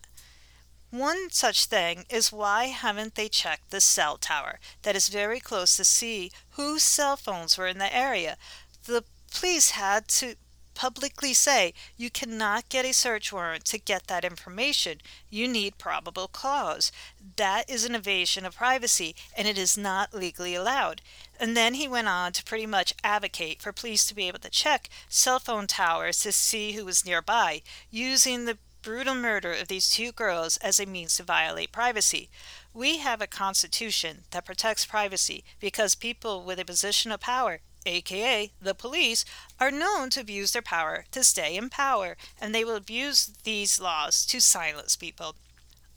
One 0.95 1.29
such 1.29 1.65
thing 1.65 2.05
is 2.09 2.31
why 2.31 2.67
haven't 2.67 3.15
they 3.15 3.27
checked 3.27 3.69
the 3.69 3.81
cell 3.81 4.15
tower 4.17 4.59
that 4.83 4.95
is 4.95 5.09
very 5.09 5.41
close 5.41 5.75
to 5.75 5.83
see 5.83 6.31
whose 6.51 6.83
cell 6.83 7.17
phones 7.17 7.57
were 7.57 7.67
in 7.67 7.79
the 7.79 7.93
area? 7.93 8.37
The 8.85 9.03
police 9.29 9.71
had 9.71 10.07
to 10.19 10.35
publicly 10.73 11.33
say 11.33 11.73
you 11.97 12.09
cannot 12.09 12.69
get 12.69 12.85
a 12.85 12.93
search 12.93 13.33
warrant 13.33 13.65
to 13.65 13.77
get 13.77 14.07
that 14.07 14.23
information. 14.23 15.01
You 15.29 15.49
need 15.49 15.77
probable 15.77 16.29
cause. 16.29 16.93
That 17.35 17.69
is 17.69 17.83
an 17.83 17.93
invasion 17.93 18.45
of 18.45 18.55
privacy 18.55 19.17
and 19.35 19.49
it 19.49 19.57
is 19.57 19.77
not 19.77 20.13
legally 20.13 20.55
allowed. 20.55 21.01
And 21.37 21.57
then 21.57 21.73
he 21.73 21.89
went 21.89 22.07
on 22.07 22.31
to 22.33 22.43
pretty 22.43 22.67
much 22.67 22.93
advocate 23.03 23.61
for 23.61 23.73
police 23.73 24.05
to 24.05 24.15
be 24.15 24.29
able 24.29 24.39
to 24.39 24.49
check 24.49 24.87
cell 25.09 25.39
phone 25.39 25.67
towers 25.67 26.19
to 26.19 26.31
see 26.31 26.71
who 26.71 26.85
was 26.85 27.05
nearby 27.05 27.63
using 27.91 28.45
the 28.45 28.57
brutal 28.85 29.15
murder 29.15 29.51
of 29.51 29.67
these 29.67 29.89
two 29.89 30.11
girls 30.11 30.57
as 30.57 30.79
a 30.79 30.85
means 30.85 31.17
to 31.17 31.23
violate 31.23 31.71
privacy. 31.71 32.29
We 32.71 32.99
have 32.99 33.19
a 33.19 33.25
constitution 33.27 34.25
that 34.29 34.45
protects 34.45 34.85
privacy 34.85 35.43
because 35.59 35.95
people 35.95 36.43
with 36.43 36.59
a 36.59 36.65
position 36.65 37.11
of 37.11 37.19
power, 37.19 37.61
aka 37.87 38.51
the 38.61 38.75
police, 38.75 39.25
are 39.59 39.71
known 39.71 40.11
to 40.11 40.21
abuse 40.21 40.51
their 40.53 40.61
power 40.61 41.05
to 41.11 41.23
stay 41.23 41.57
in 41.57 41.69
power, 41.69 42.15
and 42.39 42.53
they 42.53 42.63
will 42.63 42.75
abuse 42.75 43.31
these 43.43 43.79
laws 43.79 44.23
to 44.27 44.39
silence 44.39 44.95
people. 44.95 45.35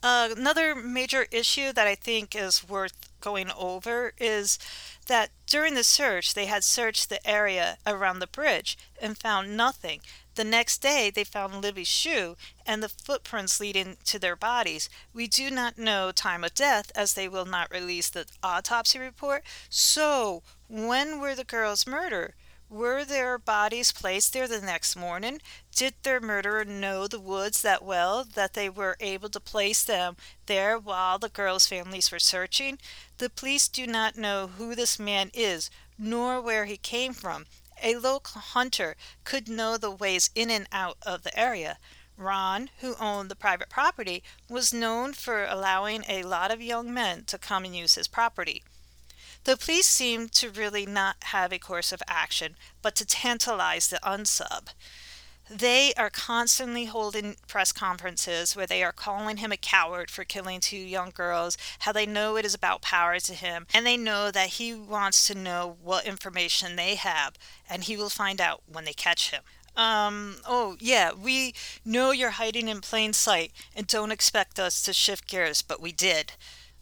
Uh, 0.02 0.30
another 0.34 0.74
major 0.74 1.26
issue 1.30 1.72
that 1.74 1.86
I 1.86 1.94
think 1.94 2.34
is 2.34 2.66
worth 2.66 3.07
going 3.20 3.50
over 3.56 4.12
is 4.18 4.58
that 5.06 5.30
during 5.46 5.74
the 5.74 5.84
search, 5.84 6.34
they 6.34 6.46
had 6.46 6.64
searched 6.64 7.08
the 7.08 7.26
area 7.28 7.78
around 7.86 8.18
the 8.18 8.26
bridge 8.26 8.76
and 9.00 9.18
found 9.18 9.56
nothing. 9.56 10.00
The 10.34 10.44
next 10.44 10.78
day, 10.78 11.10
they 11.10 11.24
found 11.24 11.62
Libby's 11.62 11.88
shoe 11.88 12.36
and 12.64 12.82
the 12.82 12.88
footprints 12.88 13.58
leading 13.58 13.96
to 14.04 14.18
their 14.18 14.36
bodies. 14.36 14.88
We 15.12 15.26
do 15.26 15.50
not 15.50 15.78
know 15.78 16.12
time 16.12 16.44
of 16.44 16.54
death 16.54 16.92
as 16.94 17.14
they 17.14 17.28
will 17.28 17.44
not 17.44 17.72
release 17.72 18.08
the 18.08 18.26
autopsy 18.42 18.98
report. 18.98 19.42
So, 19.68 20.42
when 20.68 21.18
were 21.18 21.34
the 21.34 21.44
girls 21.44 21.86
murdered? 21.86 22.34
Were 22.70 23.02
their 23.02 23.38
bodies 23.38 23.92
placed 23.92 24.34
there 24.34 24.46
the 24.46 24.60
next 24.60 24.94
morning? 24.94 25.40
Did 25.74 25.94
their 26.02 26.20
murderer 26.20 26.66
know 26.66 27.06
the 27.06 27.18
woods 27.18 27.62
that 27.62 27.82
well 27.82 28.24
that 28.24 28.52
they 28.52 28.68
were 28.68 28.98
able 29.00 29.30
to 29.30 29.40
place 29.40 29.82
them 29.82 30.18
there 30.44 30.78
while 30.78 31.18
the 31.18 31.30
girls' 31.30 31.66
families 31.66 32.12
were 32.12 32.18
searching? 32.18 32.78
The 33.16 33.30
police 33.30 33.68
do 33.68 33.86
not 33.86 34.18
know 34.18 34.48
who 34.48 34.74
this 34.74 34.98
man 34.98 35.30
is, 35.32 35.70
nor 35.96 36.42
where 36.42 36.66
he 36.66 36.76
came 36.76 37.14
from. 37.14 37.46
A 37.82 37.94
local 37.96 38.42
hunter 38.42 38.96
could 39.24 39.48
know 39.48 39.78
the 39.78 39.90
ways 39.90 40.28
in 40.34 40.50
and 40.50 40.68
out 40.70 40.98
of 41.00 41.22
the 41.22 41.38
area. 41.38 41.78
Ron, 42.18 42.68
who 42.80 42.96
owned 42.96 43.30
the 43.30 43.36
private 43.36 43.70
property, 43.70 44.22
was 44.46 44.74
known 44.74 45.14
for 45.14 45.46
allowing 45.46 46.04
a 46.06 46.22
lot 46.22 46.50
of 46.50 46.60
young 46.60 46.92
men 46.92 47.24
to 47.24 47.38
come 47.38 47.64
and 47.64 47.74
use 47.74 47.94
his 47.94 48.08
property. 48.08 48.62
The 49.48 49.56
police 49.56 49.86
seemed 49.86 50.32
to 50.32 50.50
really 50.50 50.84
not 50.84 51.16
have 51.32 51.54
a 51.54 51.58
course 51.58 51.90
of 51.90 52.02
action, 52.06 52.54
but 52.82 52.94
to 52.96 53.06
tantalize 53.06 53.88
the 53.88 53.98
unsub. 54.02 54.68
They 55.48 55.94
are 55.94 56.10
constantly 56.10 56.84
holding 56.84 57.36
press 57.46 57.72
conferences 57.72 58.54
where 58.54 58.66
they 58.66 58.82
are 58.82 58.92
calling 58.92 59.38
him 59.38 59.50
a 59.50 59.56
coward 59.56 60.10
for 60.10 60.24
killing 60.24 60.60
two 60.60 60.76
young 60.76 61.12
girls, 61.14 61.56
how 61.78 61.92
they 61.92 62.04
know 62.04 62.36
it 62.36 62.44
is 62.44 62.52
about 62.52 62.82
power 62.82 63.18
to 63.20 63.32
him, 63.32 63.66
and 63.72 63.86
they 63.86 63.96
know 63.96 64.30
that 64.30 64.58
he 64.60 64.74
wants 64.74 65.26
to 65.28 65.34
know 65.34 65.78
what 65.82 66.04
information 66.04 66.76
they 66.76 66.96
have, 66.96 67.38
and 67.70 67.84
he 67.84 67.96
will 67.96 68.10
find 68.10 68.42
out 68.42 68.60
when 68.70 68.84
they 68.84 68.92
catch 68.92 69.30
him. 69.30 69.40
Um, 69.74 70.36
oh, 70.46 70.76
yeah, 70.78 71.12
we 71.14 71.54
know 71.86 72.10
you're 72.10 72.32
hiding 72.32 72.68
in 72.68 72.82
plain 72.82 73.14
sight 73.14 73.52
and 73.74 73.86
don't 73.86 74.12
expect 74.12 74.60
us 74.60 74.82
to 74.82 74.92
shift 74.92 75.26
gears, 75.26 75.62
but 75.62 75.80
we 75.80 75.90
did. 75.90 76.34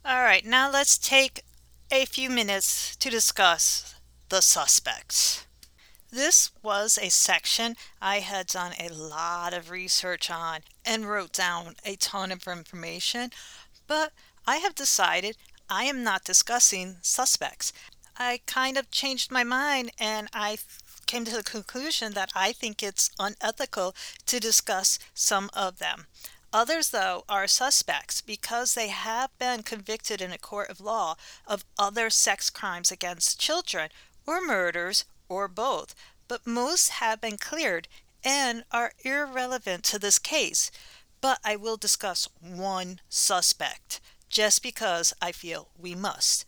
All 0.05 0.25
right, 0.25 0.45
now 0.45 0.69
let's 0.69 0.99
take 0.99 1.45
a 1.91 2.05
few 2.05 2.28
minutes 2.28 2.97
to 2.97 3.09
discuss 3.09 3.95
the 4.28 4.41
suspects. 4.41 5.47
This 6.11 6.51
was 6.62 6.99
a 6.99 7.11
section 7.11 7.76
I 8.03 8.20
had 8.20 8.49
done 8.49 8.72
a 8.78 8.89
lot 8.89 9.55
of 9.55 9.70
research 9.70 10.30
on 10.30 10.61
and 10.84 11.09
wrote 11.09 11.32
down 11.32 11.76
a 11.84 11.95
ton 11.97 12.32
of 12.32 12.47
information, 12.49 13.30
but 13.87 14.12
I 14.47 14.57
have 14.57 14.74
decided 14.74 15.37
I 15.70 15.84
am 15.84 16.03
not 16.03 16.24
discussing 16.24 16.97
suspects. 17.03 17.72
I 18.16 18.41
kind 18.47 18.76
of 18.76 18.91
changed 18.91 19.30
my 19.30 19.45
mind 19.45 19.93
and 19.99 20.28
I 20.32 20.59
came 21.07 21.24
to 21.24 21.37
the 21.37 21.45
conclusion 21.45 22.14
that 22.14 22.30
I 22.34 22.53
think 22.53 22.82
it's 22.82 23.11
unethical 23.18 23.95
to 24.26 24.41
discuss 24.41 24.99
some 25.14 25.51
of 25.53 25.78
them. 25.78 26.07
Others, 26.57 26.89
though, 26.89 27.23
are 27.29 27.47
suspects 27.47 28.23
because 28.23 28.73
they 28.73 28.89
have 28.89 29.29
been 29.37 29.63
convicted 29.63 30.23
in 30.23 30.33
a 30.33 30.39
court 30.39 30.71
of 30.71 30.81
law 30.81 31.17
of 31.47 31.67
other 31.79 32.09
sex 32.09 32.49
crimes 32.49 32.91
against 32.91 33.39
children 33.39 33.91
or 34.27 34.41
murders 34.41 35.05
or 35.29 35.49
both, 35.49 35.95
but 36.29 36.47
most 36.47 36.89
have 36.89 37.21
been 37.21 37.37
cleared 37.37 37.89
and 38.25 38.65
are 38.73 38.93
irrelevant 39.05 39.85
to 39.85 39.99
this 39.99 40.19
case. 40.19 40.71
But 41.21 41.41
I 41.45 41.57
will 41.57 41.77
discuss 41.77 42.27
one 42.41 43.01
suspect 43.11 44.01
just 44.31 44.63
because 44.63 45.13
I 45.21 45.33
feel 45.33 45.69
we 45.79 45.95
must. 45.95 46.47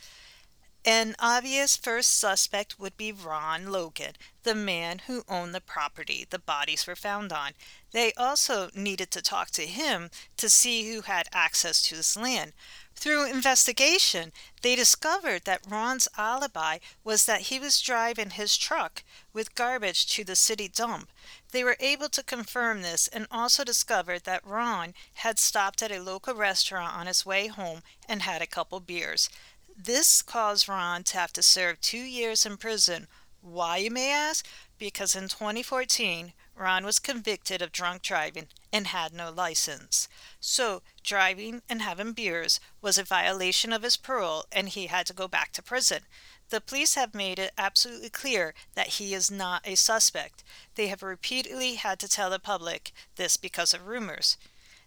An 0.90 1.16
obvious 1.18 1.76
first 1.76 2.16
suspect 2.16 2.78
would 2.78 2.96
be 2.96 3.12
Ron 3.12 3.66
Logan, 3.66 4.14
the 4.42 4.54
man 4.54 5.00
who 5.00 5.22
owned 5.28 5.54
the 5.54 5.60
property 5.60 6.26
the 6.30 6.38
bodies 6.38 6.86
were 6.86 6.96
found 6.96 7.30
on. 7.30 7.52
They 7.90 8.14
also 8.14 8.70
needed 8.74 9.10
to 9.10 9.20
talk 9.20 9.50
to 9.50 9.66
him 9.66 10.10
to 10.38 10.48
see 10.48 10.90
who 10.90 11.02
had 11.02 11.28
access 11.30 11.82
to 11.82 11.96
his 11.96 12.16
land. 12.16 12.54
Through 12.94 13.30
investigation, 13.30 14.32
they 14.62 14.74
discovered 14.74 15.44
that 15.44 15.66
Ron's 15.68 16.08
alibi 16.16 16.78
was 17.04 17.26
that 17.26 17.42
he 17.42 17.60
was 17.60 17.82
driving 17.82 18.30
his 18.30 18.56
truck 18.56 19.04
with 19.34 19.54
garbage 19.54 20.06
to 20.14 20.24
the 20.24 20.34
city 20.34 20.68
dump. 20.68 21.10
They 21.52 21.64
were 21.64 21.76
able 21.80 22.08
to 22.08 22.22
confirm 22.22 22.80
this 22.80 23.08
and 23.08 23.26
also 23.30 23.62
discovered 23.62 24.24
that 24.24 24.46
Ron 24.46 24.94
had 25.16 25.38
stopped 25.38 25.82
at 25.82 25.92
a 25.92 26.00
local 26.00 26.34
restaurant 26.34 26.96
on 26.96 27.06
his 27.06 27.26
way 27.26 27.48
home 27.48 27.82
and 28.08 28.22
had 28.22 28.40
a 28.40 28.46
couple 28.46 28.80
beers. 28.80 29.28
This 29.80 30.22
caused 30.22 30.68
Ron 30.68 31.04
to 31.04 31.18
have 31.18 31.32
to 31.34 31.42
serve 31.42 31.80
two 31.80 31.98
years 31.98 32.44
in 32.44 32.56
prison. 32.56 33.06
Why, 33.40 33.76
you 33.76 33.92
may 33.92 34.10
ask? 34.10 34.44
Because 34.76 35.14
in 35.14 35.28
2014, 35.28 36.32
Ron 36.56 36.84
was 36.84 36.98
convicted 36.98 37.62
of 37.62 37.70
drunk 37.70 38.02
driving 38.02 38.48
and 38.72 38.88
had 38.88 39.12
no 39.12 39.30
license. 39.30 40.08
So, 40.40 40.82
driving 41.04 41.62
and 41.68 41.80
having 41.80 42.12
beers 42.12 42.58
was 42.82 42.98
a 42.98 43.04
violation 43.04 43.72
of 43.72 43.84
his 43.84 43.96
parole 43.96 44.46
and 44.50 44.68
he 44.68 44.88
had 44.88 45.06
to 45.06 45.12
go 45.12 45.28
back 45.28 45.52
to 45.52 45.62
prison. 45.62 46.02
The 46.50 46.60
police 46.60 46.96
have 46.96 47.14
made 47.14 47.38
it 47.38 47.52
absolutely 47.56 48.10
clear 48.10 48.54
that 48.74 48.94
he 48.98 49.14
is 49.14 49.30
not 49.30 49.62
a 49.64 49.76
suspect. 49.76 50.42
They 50.74 50.88
have 50.88 51.04
repeatedly 51.04 51.76
had 51.76 52.00
to 52.00 52.08
tell 52.08 52.30
the 52.30 52.40
public 52.40 52.90
this 53.14 53.36
because 53.36 53.72
of 53.72 53.86
rumors. 53.86 54.38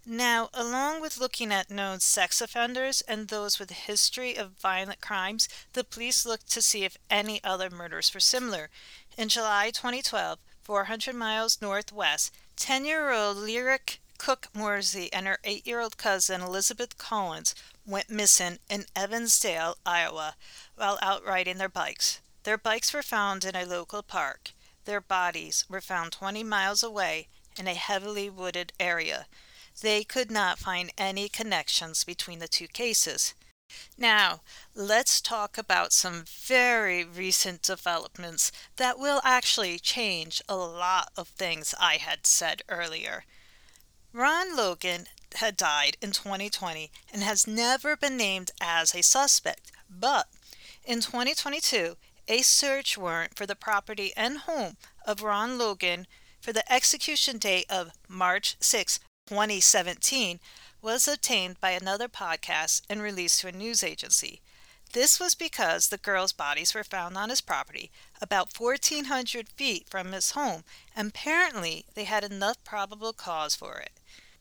Now, 0.05 0.49
along 0.51 1.01
with 1.01 1.19
looking 1.19 1.51
at 1.51 1.69
known 1.69 1.99
sex 1.99 2.41
offenders 2.41 3.01
and 3.01 3.27
those 3.27 3.59
with 3.59 3.69
a 3.69 3.75
history 3.75 4.35
of 4.35 4.59
violent 4.59 4.99
crimes, 4.99 5.47
the 5.73 5.83
police 5.83 6.25
looked 6.25 6.49
to 6.51 6.61
see 6.61 6.83
if 6.83 6.97
any 7.09 7.43
other 7.43 7.69
murders 7.69 8.11
were 8.11 8.19
similar. 8.19 8.71
In 9.15 9.29
July 9.29 9.69
2012, 9.69 10.39
400 10.63 11.13
miles 11.13 11.61
northwest, 11.61 12.33
10 12.55 12.83
year 12.83 13.11
old 13.11 13.37
Lyric 13.37 14.01
Cook-Morrissey 14.17 15.13
and 15.13 15.27
her 15.27 15.37
8 15.43 15.67
year 15.67 15.79
old 15.79 15.97
cousin 15.97 16.41
Elizabeth 16.41 16.97
Collins 16.97 17.53
went 17.85 18.09
missing 18.09 18.57
in 18.69 18.85
Evansdale, 18.95 19.77
Iowa, 19.85 20.35
while 20.75 20.97
out 21.03 21.23
riding 21.23 21.57
their 21.57 21.69
bikes. 21.69 22.21
Their 22.43 22.57
bikes 22.57 22.91
were 22.91 23.03
found 23.03 23.45
in 23.45 23.55
a 23.55 23.65
local 23.65 24.01
park. 24.01 24.53
Their 24.85 25.01
bodies 25.01 25.65
were 25.69 25.81
found 25.81 26.11
20 26.11 26.43
miles 26.43 26.81
away 26.81 27.27
in 27.55 27.67
a 27.67 27.75
heavily 27.75 28.31
wooded 28.31 28.73
area. 28.79 29.27
They 29.81 30.03
could 30.03 30.31
not 30.31 30.59
find 30.59 30.91
any 30.97 31.27
connections 31.27 32.03
between 32.03 32.39
the 32.39 32.47
two 32.47 32.67
cases. 32.67 33.33
Now, 33.97 34.41
let's 34.75 35.21
talk 35.21 35.57
about 35.57 35.93
some 35.93 36.25
very 36.27 37.03
recent 37.03 37.61
developments 37.61 38.51
that 38.75 38.99
will 38.99 39.21
actually 39.23 39.79
change 39.79 40.41
a 40.47 40.55
lot 40.55 41.11
of 41.15 41.29
things 41.29 41.73
I 41.79 41.97
had 41.97 42.27
said 42.27 42.61
earlier. 42.69 43.25
Ron 44.13 44.55
Logan 44.55 45.07
had 45.35 45.55
died 45.55 45.97
in 46.01 46.11
2020 46.11 46.91
and 47.13 47.23
has 47.23 47.47
never 47.47 47.95
been 47.95 48.17
named 48.17 48.51
as 48.59 48.93
a 48.93 49.01
suspect, 49.01 49.71
but 49.89 50.27
in 50.83 50.99
2022, 50.99 51.95
a 52.27 52.41
search 52.41 52.97
warrant 52.97 53.37
for 53.37 53.45
the 53.45 53.55
property 53.55 54.11
and 54.17 54.39
home 54.39 54.77
of 55.05 55.23
Ron 55.23 55.57
Logan 55.57 56.07
for 56.41 56.51
the 56.51 56.69
execution 56.71 57.37
date 57.37 57.65
of 57.69 57.91
March 58.09 58.57
6, 58.59 58.99
2017 59.31 60.41
was 60.81 61.07
obtained 61.07 61.57
by 61.61 61.71
another 61.71 62.09
podcast 62.09 62.81
and 62.89 63.01
released 63.01 63.39
to 63.39 63.47
a 63.47 63.51
news 63.53 63.81
agency. 63.81 64.41
This 64.91 65.21
was 65.21 65.35
because 65.35 65.87
the 65.87 65.97
girls' 65.97 66.33
bodies 66.33 66.73
were 66.73 66.83
found 66.83 67.17
on 67.17 67.29
his 67.29 67.39
property, 67.39 67.91
about 68.21 68.59
1,400 68.59 69.47
feet 69.47 69.87
from 69.89 70.11
his 70.11 70.31
home, 70.31 70.65
and 70.93 71.11
apparently 71.11 71.85
they 71.93 72.03
had 72.03 72.25
enough 72.25 72.61
probable 72.65 73.13
cause 73.13 73.55
for 73.55 73.77
it. 73.77 73.91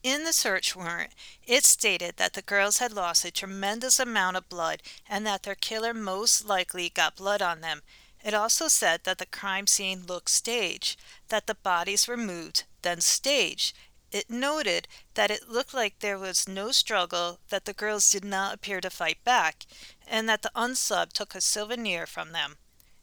In 0.02 0.24
the 0.24 0.32
search 0.32 0.74
warrant, 0.74 1.12
it 1.46 1.64
stated 1.64 2.16
that 2.16 2.32
the 2.32 2.42
girls 2.42 2.78
had 2.78 2.92
lost 2.92 3.24
a 3.24 3.30
tremendous 3.30 4.00
amount 4.00 4.38
of 4.38 4.48
blood 4.48 4.82
and 5.08 5.24
that 5.24 5.44
their 5.44 5.54
killer 5.54 5.94
most 5.94 6.44
likely 6.44 6.88
got 6.88 7.14
blood 7.14 7.40
on 7.40 7.60
them. 7.60 7.82
It 8.24 8.34
also 8.34 8.66
said 8.66 9.04
that 9.04 9.18
the 9.18 9.26
crime 9.26 9.68
scene 9.68 10.04
looked 10.04 10.30
staged, 10.30 11.00
that 11.28 11.46
the 11.46 11.54
bodies 11.54 12.08
were 12.08 12.16
moved, 12.16 12.64
then 12.82 13.00
staged, 13.00 13.72
it 14.12 14.28
noted 14.28 14.88
that 15.14 15.30
it 15.30 15.48
looked 15.48 15.72
like 15.72 15.98
there 15.98 16.18
was 16.18 16.48
no 16.48 16.72
struggle, 16.72 17.38
that 17.48 17.64
the 17.64 17.72
girls 17.72 18.10
did 18.10 18.24
not 18.24 18.54
appear 18.54 18.80
to 18.80 18.90
fight 18.90 19.22
back, 19.24 19.66
and 20.06 20.28
that 20.28 20.42
the 20.42 20.52
unsub 20.54 21.12
took 21.12 21.34
a 21.34 21.40
souvenir 21.40 22.06
from 22.06 22.32
them. 22.32 22.56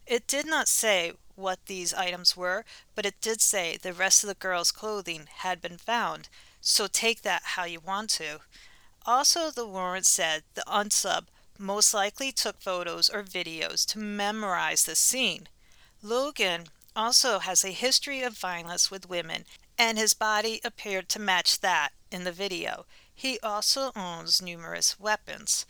It 0.05 0.27
did 0.27 0.45
not 0.45 0.67
say 0.67 1.13
what 1.35 1.65
these 1.67 1.93
items 1.93 2.35
were, 2.35 2.65
but 2.95 3.05
it 3.05 3.21
did 3.21 3.41
say 3.41 3.77
the 3.77 3.93
rest 3.93 4.23
of 4.23 4.27
the 4.27 4.35
girls' 4.35 4.71
clothing 4.71 5.27
had 5.37 5.61
been 5.61 5.77
found, 5.77 6.29
so 6.61 6.87
take 6.87 7.21
that 7.21 7.41
how 7.43 7.63
you 7.65 7.79
want 7.79 8.09
to. 8.11 8.39
Also, 9.05 9.51
the 9.51 9.67
warrant 9.67 10.05
said 10.05 10.43
the 10.55 10.63
unsub 10.67 11.27
most 11.57 11.93
likely 11.93 12.31
took 12.31 12.61
photos 12.61 13.09
or 13.09 13.23
videos 13.23 13.85
to 13.85 13.99
memorize 13.99 14.83
the 14.83 14.95
scene. 14.95 15.47
Logan 16.01 16.65
also 16.95 17.39
has 17.39 17.63
a 17.63 17.69
history 17.69 18.21
of 18.21 18.37
violence 18.37 18.91
with 18.91 19.09
women 19.09 19.45
and 19.77 19.97
his 19.97 20.13
body 20.13 20.59
appeared 20.63 21.09
to 21.09 21.19
match 21.19 21.61
that 21.61 21.91
in 22.11 22.23
the 22.23 22.31
video. 22.31 22.85
He 23.13 23.39
also 23.41 23.91
owns 23.95 24.41
numerous 24.41 24.99
weapons. 24.99 25.65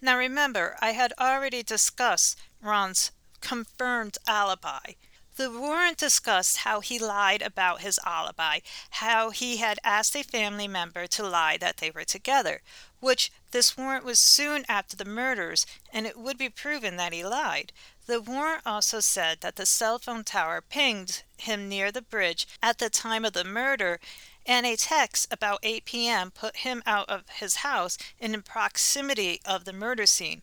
Now 0.00 0.16
remember, 0.16 0.76
I 0.80 0.92
had 0.92 1.12
already 1.18 1.62
discussed 1.62 2.38
Ron's 2.60 3.12
confirmed 3.40 4.18
alibi. 4.26 4.92
The 5.36 5.50
warrant 5.50 5.96
discussed 5.96 6.58
how 6.58 6.80
he 6.80 6.98
lied 6.98 7.40
about 7.40 7.80
his 7.80 7.98
alibi, 8.04 8.60
how 8.90 9.30
he 9.30 9.56
had 9.56 9.78
asked 9.82 10.14
a 10.14 10.22
family 10.22 10.68
member 10.68 11.06
to 11.06 11.22
lie 11.22 11.56
that 11.56 11.78
they 11.78 11.90
were 11.90 12.04
together, 12.04 12.60
which 13.00 13.32
this 13.50 13.74
warrant 13.74 14.04
was 14.04 14.18
soon 14.18 14.66
after 14.68 14.94
the 14.94 15.06
murders, 15.06 15.64
and 15.90 16.06
it 16.06 16.18
would 16.18 16.36
be 16.36 16.50
proven 16.50 16.96
that 16.96 17.14
he 17.14 17.24
lied. 17.24 17.72
The 18.04 18.20
warrant 18.20 18.66
also 18.66 19.00
said 19.00 19.40
that 19.40 19.56
the 19.56 19.64
cell 19.64 19.98
phone 19.98 20.22
tower 20.22 20.60
pinged 20.60 21.22
him 21.38 21.66
near 21.66 21.90
the 21.90 22.02
bridge 22.02 22.46
at 22.62 22.78
the 22.78 22.90
time 22.90 23.24
of 23.24 23.32
the 23.32 23.42
murder, 23.42 24.00
and 24.44 24.66
a 24.66 24.76
text 24.76 25.28
about 25.30 25.60
8 25.62 25.86
p.m. 25.86 26.30
put 26.30 26.58
him 26.58 26.82
out 26.84 27.08
of 27.08 27.28
his 27.30 27.56
house 27.56 27.96
in 28.18 28.42
proximity 28.42 29.40
of 29.46 29.64
the 29.64 29.72
murder 29.72 30.04
scene. 30.04 30.42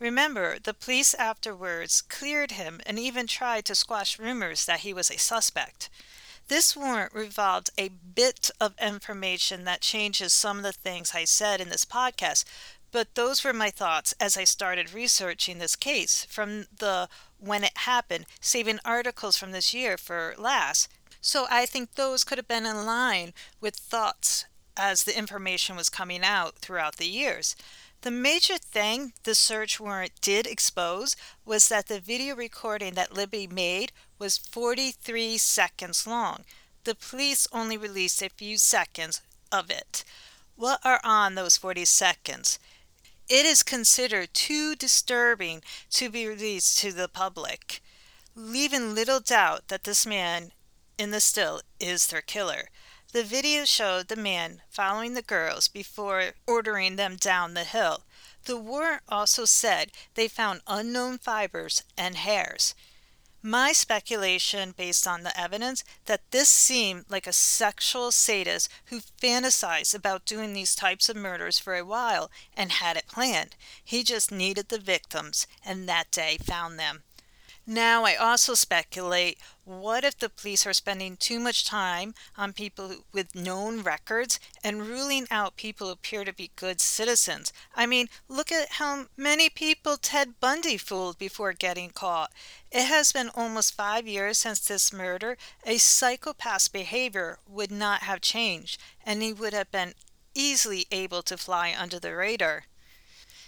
Remember, 0.00 0.58
the 0.58 0.72
police 0.72 1.12
afterwards 1.14 2.00
cleared 2.00 2.52
him 2.52 2.80
and 2.86 2.98
even 2.98 3.26
tried 3.26 3.66
to 3.66 3.74
squash 3.74 4.18
rumors 4.18 4.64
that 4.64 4.80
he 4.80 4.94
was 4.94 5.10
a 5.10 5.18
suspect. 5.18 5.90
This 6.48 6.74
warrant 6.74 7.12
revolved 7.12 7.70
a 7.78 7.90
bit 7.90 8.50
of 8.58 8.74
information 8.80 9.64
that 9.64 9.82
changes 9.82 10.32
some 10.32 10.56
of 10.56 10.62
the 10.64 10.72
things 10.72 11.12
I 11.14 11.24
said 11.24 11.60
in 11.60 11.68
this 11.68 11.84
podcast, 11.84 12.44
but 12.90 13.14
those 13.14 13.44
were 13.44 13.52
my 13.52 13.70
thoughts 13.70 14.14
as 14.18 14.36
I 14.36 14.44
started 14.44 14.94
researching 14.94 15.58
this 15.58 15.76
case 15.76 16.24
from 16.24 16.66
the 16.76 17.08
when 17.38 17.62
it 17.62 17.76
happened, 17.76 18.26
saving 18.40 18.80
articles 18.84 19.36
from 19.36 19.52
this 19.52 19.72
year 19.74 19.96
for 19.96 20.34
last. 20.38 20.88
So 21.20 21.46
I 21.50 21.66
think 21.66 21.94
those 21.94 22.24
could 22.24 22.38
have 22.38 22.48
been 22.48 22.66
in 22.66 22.86
line 22.86 23.32
with 23.60 23.76
thoughts 23.76 24.46
as 24.76 25.04
the 25.04 25.16
information 25.16 25.76
was 25.76 25.88
coming 25.88 26.24
out 26.24 26.56
throughout 26.56 26.96
the 26.96 27.06
years. 27.06 27.54
The 28.02 28.10
major 28.10 28.56
thing 28.56 29.12
the 29.24 29.34
search 29.34 29.78
warrant 29.78 30.22
did 30.22 30.46
expose 30.46 31.16
was 31.44 31.68
that 31.68 31.86
the 31.86 32.00
video 32.00 32.34
recording 32.34 32.94
that 32.94 33.12
Libby 33.12 33.46
made 33.46 33.92
was 34.18 34.38
43 34.38 35.36
seconds 35.36 36.06
long. 36.06 36.46
The 36.84 36.94
police 36.94 37.46
only 37.52 37.76
released 37.76 38.22
a 38.22 38.30
few 38.30 38.56
seconds 38.56 39.20
of 39.52 39.68
it. 39.68 40.02
What 40.56 40.80
are 40.82 41.00
on 41.04 41.34
those 41.34 41.58
40 41.58 41.84
seconds? 41.84 42.58
It 43.28 43.44
is 43.44 43.62
considered 43.62 44.32
too 44.32 44.76
disturbing 44.76 45.62
to 45.90 46.08
be 46.08 46.26
released 46.26 46.78
to 46.78 46.92
the 46.92 47.06
public, 47.06 47.82
leaving 48.34 48.94
little 48.94 49.20
doubt 49.20 49.68
that 49.68 49.84
this 49.84 50.06
man 50.06 50.52
in 50.96 51.10
the 51.10 51.20
still 51.20 51.60
is 51.78 52.06
their 52.06 52.22
killer. 52.22 52.70
The 53.12 53.24
video 53.24 53.64
showed 53.64 54.06
the 54.06 54.14
man 54.14 54.62
following 54.68 55.14
the 55.14 55.22
girls 55.22 55.66
before 55.66 56.34
ordering 56.46 56.94
them 56.94 57.16
down 57.16 57.54
the 57.54 57.64
hill. 57.64 58.04
The 58.44 58.56
warrant 58.56 59.02
also 59.08 59.44
said 59.46 59.90
they 60.14 60.28
found 60.28 60.62
unknown 60.68 61.18
fibers 61.18 61.82
and 61.98 62.16
hairs. 62.16 62.72
My 63.42 63.72
speculation, 63.72 64.72
based 64.72 65.08
on 65.08 65.24
the 65.24 65.38
evidence, 65.38 65.82
that 66.04 66.30
this 66.30 66.48
seemed 66.48 67.06
like 67.08 67.26
a 67.26 67.32
sexual 67.32 68.12
sadist 68.12 68.68
who 68.86 69.00
fantasized 69.00 69.94
about 69.94 70.26
doing 70.26 70.52
these 70.52 70.76
types 70.76 71.08
of 71.08 71.16
murders 71.16 71.58
for 71.58 71.74
a 71.74 71.84
while 71.84 72.30
and 72.54 72.70
had 72.70 72.96
it 72.96 73.08
planned. 73.08 73.56
He 73.82 74.04
just 74.04 74.30
needed 74.30 74.68
the 74.68 74.78
victims, 74.78 75.48
and 75.64 75.88
that 75.88 76.12
day 76.12 76.38
found 76.38 76.78
them. 76.78 77.02
Now, 77.72 78.04
I 78.04 78.16
also 78.16 78.54
speculate 78.54 79.38
what 79.62 80.02
if 80.02 80.18
the 80.18 80.28
police 80.28 80.66
are 80.66 80.72
spending 80.72 81.16
too 81.16 81.38
much 81.38 81.64
time 81.64 82.14
on 82.36 82.52
people 82.52 83.04
with 83.12 83.36
known 83.36 83.84
records 83.84 84.40
and 84.64 84.88
ruling 84.88 85.28
out 85.30 85.54
people 85.54 85.86
who 85.86 85.92
appear 85.92 86.24
to 86.24 86.32
be 86.32 86.50
good 86.56 86.80
citizens? 86.80 87.52
I 87.76 87.86
mean, 87.86 88.08
look 88.26 88.50
at 88.50 88.72
how 88.72 89.06
many 89.16 89.48
people 89.48 89.96
Ted 89.96 90.40
Bundy 90.40 90.78
fooled 90.78 91.16
before 91.16 91.52
getting 91.52 91.90
caught. 91.90 92.32
It 92.72 92.86
has 92.86 93.12
been 93.12 93.30
almost 93.36 93.76
five 93.76 94.04
years 94.08 94.38
since 94.38 94.58
this 94.58 94.92
murder. 94.92 95.38
A 95.64 95.78
psychopath's 95.78 96.66
behavior 96.66 97.38
would 97.48 97.70
not 97.70 98.02
have 98.02 98.20
changed, 98.20 98.80
and 99.06 99.22
he 99.22 99.32
would 99.32 99.52
have 99.52 99.70
been 99.70 99.94
easily 100.34 100.88
able 100.90 101.22
to 101.22 101.38
fly 101.38 101.72
under 101.78 102.00
the 102.00 102.16
radar. 102.16 102.64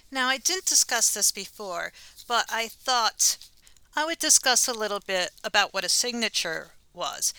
Now, 0.09 0.29
I 0.29 0.37
didn't 0.37 0.65
discuss 0.65 1.13
this 1.13 1.33
before, 1.33 1.91
but 2.25 2.45
I 2.49 2.69
thought 2.69 3.37
I 3.95 4.05
would 4.05 4.17
discuss 4.17 4.67
a 4.67 4.73
little 4.73 5.01
bit 5.05 5.29
about 5.43 5.71
what 5.71 5.83
a 5.83 5.89
signature 5.89 6.71
was. 6.95 7.31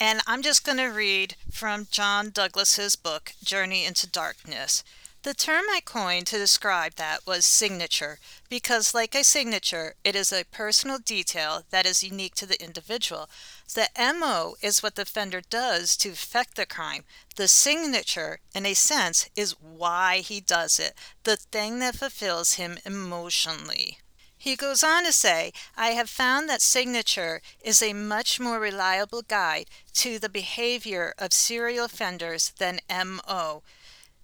And 0.00 0.20
I'm 0.26 0.42
just 0.42 0.64
going 0.64 0.78
to 0.78 0.86
read 0.86 1.36
from 1.52 1.86
John 1.88 2.30
Douglas's 2.30 2.96
book, 2.96 3.34
Journey 3.44 3.84
into 3.84 4.08
Darkness. 4.08 4.82
The 5.22 5.34
term 5.34 5.66
I 5.70 5.80
coined 5.84 6.26
to 6.28 6.38
describe 6.38 6.94
that 6.96 7.26
was 7.26 7.44
signature, 7.44 8.18
because, 8.48 8.92
like 8.92 9.14
a 9.14 9.22
signature, 9.22 9.94
it 10.02 10.16
is 10.16 10.32
a 10.32 10.46
personal 10.50 10.98
detail 10.98 11.62
that 11.70 11.86
is 11.86 12.02
unique 12.02 12.34
to 12.36 12.46
the 12.46 12.60
individual. 12.60 13.28
The 13.72 13.88
MO 13.96 14.56
is 14.60 14.82
what 14.82 14.96
the 14.96 15.02
offender 15.02 15.42
does 15.48 15.96
to 15.98 16.08
effect 16.08 16.56
the 16.56 16.66
crime. 16.66 17.04
The 17.36 17.46
signature, 17.46 18.40
in 18.52 18.66
a 18.66 18.74
sense, 18.74 19.30
is 19.36 19.54
why 19.60 20.20
he 20.20 20.40
does 20.40 20.80
it, 20.80 20.94
the 21.22 21.36
thing 21.36 21.78
that 21.78 21.94
fulfills 21.94 22.54
him 22.54 22.78
emotionally. 22.84 23.98
He 24.42 24.56
goes 24.56 24.82
on 24.82 25.04
to 25.04 25.12
say, 25.12 25.52
I 25.76 25.88
have 25.88 26.08
found 26.08 26.48
that 26.48 26.62
signature 26.62 27.42
is 27.60 27.82
a 27.82 27.92
much 27.92 28.40
more 28.40 28.58
reliable 28.58 29.20
guide 29.20 29.66
to 29.96 30.18
the 30.18 30.30
behavior 30.30 31.12
of 31.18 31.34
serial 31.34 31.84
offenders 31.84 32.54
than 32.58 32.80
MO. 32.88 33.62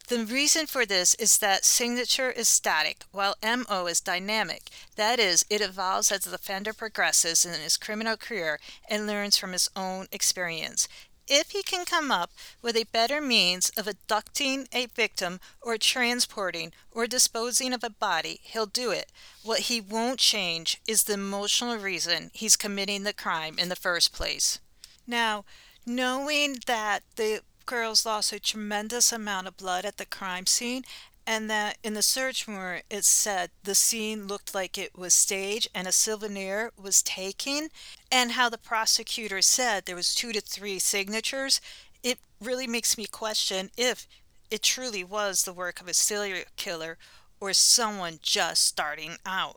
The 0.08 0.24
reason 0.24 0.66
for 0.66 0.86
this 0.86 1.14
is 1.16 1.36
that 1.38 1.66
signature 1.66 2.30
is 2.30 2.48
static, 2.48 3.04
while 3.12 3.36
MO 3.44 3.86
is 3.86 4.00
dynamic. 4.00 4.70
That 4.94 5.20
is, 5.20 5.44
it 5.50 5.60
evolves 5.60 6.10
as 6.10 6.20
the 6.20 6.34
offender 6.34 6.72
progresses 6.72 7.44
in 7.44 7.60
his 7.60 7.76
criminal 7.76 8.16
career 8.16 8.58
and 8.88 9.06
learns 9.06 9.36
from 9.36 9.52
his 9.52 9.68
own 9.76 10.06
experience 10.10 10.88
if 11.28 11.50
he 11.50 11.62
can 11.62 11.84
come 11.84 12.10
up 12.10 12.30
with 12.62 12.76
a 12.76 12.84
better 12.84 13.20
means 13.20 13.70
of 13.76 13.86
abducting 13.86 14.68
a 14.72 14.86
victim 14.86 15.40
or 15.60 15.78
transporting 15.78 16.72
or 16.90 17.06
disposing 17.06 17.72
of 17.72 17.84
a 17.84 17.90
body, 17.90 18.40
he'll 18.42 18.66
do 18.66 18.90
it. 18.90 19.10
What 19.42 19.60
he 19.60 19.80
won't 19.80 20.18
change 20.18 20.80
is 20.86 21.04
the 21.04 21.14
emotional 21.14 21.76
reason 21.76 22.30
he's 22.32 22.56
committing 22.56 23.02
the 23.02 23.12
crime 23.12 23.56
in 23.58 23.68
the 23.68 23.76
first 23.76 24.12
place. 24.12 24.60
Now, 25.06 25.44
knowing 25.84 26.58
that 26.66 27.02
the 27.16 27.40
girls 27.64 28.06
lost 28.06 28.32
a 28.32 28.40
tremendous 28.40 29.12
amount 29.12 29.48
of 29.48 29.56
blood 29.56 29.84
at 29.84 29.96
the 29.96 30.06
crime 30.06 30.46
scene 30.46 30.84
and 31.26 31.50
that 31.50 31.76
in 31.82 31.94
the 31.94 32.02
search 32.02 32.46
warrant 32.46 32.84
it 32.88 33.04
said 33.04 33.50
the 33.64 33.74
scene 33.74 34.26
looked 34.28 34.54
like 34.54 34.78
it 34.78 34.96
was 34.96 35.12
staged 35.12 35.68
and 35.74 35.88
a 35.88 35.92
souvenir 35.92 36.70
was 36.80 37.02
taken. 37.02 37.68
And 38.12 38.32
how 38.32 38.48
the 38.48 38.58
prosecutor 38.58 39.42
said 39.42 39.84
there 39.84 39.96
was 39.96 40.14
two 40.14 40.32
to 40.32 40.40
three 40.40 40.78
signatures. 40.78 41.60
It 42.02 42.18
really 42.40 42.68
makes 42.68 42.96
me 42.96 43.06
question 43.06 43.70
if 43.76 44.06
it 44.50 44.62
truly 44.62 45.02
was 45.02 45.42
the 45.42 45.52
work 45.52 45.80
of 45.80 45.88
a 45.88 45.94
serial 45.94 46.44
killer 46.56 46.96
or 47.40 47.52
someone 47.52 48.20
just 48.22 48.64
starting 48.64 49.16
out. 49.26 49.56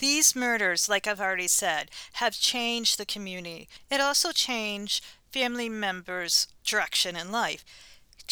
These 0.00 0.34
murders 0.34 0.88
like 0.88 1.06
i've 1.06 1.20
already 1.20 1.46
said 1.46 1.90
have 2.14 2.34
changed 2.34 2.98
the 2.98 3.06
community. 3.06 3.68
It 3.88 4.00
also 4.00 4.32
changed 4.32 5.04
family 5.30 5.68
members 5.68 6.48
direction 6.64 7.14
in 7.14 7.30
life 7.30 7.64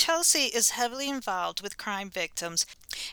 Kelsey 0.00 0.44
is 0.44 0.70
heavily 0.70 1.10
involved 1.10 1.60
with 1.60 1.76
crime 1.76 2.08
victims 2.08 2.64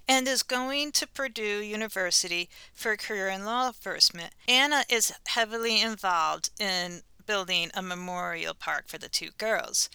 and 0.08 0.26
is 0.26 0.42
going 0.42 0.94
to 0.94 1.06
Purdue 1.06 1.62
University 1.62 2.50
for 2.74 2.94
a 2.94 2.98
career 2.98 3.28
in 3.28 3.44
law 3.44 3.68
enforcement. 3.68 4.34
Anna 4.48 4.86
is 4.90 5.12
heavily 5.28 5.82
involved 5.82 6.50
in 6.62 7.02
building 7.26 7.72
a 7.74 7.82
memorial 7.82 8.54
park 8.54 8.86
for 8.88 8.98
the 8.98 9.10
two 9.10 9.32
girls. 9.38 9.90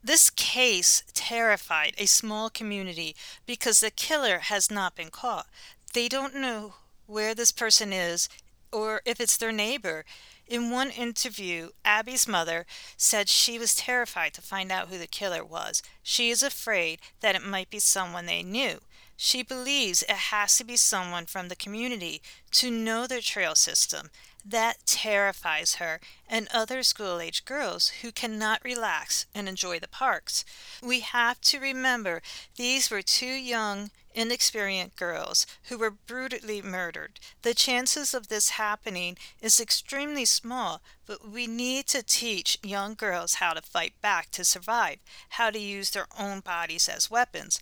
This 0.00 0.30
case 0.30 1.02
terrified 1.12 1.94
a 1.98 2.06
small 2.06 2.50
community 2.50 3.16
because 3.44 3.80
the 3.80 3.90
killer 3.90 4.38
has 4.38 4.70
not 4.70 4.94
been 4.94 5.10
caught. 5.10 5.48
They 5.92 6.08
don't 6.08 6.36
know 6.36 6.74
where 7.06 7.34
this 7.34 7.50
person 7.50 7.92
is 7.92 8.28
or 8.70 9.02
if 9.04 9.20
it's 9.20 9.36
their 9.36 9.50
neighbor. 9.50 10.04
In 10.46 10.70
one 10.70 10.90
interview, 10.90 11.70
Abby's 11.84 12.28
mother 12.28 12.66
said 12.96 13.28
she 13.28 13.58
was 13.58 13.74
terrified 13.74 14.34
to 14.34 14.42
find 14.42 14.70
out 14.70 14.88
who 14.88 14.98
the 14.98 15.06
killer 15.06 15.44
was. 15.44 15.82
She 16.02 16.30
is 16.30 16.42
afraid 16.42 17.00
that 17.20 17.34
it 17.34 17.42
might 17.42 17.70
be 17.70 17.78
someone 17.78 18.26
they 18.26 18.42
knew. 18.42 18.80
She 19.16 19.42
believes 19.42 20.02
it 20.02 20.10
has 20.10 20.56
to 20.56 20.64
be 20.64 20.76
someone 20.76 21.26
from 21.26 21.48
the 21.48 21.56
community 21.56 22.22
to 22.52 22.70
know 22.70 23.06
their 23.06 23.20
trail 23.20 23.54
system. 23.54 24.10
That 24.44 24.84
terrifies 24.84 25.76
her 25.76 26.00
and 26.28 26.48
other 26.52 26.82
school 26.82 27.18
age 27.20 27.44
girls 27.46 27.88
who 28.02 28.12
cannot 28.12 28.62
relax 28.62 29.24
and 29.34 29.48
enjoy 29.48 29.78
the 29.78 29.88
parks. 29.88 30.44
We 30.82 31.00
have 31.00 31.40
to 31.42 31.58
remember 31.58 32.20
these 32.56 32.90
were 32.90 33.00
two 33.00 33.26
young 33.26 33.90
inexperienced 34.14 34.96
girls 34.96 35.46
who 35.64 35.78
were 35.78 35.90
brutally 35.90 36.62
murdered. 36.62 37.18
The 37.42 37.54
chances 37.54 38.14
of 38.14 38.28
this 38.28 38.50
happening 38.50 39.16
is 39.40 39.60
extremely 39.60 40.24
small, 40.24 40.82
but 41.06 41.28
we 41.28 41.46
need 41.46 41.86
to 41.88 42.02
teach 42.02 42.58
young 42.62 42.94
girls 42.94 43.34
how 43.34 43.54
to 43.54 43.62
fight 43.62 43.94
back 44.00 44.30
to 44.32 44.44
survive, 44.44 44.98
how 45.30 45.50
to 45.50 45.58
use 45.58 45.90
their 45.90 46.06
own 46.18 46.40
bodies 46.40 46.88
as 46.88 47.10
weapons. 47.10 47.60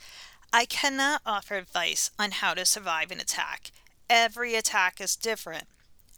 I 0.54 0.66
cannot 0.66 1.22
offer 1.24 1.54
advice 1.54 2.10
on 2.18 2.32
how 2.32 2.52
to 2.52 2.66
survive 2.66 3.10
an 3.10 3.20
attack. 3.20 3.70
Every 4.10 4.54
attack 4.54 5.00
is 5.00 5.16
different, 5.16 5.64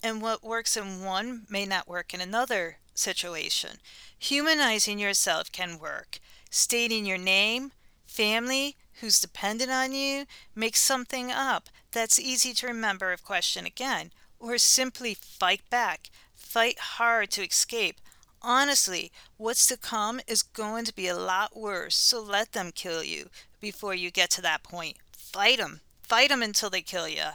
and 0.03 0.21
what 0.21 0.43
works 0.43 0.77
in 0.77 1.05
one 1.05 1.47
may 1.49 1.65
not 1.65 1.87
work 1.87 2.13
in 2.13 2.21
another 2.21 2.79
situation. 2.95 3.79
Humanizing 4.19 4.99
yourself 4.99 5.53
can 5.53 5.79
work. 5.79 6.19
Stating 6.51 7.07
your 7.07 7.19
name, 7.19 7.71
family, 8.07 8.77
who's 9.01 9.21
dependent 9.21 9.71
on 9.71 9.93
you, 9.93 10.25
make 10.57 10.77
something 10.77 11.31
up 11.31 11.69
that's 11.93 12.19
easy 12.19 12.53
to 12.55 12.67
remember 12.67 13.13
if 13.13 13.23
questioned 13.23 13.69
again, 13.69 14.11
or 14.41 14.59
simply 14.59 15.15
fight 15.15 15.63
back. 15.71 16.11
Fight 16.35 16.79
hard 16.81 17.31
to 17.33 17.47
escape. 17.47 18.01
Honestly, 18.43 19.13
what's 19.37 19.67
to 19.69 19.77
come 19.77 20.21
is 20.27 20.43
going 20.43 20.85
to 20.85 20.95
be 20.95 21.07
a 21.07 21.17
lot 21.17 21.57
worse, 21.57 21.95
so 21.95 22.21
let 22.21 22.53
them 22.53 22.73
kill 22.75 23.03
you 23.03 23.31
before 23.65 23.95
you 23.95 24.11
get 24.11 24.31
to 24.31 24.43
that 24.43 24.63
point. 24.63 24.99
Fight 25.13 25.59
them. 25.59 25.81
Fight 26.03 26.29
them 26.29 26.43
until 26.43 26.71
they 26.71 26.83
kill 26.83 27.09
you 27.09 27.33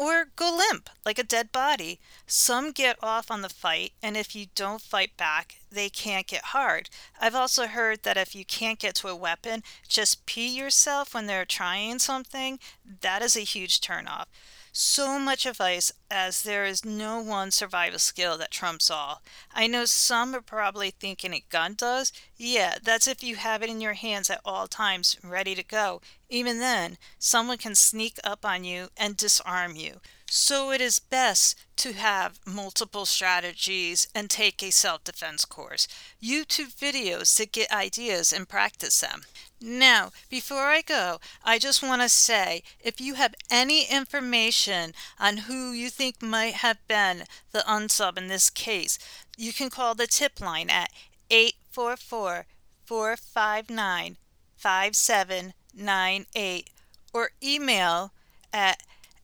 or 0.00 0.28
go 0.34 0.56
limp 0.56 0.88
like 1.04 1.18
a 1.18 1.22
dead 1.22 1.52
body. 1.52 2.00
Some 2.26 2.72
get 2.72 2.96
off 3.02 3.30
on 3.30 3.42
the 3.42 3.50
fight, 3.50 3.92
and 4.02 4.16
if 4.16 4.34
you 4.34 4.46
don't 4.54 4.80
fight 4.80 5.14
back, 5.18 5.56
they 5.70 5.90
can't 5.90 6.26
get 6.26 6.56
hard. 6.56 6.88
I've 7.20 7.34
also 7.34 7.66
heard 7.66 8.02
that 8.04 8.16
if 8.16 8.34
you 8.34 8.46
can't 8.46 8.78
get 8.78 8.94
to 8.96 9.08
a 9.08 9.14
weapon, 9.14 9.62
just 9.86 10.24
pee 10.24 10.48
yourself 10.48 11.12
when 11.12 11.26
they're 11.26 11.44
trying 11.44 11.98
something. 11.98 12.58
That 13.02 13.20
is 13.20 13.36
a 13.36 13.40
huge 13.40 13.82
turnoff 13.82 14.24
so 14.72 15.18
much 15.18 15.46
advice 15.46 15.92
as 16.10 16.42
there 16.42 16.64
is 16.64 16.84
no 16.84 17.20
one 17.20 17.50
survival 17.50 17.98
skill 17.98 18.38
that 18.38 18.50
trumps 18.50 18.90
all. 18.90 19.22
I 19.52 19.66
know 19.66 19.84
some 19.84 20.34
are 20.34 20.40
probably 20.40 20.90
thinking 20.90 21.32
a 21.32 21.44
gun 21.48 21.74
does. 21.74 22.12
Yeah, 22.36 22.76
that's 22.82 23.06
if 23.06 23.22
you 23.22 23.36
have 23.36 23.62
it 23.62 23.70
in 23.70 23.80
your 23.80 23.94
hands 23.94 24.30
at 24.30 24.40
all 24.44 24.66
times, 24.66 25.16
ready 25.22 25.54
to 25.54 25.62
go. 25.62 26.00
Even 26.28 26.58
then, 26.58 26.98
someone 27.18 27.58
can 27.58 27.74
sneak 27.74 28.18
up 28.22 28.44
on 28.44 28.64
you 28.64 28.88
and 28.96 29.16
disarm 29.16 29.76
you. 29.76 30.00
So 30.32 30.70
it 30.70 30.80
is 30.80 31.00
best 31.00 31.58
to 31.78 31.92
have 31.92 32.38
multiple 32.46 33.04
strategies 33.04 34.06
and 34.14 34.30
take 34.30 34.62
a 34.62 34.70
self 34.70 35.02
defense 35.02 35.44
course. 35.44 35.88
YouTube 36.22 36.72
videos 36.76 37.36
to 37.36 37.46
get 37.46 37.72
ideas 37.72 38.32
and 38.32 38.48
practice 38.48 39.00
them. 39.00 39.22
Now, 39.60 40.12
before 40.28 40.66
I 40.66 40.82
go, 40.82 41.18
I 41.44 41.58
just 41.58 41.82
want 41.82 42.02
to 42.02 42.08
say 42.08 42.62
if 42.78 43.00
you 43.00 43.14
have 43.14 43.34
any 43.50 43.90
information 43.90 44.94
on 45.18 45.38
who 45.48 45.72
you 45.72 45.90
think 45.90 46.22
might 46.22 46.54
have 46.54 46.78
been 46.86 47.24
the 47.50 47.64
unsub 47.66 48.16
in 48.16 48.28
this 48.28 48.50
case, 48.50 49.00
you 49.36 49.52
can 49.52 49.68
call 49.68 49.96
the 49.96 50.06
tip 50.06 50.40
line 50.40 50.70
at 50.70 50.92
844 51.28 52.46
459 52.84 54.16
5798 54.56 56.70
or 57.12 57.32
email 57.42 58.12
at 58.52 58.80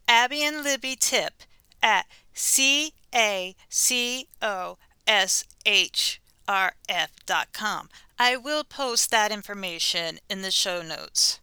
Abby 0.09 0.43
and 0.43 0.63
Libby 0.63 0.97
tip 0.97 1.43
at 1.83 2.07
c 2.33 2.93
a 3.15 3.55
c 3.69 4.29
o 4.43 4.79
s 5.07 5.45
h 5.65 6.21
r 6.47 6.75
f 6.89 7.11
dot 7.27 7.53
com. 7.53 7.89
I 8.19 8.37
will 8.37 8.65
post 8.65 9.11
that 9.11 9.33
information 9.33 10.19
in 10.29 10.43
the 10.43 10.51
show 10.51 10.83
notes. 10.83 11.41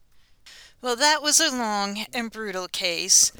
Well, 0.82 0.96
that 0.96 1.22
was 1.22 1.40
a 1.40 1.56
long 1.56 2.06
and 2.14 2.32
brutal 2.32 2.68
case, 2.68 3.32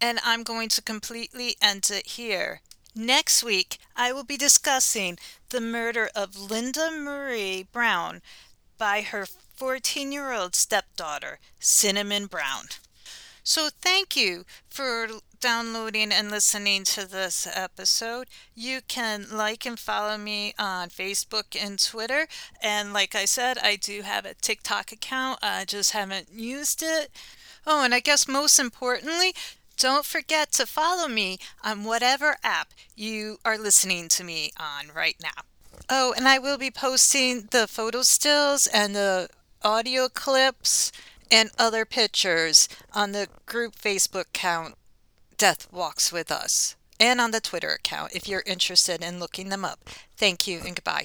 and 0.00 0.20
I'm 0.24 0.42
going 0.42 0.68
to 0.70 0.82
completely 0.82 1.56
end 1.60 1.90
it 1.90 2.06
here. 2.06 2.60
Next 2.94 3.42
week, 3.42 3.78
I 3.96 4.12
will 4.12 4.24
be 4.24 4.36
discussing 4.36 5.18
the 5.50 5.60
murder 5.60 6.10
of 6.14 6.50
Linda 6.50 6.90
Marie 6.90 7.66
Brown 7.72 8.20
by 8.78 9.02
her 9.02 9.26
14 9.26 10.10
year 10.10 10.32
old 10.32 10.54
stepdaughter, 10.54 11.38
Cinnamon 11.58 12.26
Brown. 12.26 12.66
So, 13.50 13.68
thank 13.68 14.14
you 14.14 14.44
for 14.68 15.08
downloading 15.40 16.12
and 16.12 16.30
listening 16.30 16.84
to 16.84 17.04
this 17.04 17.48
episode. 17.52 18.28
You 18.54 18.78
can 18.86 19.26
like 19.28 19.66
and 19.66 19.76
follow 19.76 20.16
me 20.16 20.54
on 20.56 20.88
Facebook 20.88 21.60
and 21.60 21.76
Twitter. 21.76 22.28
And, 22.62 22.92
like 22.92 23.16
I 23.16 23.24
said, 23.24 23.58
I 23.58 23.74
do 23.74 24.02
have 24.02 24.24
a 24.24 24.34
TikTok 24.34 24.92
account, 24.92 25.40
I 25.42 25.64
just 25.64 25.90
haven't 25.90 26.28
used 26.32 26.80
it. 26.80 27.10
Oh, 27.66 27.82
and 27.82 27.92
I 27.92 27.98
guess 27.98 28.28
most 28.28 28.60
importantly, 28.60 29.34
don't 29.76 30.04
forget 30.04 30.52
to 30.52 30.64
follow 30.64 31.08
me 31.08 31.38
on 31.64 31.82
whatever 31.82 32.36
app 32.44 32.68
you 32.94 33.38
are 33.44 33.58
listening 33.58 34.06
to 34.10 34.22
me 34.22 34.52
on 34.60 34.94
right 34.94 35.16
now. 35.20 35.42
Oh, 35.88 36.14
and 36.16 36.28
I 36.28 36.38
will 36.38 36.56
be 36.56 36.70
posting 36.70 37.48
the 37.50 37.66
photo 37.66 38.02
stills 38.02 38.68
and 38.68 38.94
the 38.94 39.28
audio 39.64 40.08
clips 40.08 40.92
and 41.30 41.50
other 41.58 41.84
pictures 41.84 42.68
on 42.92 43.12
the 43.12 43.28
group 43.46 43.76
Facebook 43.76 44.28
account 44.28 44.74
Death 45.36 45.72
Walks 45.72 46.12
With 46.12 46.30
Us 46.30 46.76
and 46.98 47.20
on 47.20 47.30
the 47.30 47.40
Twitter 47.40 47.70
account 47.70 48.12
if 48.14 48.28
you're 48.28 48.42
interested 48.46 49.02
in 49.02 49.18
looking 49.18 49.48
them 49.48 49.64
up. 49.64 49.80
Thank 50.16 50.46
you 50.46 50.60
and 50.66 50.76
goodbye. 50.76 51.04